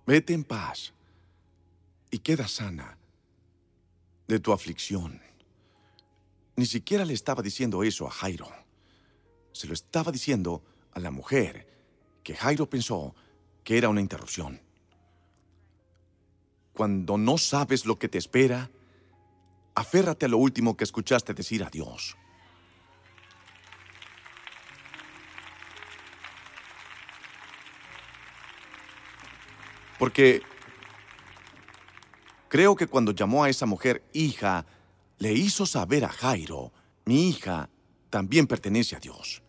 Vete 0.06 0.34
en 0.34 0.44
paz 0.44 0.94
y 2.10 2.20
queda 2.20 2.48
sana 2.48 2.98
de 4.28 4.40
tu 4.40 4.52
aflicción. 4.52 5.22
Ni 6.56 6.66
siquiera 6.66 7.06
le 7.06 7.14
estaba 7.14 7.44
diciendo 7.44 7.84
eso 7.84 8.08
a 8.08 8.12
Jairo. 8.12 8.50
Se 9.52 9.68
lo 9.68 9.74
estaba 9.74 10.12
diciendo 10.12 10.64
a 10.92 11.00
la 11.00 11.12
mujer 11.12 11.68
que 12.24 12.36
Jairo 12.36 12.68
pensó 12.68 13.14
que 13.64 13.78
era 13.78 13.90
una 13.90 14.02
interrupción 14.02 14.60
cuando 16.74 17.18
no 17.18 17.38
sabes 17.38 17.86
lo 17.86 17.98
que 18.00 18.08
te 18.08 18.18
espera, 18.18 18.70
aférrate 19.76 20.26
a 20.26 20.30
lo 20.30 20.38
último 20.38 20.76
que 20.76 20.84
escuchaste 20.84 21.34
decir 21.34 21.64
a 21.64 21.70
Dios. 21.70 22.18
Porque 30.02 30.42
creo 32.48 32.76
que 32.76 32.88
cuando 32.88 33.12
llamó 33.12 33.44
a 33.44 33.50
esa 33.50 33.68
mujer 33.68 34.04
hija, 34.14 34.66
le 35.20 35.32
hizo 35.34 35.68
saber 35.68 36.04
a 36.06 36.10
Jairo, 36.10 36.74
mi 37.06 37.30
hija 37.30 37.70
también 38.10 38.48
pertenece 38.48 38.96
a 38.96 39.00
Dios. 39.00 39.44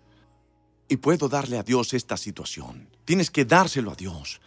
Y 0.88 0.98
puedo 0.98 1.30
darle 1.30 1.56
a 1.56 1.62
Dios 1.62 1.94
esta 1.94 2.18
situación. 2.18 2.90
Tienes 3.06 3.30
que 3.30 3.46
dárselo 3.46 3.92
a 3.92 3.94
Dios. 3.94 4.42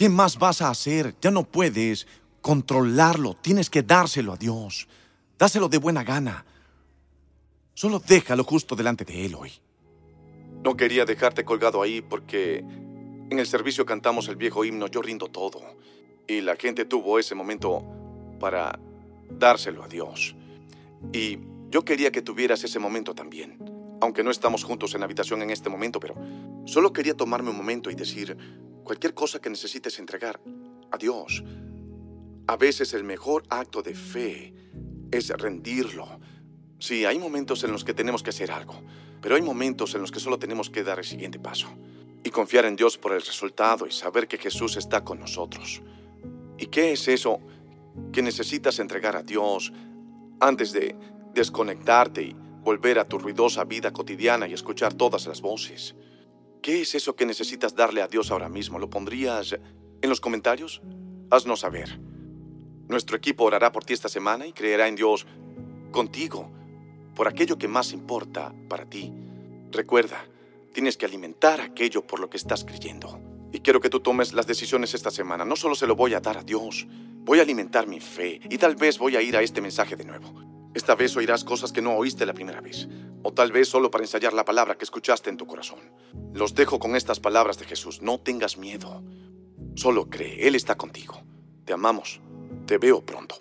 ¿Qué 0.00 0.08
más 0.08 0.38
vas 0.38 0.62
a 0.62 0.70
hacer? 0.70 1.14
Ya 1.20 1.30
no 1.30 1.44
puedes 1.44 2.06
controlarlo, 2.40 3.34
tienes 3.34 3.68
que 3.68 3.82
dárselo 3.82 4.32
a 4.32 4.38
Dios. 4.38 4.88
Dáselo 5.38 5.68
de 5.68 5.76
buena 5.76 6.02
gana. 6.04 6.46
Solo 7.74 7.98
déjalo 7.98 8.44
justo 8.44 8.74
delante 8.74 9.04
de 9.04 9.26
Él 9.26 9.34
hoy. 9.34 9.52
No 10.64 10.74
quería 10.74 11.04
dejarte 11.04 11.44
colgado 11.44 11.82
ahí 11.82 12.00
porque 12.00 12.64
en 13.30 13.38
el 13.38 13.46
servicio 13.46 13.84
cantamos 13.84 14.28
el 14.28 14.36
viejo 14.36 14.64
himno 14.64 14.86
Yo 14.86 15.02
rindo 15.02 15.26
todo. 15.26 15.60
Y 16.26 16.40
la 16.40 16.56
gente 16.56 16.86
tuvo 16.86 17.18
ese 17.18 17.34
momento 17.34 17.84
para 18.40 18.78
dárselo 19.28 19.84
a 19.84 19.88
Dios. 19.88 20.34
Y 21.12 21.40
yo 21.68 21.84
quería 21.84 22.10
que 22.10 22.22
tuvieras 22.22 22.64
ese 22.64 22.78
momento 22.78 23.14
también. 23.14 23.58
Aunque 24.00 24.24
no 24.24 24.30
estamos 24.30 24.64
juntos 24.64 24.94
en 24.94 25.02
habitación 25.02 25.42
en 25.42 25.50
este 25.50 25.68
momento, 25.68 26.00
pero 26.00 26.14
solo 26.64 26.90
quería 26.90 27.14
tomarme 27.14 27.50
un 27.50 27.58
momento 27.58 27.90
y 27.90 27.94
decir 27.94 28.38
cualquier 28.90 29.14
cosa 29.14 29.40
que 29.40 29.48
necesites 29.48 30.00
entregar 30.00 30.40
a 30.90 30.98
Dios. 30.98 31.44
A 32.48 32.56
veces 32.56 32.92
el 32.92 33.04
mejor 33.04 33.44
acto 33.48 33.82
de 33.82 33.94
fe 33.94 34.52
es 35.12 35.28
rendirlo. 35.28 36.18
Sí, 36.80 37.04
hay 37.04 37.16
momentos 37.16 37.62
en 37.62 37.70
los 37.70 37.84
que 37.84 37.94
tenemos 37.94 38.24
que 38.24 38.30
hacer 38.30 38.50
algo, 38.50 38.82
pero 39.22 39.36
hay 39.36 39.42
momentos 39.42 39.94
en 39.94 40.00
los 40.00 40.10
que 40.10 40.18
solo 40.18 40.40
tenemos 40.40 40.70
que 40.70 40.82
dar 40.82 40.98
el 40.98 41.04
siguiente 41.04 41.38
paso 41.38 41.68
y 42.24 42.30
confiar 42.30 42.64
en 42.64 42.74
Dios 42.74 42.98
por 42.98 43.12
el 43.12 43.20
resultado 43.20 43.86
y 43.86 43.92
saber 43.92 44.26
que 44.26 44.38
Jesús 44.38 44.76
está 44.76 45.04
con 45.04 45.20
nosotros. 45.20 45.82
¿Y 46.58 46.66
qué 46.66 46.90
es 46.90 47.06
eso 47.06 47.38
que 48.12 48.22
necesitas 48.22 48.80
entregar 48.80 49.14
a 49.14 49.22
Dios 49.22 49.72
antes 50.40 50.72
de 50.72 50.96
desconectarte 51.32 52.22
y 52.22 52.32
volver 52.32 52.98
a 52.98 53.06
tu 53.06 53.20
ruidosa 53.20 53.62
vida 53.62 53.92
cotidiana 53.92 54.48
y 54.48 54.52
escuchar 54.52 54.94
todas 54.94 55.28
las 55.28 55.40
voces? 55.40 55.94
¿Qué 56.62 56.82
es 56.82 56.94
eso 56.94 57.16
que 57.16 57.24
necesitas 57.24 57.74
darle 57.74 58.02
a 58.02 58.08
Dios 58.08 58.30
ahora 58.30 58.50
mismo? 58.50 58.78
¿Lo 58.78 58.90
pondrías 58.90 59.52
en 60.02 60.08
los 60.10 60.20
comentarios? 60.20 60.82
Haznos 61.30 61.60
saber. 61.60 61.98
Nuestro 62.86 63.16
equipo 63.16 63.44
orará 63.44 63.72
por 63.72 63.84
ti 63.84 63.94
esta 63.94 64.10
semana 64.10 64.46
y 64.46 64.52
creerá 64.52 64.86
en 64.86 64.94
Dios 64.94 65.26
contigo 65.90 66.50
por 67.14 67.28
aquello 67.28 67.56
que 67.56 67.66
más 67.66 67.92
importa 67.92 68.54
para 68.68 68.84
ti. 68.84 69.10
Recuerda, 69.70 70.26
tienes 70.74 70.98
que 70.98 71.06
alimentar 71.06 71.62
aquello 71.62 72.06
por 72.06 72.20
lo 72.20 72.28
que 72.28 72.36
estás 72.36 72.64
creyendo. 72.64 73.20
Y 73.52 73.60
quiero 73.60 73.80
que 73.80 73.90
tú 73.90 74.00
tomes 74.00 74.34
las 74.34 74.46
decisiones 74.46 74.92
esta 74.92 75.10
semana. 75.10 75.46
No 75.46 75.56
solo 75.56 75.74
se 75.74 75.86
lo 75.86 75.96
voy 75.96 76.12
a 76.12 76.20
dar 76.20 76.36
a 76.36 76.42
Dios, 76.42 76.86
voy 77.24 77.38
a 77.38 77.42
alimentar 77.42 77.86
mi 77.86 78.00
fe 78.00 78.40
y 78.50 78.58
tal 78.58 78.76
vez 78.76 78.98
voy 78.98 79.16
a 79.16 79.22
ir 79.22 79.34
a 79.34 79.42
este 79.42 79.62
mensaje 79.62 79.96
de 79.96 80.04
nuevo. 80.04 80.34
Esta 80.74 80.94
vez 80.94 81.16
oirás 81.16 81.42
cosas 81.42 81.72
que 81.72 81.80
no 81.80 81.96
oíste 81.96 82.26
la 82.26 82.34
primera 82.34 82.60
vez, 82.60 82.86
o 83.22 83.32
tal 83.32 83.52
vez 83.52 83.68
solo 83.68 83.90
para 83.90 84.04
ensayar 84.04 84.32
la 84.32 84.44
palabra 84.44 84.76
que 84.76 84.84
escuchaste 84.84 85.30
en 85.30 85.36
tu 85.36 85.46
corazón. 85.46 85.80
Los 86.32 86.54
dejo 86.54 86.78
con 86.78 86.96
estas 86.96 87.20
palabras 87.20 87.58
de 87.58 87.66
Jesús. 87.66 88.02
No 88.02 88.18
tengas 88.18 88.56
miedo. 88.56 89.02
Solo 89.74 90.08
cree, 90.08 90.46
Él 90.46 90.54
está 90.54 90.76
contigo. 90.76 91.22
Te 91.64 91.72
amamos. 91.72 92.20
Te 92.66 92.78
veo 92.78 93.04
pronto. 93.04 93.36